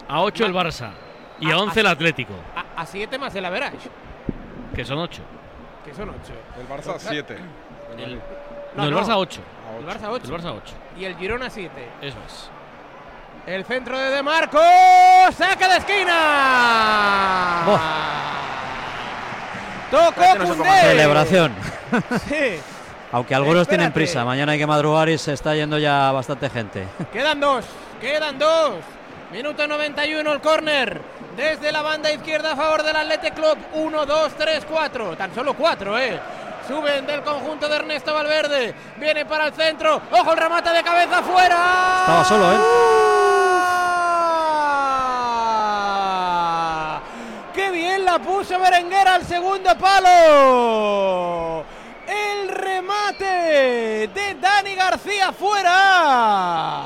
A 0.07 0.21
8 0.21 0.45
el 0.45 0.53
Barça. 0.53 0.91
Y 1.39 1.51
a 1.51 1.55
A- 1.55 1.59
11 1.59 1.79
el 1.81 1.87
Atlético. 1.87 2.33
A, 2.55 2.81
a 2.81 2.85
siete 2.85 3.17
más 3.17 3.35
el 3.35 3.43
average, 3.43 3.89
Que 4.75 4.85
son 4.85 4.99
8. 4.99 5.21
Que 5.85 5.93
son 5.93 6.09
ocho. 6.09 6.33
El 6.59 6.67
Barça 6.67 6.95
7. 6.99 7.37
El- 7.97 8.21
No, 8.75 8.83
el 8.85 8.93
Barça 8.95 9.15
8. 9.17 9.41
El 9.79 9.85
Barça 9.85 10.09
8. 10.09 10.25
El 10.25 10.31
Barça 10.41 10.51
8. 10.55 10.73
Y 10.97 11.05
el 11.05 11.15
Girona 11.17 11.49
7. 11.49 11.71
Eso 12.01 12.17
es. 12.25 12.49
El 13.45 13.65
centro 13.65 13.97
de 13.97 14.09
De 14.09 14.23
Marco. 14.23 14.59
Saca 15.37 15.67
de 15.67 15.77
esquina. 15.77 17.63
Tocó 19.91 20.23
Koundé. 20.37 20.81
Celebración. 20.81 21.53
Sí. 22.27 22.59
Aunque 23.11 23.35
algunos 23.35 23.67
tienen 23.67 23.89
Espérate. 23.89 23.93
prisa. 24.11 24.25
Mañana 24.25 24.53
hay 24.53 24.57
que 24.57 24.65
madrugar 24.65 25.07
y 25.09 25.19
se 25.19 25.33
está 25.33 25.53
yendo 25.53 25.77
ya 25.77 26.11
bastante 26.11 26.49
gente. 26.49 26.87
Quedan 27.11 27.39
dos, 27.39 27.63
quedan 28.01 28.39
dos. 28.39 28.77
Minuto 29.31 29.67
91 29.67 30.33
el 30.33 30.41
córner. 30.41 30.99
Desde 31.35 31.71
la 31.71 31.81
banda 31.81 32.11
izquierda 32.11 32.51
a 32.51 32.55
favor 32.55 32.83
del 32.83 32.95
Athletic 32.95 33.33
Club. 33.33 33.57
1, 33.73 34.05
2, 34.05 34.33
3, 34.37 34.65
4. 34.69 35.17
Tan 35.17 35.33
solo 35.33 35.55
4, 35.55 35.99
¿eh? 35.99 36.19
Suben 36.67 37.05
del 37.05 37.21
conjunto 37.23 37.67
de 37.67 37.75
Ernesto 37.75 38.13
Valverde. 38.13 38.73
Viene 38.97 39.25
para 39.25 39.47
el 39.47 39.53
centro. 39.53 40.01
Ojo 40.11 40.31
el 40.31 40.37
remate 40.37 40.69
de 40.69 40.83
cabeza 40.83 41.23
fuera. 41.23 41.97
Estaba 42.01 42.23
solo, 42.23 42.53
¿eh? 42.53 42.57
¡Qué 47.53 47.71
bien 47.71 48.05
la 48.05 48.19
puso 48.19 48.59
Berenguer 48.59 49.07
al 49.07 49.25
segundo 49.25 49.77
palo! 49.77 51.63
El 52.07 52.49
remate 52.49 54.09
de 54.13 54.35
Dani 54.39 54.75
García 54.75 55.31
fuera. 55.31 56.81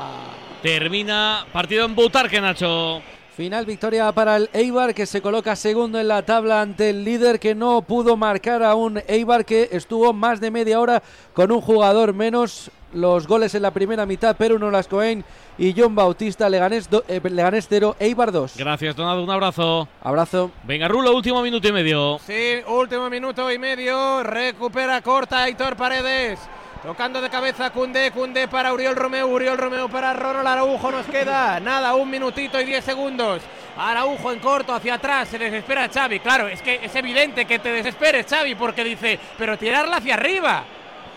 Termina 0.62 1.46
partido 1.52 1.84
en 1.84 1.94
Butarque, 1.94 2.40
Nacho. 2.40 3.02
Final 3.38 3.64
victoria 3.66 4.10
para 4.10 4.34
el 4.36 4.50
Eibar 4.52 4.92
que 4.92 5.06
se 5.06 5.22
coloca 5.22 5.54
segundo 5.54 6.00
en 6.00 6.08
la 6.08 6.22
tabla 6.22 6.60
ante 6.60 6.90
el 6.90 7.04
líder 7.04 7.38
que 7.38 7.54
no 7.54 7.82
pudo 7.82 8.16
marcar 8.16 8.64
a 8.64 8.74
un 8.74 9.00
Eibar 9.06 9.44
que 9.44 9.68
estuvo 9.70 10.12
más 10.12 10.40
de 10.40 10.50
media 10.50 10.80
hora 10.80 11.00
con 11.34 11.52
un 11.52 11.60
jugador 11.60 12.12
menos. 12.14 12.68
Los 12.92 13.28
goles 13.28 13.54
en 13.54 13.62
la 13.62 13.70
primera 13.70 14.06
mitad, 14.06 14.34
Perú 14.34 14.58
Nolascoen 14.58 15.22
y 15.58 15.72
John 15.78 15.94
Bautista, 15.94 16.48
Leganés, 16.48 16.88
do- 16.90 17.04
eh, 17.06 17.20
Leganés 17.22 17.66
0, 17.68 17.94
Eibar 18.00 18.32
2. 18.32 18.54
Gracias, 18.56 18.96
Donado. 18.96 19.22
Un 19.22 19.30
abrazo. 19.30 19.86
Abrazo. 20.02 20.50
Venga, 20.64 20.88
Rulo, 20.88 21.14
último 21.14 21.40
minuto 21.42 21.68
y 21.68 21.72
medio. 21.72 22.18
Sí, 22.26 22.54
último 22.66 23.08
minuto 23.10 23.52
y 23.52 23.58
medio. 23.58 24.22
Recupera 24.24 25.00
corta 25.02 25.42
Aitor 25.44 25.76
Paredes. 25.76 26.40
Tocando 26.82 27.20
de 27.20 27.28
cabeza 27.28 27.70
Cundé, 27.70 28.12
Cundé 28.12 28.46
para 28.46 28.72
Uriol 28.72 28.94
Romeo, 28.94 29.26
Uriol 29.26 29.58
Romeo 29.58 29.88
para 29.88 30.12
Ronald 30.12 30.46
Araujo. 30.46 30.92
Nos 30.92 31.06
queda 31.06 31.58
nada, 31.58 31.94
un 31.96 32.08
minutito 32.08 32.60
y 32.60 32.64
diez 32.64 32.84
segundos. 32.84 33.42
Araujo 33.76 34.30
en 34.30 34.38
corto, 34.38 34.72
hacia 34.72 34.94
atrás, 34.94 35.28
se 35.28 35.38
desespera 35.38 35.88
Xavi. 35.88 36.20
Claro, 36.20 36.46
es 36.46 36.62
que 36.62 36.78
es 36.80 36.94
evidente 36.94 37.46
que 37.46 37.58
te 37.58 37.72
desesperes, 37.72 38.26
Xavi, 38.26 38.54
porque 38.54 38.84
dice, 38.84 39.18
pero 39.36 39.58
tirarla 39.58 39.96
hacia 39.96 40.14
arriba, 40.14 40.64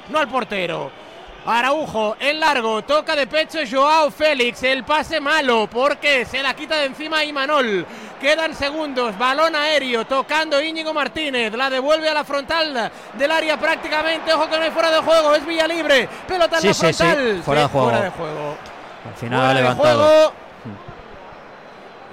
no 0.09 0.17
al 0.17 0.27
portero. 0.27 1.00
Araujo 1.45 2.15
en 2.19 2.39
largo, 2.39 2.83
toca 2.83 3.15
de 3.15 3.25
pecho 3.25 3.59
Joao 3.69 4.11
Félix, 4.11 4.61
el 4.63 4.83
pase 4.83 5.19
malo 5.19 5.67
porque 5.67 6.23
se 6.25 6.43
la 6.43 6.53
quita 6.53 6.75
de 6.77 6.85
encima 6.85 7.23
Imanol. 7.23 7.85
Quedan 8.19 8.53
segundos, 8.53 9.17
balón 9.17 9.55
aéreo, 9.55 10.05
tocando 10.05 10.61
Íñigo 10.61 10.93
Martínez, 10.93 11.51
la 11.53 11.71
devuelve 11.71 12.07
a 12.07 12.13
la 12.13 12.23
frontal 12.23 12.91
del 13.13 13.31
área 13.31 13.57
prácticamente, 13.57 14.31
ojo 14.31 14.47
que 14.47 14.57
no 14.57 14.63
hay 14.63 14.69
fuera 14.71 14.91
de 14.91 14.99
juego, 14.99 15.33
es 15.33 15.43
Villa 15.43 15.65
Libre, 15.67 16.07
pelota 16.27 16.57
en 16.57 16.61
Sí, 16.61 16.67
la 16.67 16.73
sí, 16.75 16.93
sí, 16.93 17.03
frontal. 17.03 17.41
fuera 17.43 17.61
de 17.61 17.67
juego. 17.67 17.87
fuera 17.89 18.03
de 18.03 18.09
juego. 18.11 18.57
Al 19.09 19.15
final 19.15 19.39
Fuera 19.39 19.49
ha 19.49 19.53
de 19.55 19.61
levantado. 19.61 20.03
juego. 20.05 20.33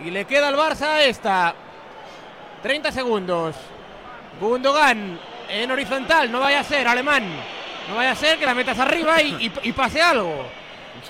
Y 0.06 0.10
le 0.10 0.24
queda 0.24 0.48
al 0.48 0.56
Barça 0.56 0.82
a 0.86 1.02
esta. 1.02 1.54
30 2.62 2.90
segundos. 2.92 3.56
Gundogan 4.40 5.18
en 5.50 5.70
horizontal, 5.70 6.30
no 6.32 6.40
vaya 6.40 6.60
a 6.60 6.64
ser, 6.64 6.88
alemán. 6.88 7.24
No 7.88 7.94
vaya 7.96 8.12
a 8.12 8.14
ser 8.14 8.38
que 8.38 8.46
la 8.46 8.54
metas 8.54 8.78
arriba 8.78 9.20
y, 9.22 9.46
y- 9.46 9.68
y 9.68 9.72
pase 9.72 10.00
algo. 10.02 10.44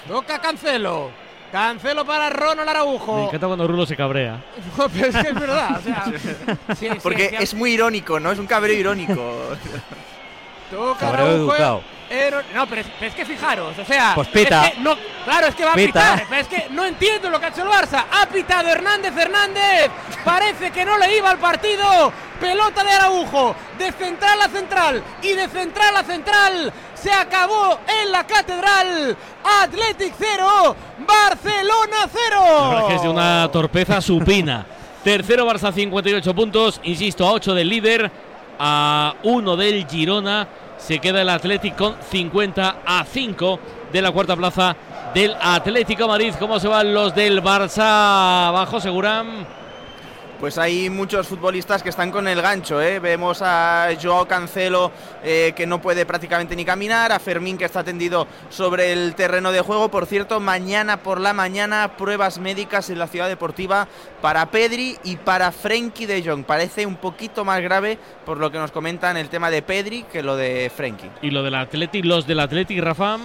Toca 0.07 0.39
Cancelo. 0.41 1.11
Cancelo 1.51 2.05
para 2.05 2.29
Ronald 2.31 2.69
Araujo. 2.69 3.17
Me 3.17 3.25
encanta 3.25 3.47
cuando 3.47 3.67
Rulo 3.67 3.87
se 3.87 3.97
cabrea. 3.97 4.41
No, 4.79 4.89
pero 4.89 5.07
es 5.07 5.17
que 5.17 5.29
es 5.29 5.35
verdad. 5.35 5.79
o 5.79 5.83
sea, 5.83 6.05
sí, 6.77 6.89
sí, 6.89 6.89
Porque 7.03 7.31
sí, 7.31 7.37
es 7.41 7.55
muy 7.55 7.73
irónico, 7.73 8.21
¿no? 8.21 8.31
Es 8.31 8.39
un 8.39 8.47
cabreo 8.47 8.77
irónico. 8.79 9.33
Toca 10.71 10.99
Cabreo 11.01 11.25
Araujo, 11.27 11.53
educado. 11.55 11.83
No, 12.55 12.67
pero 12.67 12.81
es, 12.81 12.87
pero 12.99 13.11
es 13.11 13.15
que 13.15 13.25
fijaros, 13.25 13.79
o 13.79 13.85
sea. 13.85 14.13
Pues 14.15 14.29
pita. 14.29 14.67
es 14.67 14.75
que 14.75 14.81
no, 14.81 14.97
claro, 15.25 15.47
es 15.49 15.55
que 15.55 15.65
va 15.65 15.73
a 15.73 15.75
Pita. 15.75 16.01
pitar. 16.15 16.27
Pero 16.29 16.41
es 16.43 16.49
que 16.49 16.67
no 16.71 16.85
entiendo 16.85 17.31
lo 17.31 17.39
que 17.39 17.47
ha 17.47 17.49
hecho 17.51 17.63
el 17.63 17.69
Barça. 17.69 18.05
Ha 18.11 18.27
pitado 18.27 18.69
Hernández 18.69 19.17
Hernández. 19.17 19.91
Parece 20.25 20.71
que 20.71 20.85
no 20.85 20.97
le 20.99 21.17
iba 21.17 21.31
al 21.31 21.39
partido. 21.39 22.13
Pelota 22.41 22.83
de 22.85 22.91
Araujo. 22.91 23.55
De 23.79 23.93
central 23.93 24.41
a 24.43 24.49
central. 24.49 25.03
Y 25.23 25.33
de 25.35 25.49
central 25.49 25.97
a 25.97 26.05
central. 26.05 26.73
Se 26.95 27.13
acabó 27.13 27.79
en 28.03 28.11
la 28.13 28.27
catedral. 28.27 29.17
Athletic 29.63 30.15
0. 30.19 30.77
Barcelona 31.07 32.09
0. 32.11 32.41
La 32.41 32.69
verdad 32.69 32.81
es 32.83 32.87
que 32.89 32.95
es 32.97 33.03
de 33.03 33.09
una 33.09 33.49
torpeza 33.53 34.01
supina. 34.01 34.67
Tercero 35.05 35.47
Barça 35.47 35.73
58 35.73 36.35
puntos, 36.35 36.81
insisto, 36.83 37.27
a 37.27 37.33
8 37.33 37.55
del 37.55 37.69
líder. 37.69 38.11
A 38.59 39.15
1 39.23 39.57
del 39.57 39.87
Girona. 39.87 40.49
Se 40.77 40.99
queda 40.99 41.23
el 41.23 41.29
Atlético 41.29 41.93
con 41.93 41.97
50 42.03 42.77
a 42.87 43.05
5 43.05 43.61
de 43.93 44.03
la 44.03 44.11
cuarta 44.13 44.37
plaza 44.37 44.77
del 45.15 45.35
Atlético 45.41 46.07
Madrid. 46.07 46.35
¿Cómo 46.39 46.61
se 46.61 46.69
van 46.69 46.95
los 46.95 47.15
del 47.15 47.43
Barça? 47.43 48.49
Abajo, 48.49 48.81
Segurán. 48.81 49.58
Pues 50.41 50.57
hay 50.57 50.89
muchos 50.89 51.27
futbolistas 51.27 51.83
que 51.83 51.89
están 51.89 52.13
con 52.13 52.29
el 52.29 52.41
gancho. 52.41 52.81
¿eh? 52.81 53.01
Vemos 53.01 53.43
a 53.43 53.89
Joao 54.01 54.29
Cancelo 54.29 54.93
eh, 55.25 55.53
que 55.57 55.67
no 55.67 55.83
puede 55.83 56.07
prácticamente 56.07 56.55
ni 56.55 56.65
caminar, 56.65 57.11
a 57.11 57.19
Fermín 57.19 57.59
que 57.59 57.65
está 57.65 57.83
tendido 57.83 58.29
sobre 58.49 58.93
el 58.93 59.17
terreno 59.17 59.51
de 59.51 59.63
juego. 59.63 59.91
Por 59.91 60.07
cierto, 60.07 60.39
mañana 60.39 60.99
por 60.99 61.21
la 61.21 61.33
mañana 61.33 61.97
pruebas 61.97 62.39
médicas 62.39 62.89
en 62.89 63.01
la 63.01 63.09
ciudad 63.09 63.29
deportiva 63.29 63.89
para 64.23 64.49
Pedri 64.53 64.97
y 65.03 65.17
para 65.17 65.51
Frenkie 65.51 66.07
de 66.07 66.23
Jong. 66.23 66.45
Parece 66.45 66.87
un 66.87 66.97
poquito 66.97 67.45
más 67.45 67.61
grave 67.61 67.99
por 68.25 68.39
lo 68.39 68.53
que 68.53 68.59
nos 68.59 68.71
comentan 68.71 69.17
el 69.17 69.29
tema 69.31 69.51
de 69.51 69.63
Pedri 69.63 70.05
que 70.05 70.23
lo 70.23 70.37
de 70.37 70.71
Frenkie. 70.75 71.11
¿Y 71.21 71.31
lo 71.31 71.43
del 71.43 71.57
Atleti, 71.57 72.03
los 72.03 72.29
del 72.29 72.39
Atleti, 72.39 72.81
Rafa? 72.81 73.19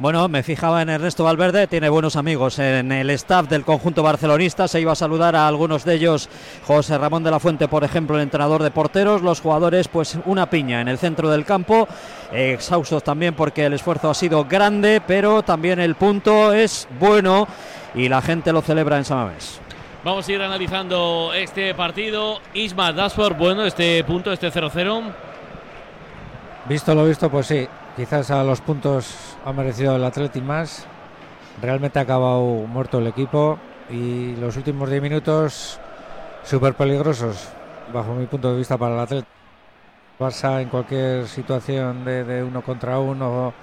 Bueno, 0.00 0.26
me 0.28 0.42
fijaba 0.42 0.80
en 0.80 0.88
Ernesto 0.88 1.24
Valverde, 1.24 1.66
tiene 1.66 1.90
buenos 1.90 2.16
amigos 2.16 2.58
en 2.58 2.90
el 2.90 3.10
staff 3.10 3.50
del 3.50 3.66
conjunto 3.66 4.02
barcelonista, 4.02 4.66
se 4.66 4.80
iba 4.80 4.92
a 4.92 4.96
saludar 4.96 5.36
a 5.36 5.46
algunos 5.46 5.84
de 5.84 5.92
ellos, 5.92 6.30
José 6.66 6.96
Ramón 6.96 7.22
de 7.22 7.30
la 7.30 7.38
Fuente, 7.38 7.68
por 7.68 7.84
ejemplo, 7.84 8.16
el 8.16 8.22
entrenador 8.22 8.62
de 8.62 8.70
porteros, 8.70 9.20
los 9.20 9.42
jugadores, 9.42 9.88
pues 9.88 10.16
una 10.24 10.48
piña 10.48 10.80
en 10.80 10.88
el 10.88 10.96
centro 10.96 11.28
del 11.28 11.44
campo, 11.44 11.86
exhaustos 12.32 13.04
también 13.04 13.34
porque 13.34 13.66
el 13.66 13.74
esfuerzo 13.74 14.08
ha 14.08 14.14
sido 14.14 14.46
grande, 14.46 15.02
pero 15.06 15.42
también 15.42 15.78
el 15.78 15.96
punto 15.96 16.54
es 16.54 16.88
bueno 16.98 17.46
y 17.94 18.08
la 18.08 18.22
gente 18.22 18.54
lo 18.54 18.62
celebra 18.62 18.96
en 18.96 19.04
Samamés. 19.04 19.60
Vamos 20.02 20.26
a 20.26 20.32
ir 20.32 20.40
analizando 20.40 21.32
este 21.34 21.74
partido. 21.74 22.40
Isma 22.54 22.90
Dashford, 22.94 23.36
bueno, 23.36 23.66
este 23.66 24.02
punto, 24.04 24.32
este 24.32 24.50
0-0. 24.50 25.12
Visto 26.70 26.94
lo 26.94 27.04
visto, 27.04 27.28
pues 27.28 27.46
sí. 27.46 27.68
Quizás 27.96 28.30
a 28.30 28.44
los 28.44 28.60
puntos 28.60 29.36
ha 29.44 29.52
merecido 29.52 29.96
el 29.96 30.04
Atleti 30.04 30.40
más. 30.40 30.86
Realmente 31.60 31.98
ha 31.98 32.02
acabado 32.02 32.40
muerto 32.66 32.98
el 32.98 33.08
equipo 33.08 33.58
y 33.90 34.36
los 34.36 34.56
últimos 34.56 34.88
10 34.88 35.02
minutos 35.02 35.80
súper 36.44 36.74
peligrosos, 36.74 37.48
bajo 37.92 38.14
mi 38.14 38.26
punto 38.26 38.52
de 38.52 38.58
vista, 38.58 38.78
para 38.78 38.94
el 38.94 39.00
Atleti. 39.00 39.26
Barça 40.18 40.60
en 40.60 40.68
cualquier 40.68 41.26
situación 41.26 42.04
de, 42.04 42.24
de, 42.24 42.44
uno 42.44 42.60
contra 42.60 42.98
uno 42.98 43.54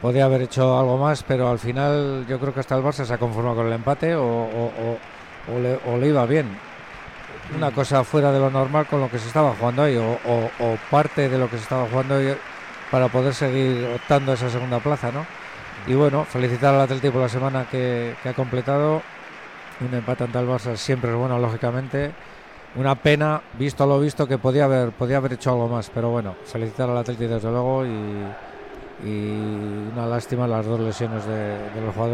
podía 0.00 0.24
haber 0.24 0.42
hecho 0.42 0.76
algo 0.76 0.98
más, 0.98 1.22
pero 1.22 1.48
al 1.48 1.60
final 1.60 2.26
yo 2.28 2.40
creo 2.40 2.52
que 2.52 2.58
hasta 2.58 2.76
el 2.76 2.82
Barça 2.82 3.04
se 3.04 3.14
ha 3.14 3.18
conformado 3.18 3.56
con 3.56 3.68
el 3.68 3.72
empate 3.72 4.16
o, 4.16 4.24
o, 4.24 4.64
o, 4.66 5.54
o 5.54 5.58
le, 5.60 6.00
le, 6.00 6.08
iba 6.08 6.26
bien. 6.26 6.58
Una 7.56 7.70
cosa 7.70 8.02
fuera 8.02 8.32
de 8.32 8.40
lo 8.40 8.50
normal 8.50 8.86
con 8.86 9.00
lo 9.00 9.08
que 9.08 9.18
se 9.18 9.28
estaba 9.28 9.54
jugando 9.54 9.82
hoy 9.82 9.96
o, 9.96 10.78
parte 10.90 11.28
de 11.28 11.38
lo 11.38 11.48
que 11.48 11.56
se 11.56 11.62
estaba 11.62 11.86
jugando 11.88 12.16
hoy 12.16 12.34
para 12.92 13.08
poder 13.08 13.32
seguir 13.32 13.88
optando 13.96 14.32
a 14.32 14.34
esa 14.34 14.50
segunda 14.50 14.78
plaza, 14.78 15.10
¿no? 15.10 15.24
Y 15.86 15.94
bueno, 15.94 16.24
felicitar 16.26 16.74
al 16.74 16.82
Atlético 16.82 17.14
por 17.14 17.22
la 17.22 17.28
semana 17.30 17.66
que, 17.68 18.14
ha 18.22 18.34
completado. 18.34 19.00
Un 19.80 19.94
empate 19.94 20.24
ante 20.24 20.38
el 20.38 20.46
Barça 20.46 20.76
siempre 20.76 21.10
es 21.10 21.16
bueno, 21.16 21.38
lógicamente. 21.38 22.12
Una 22.76 22.94
pena, 22.94 23.40
visto 23.58 23.86
lo 23.86 23.98
visto, 23.98 24.28
que 24.28 24.36
podía 24.36 24.64
haber, 24.64 24.90
podía 24.90 25.16
haber 25.16 25.32
hecho 25.32 25.50
algo 25.50 25.68
más. 25.68 25.90
Pero 25.92 26.10
bueno, 26.10 26.36
felicitar 26.44 26.90
al 26.90 26.98
Atlético 26.98 27.32
desde 27.32 27.50
luego 27.50 27.86
y, 27.86 29.08
y 29.08 29.88
una 29.92 30.04
lástima 30.06 30.46
las 30.46 30.66
dos 30.66 30.78
lesiones 30.78 31.24
de 31.24 31.80
los 31.80 31.94
jugadores 31.94 32.10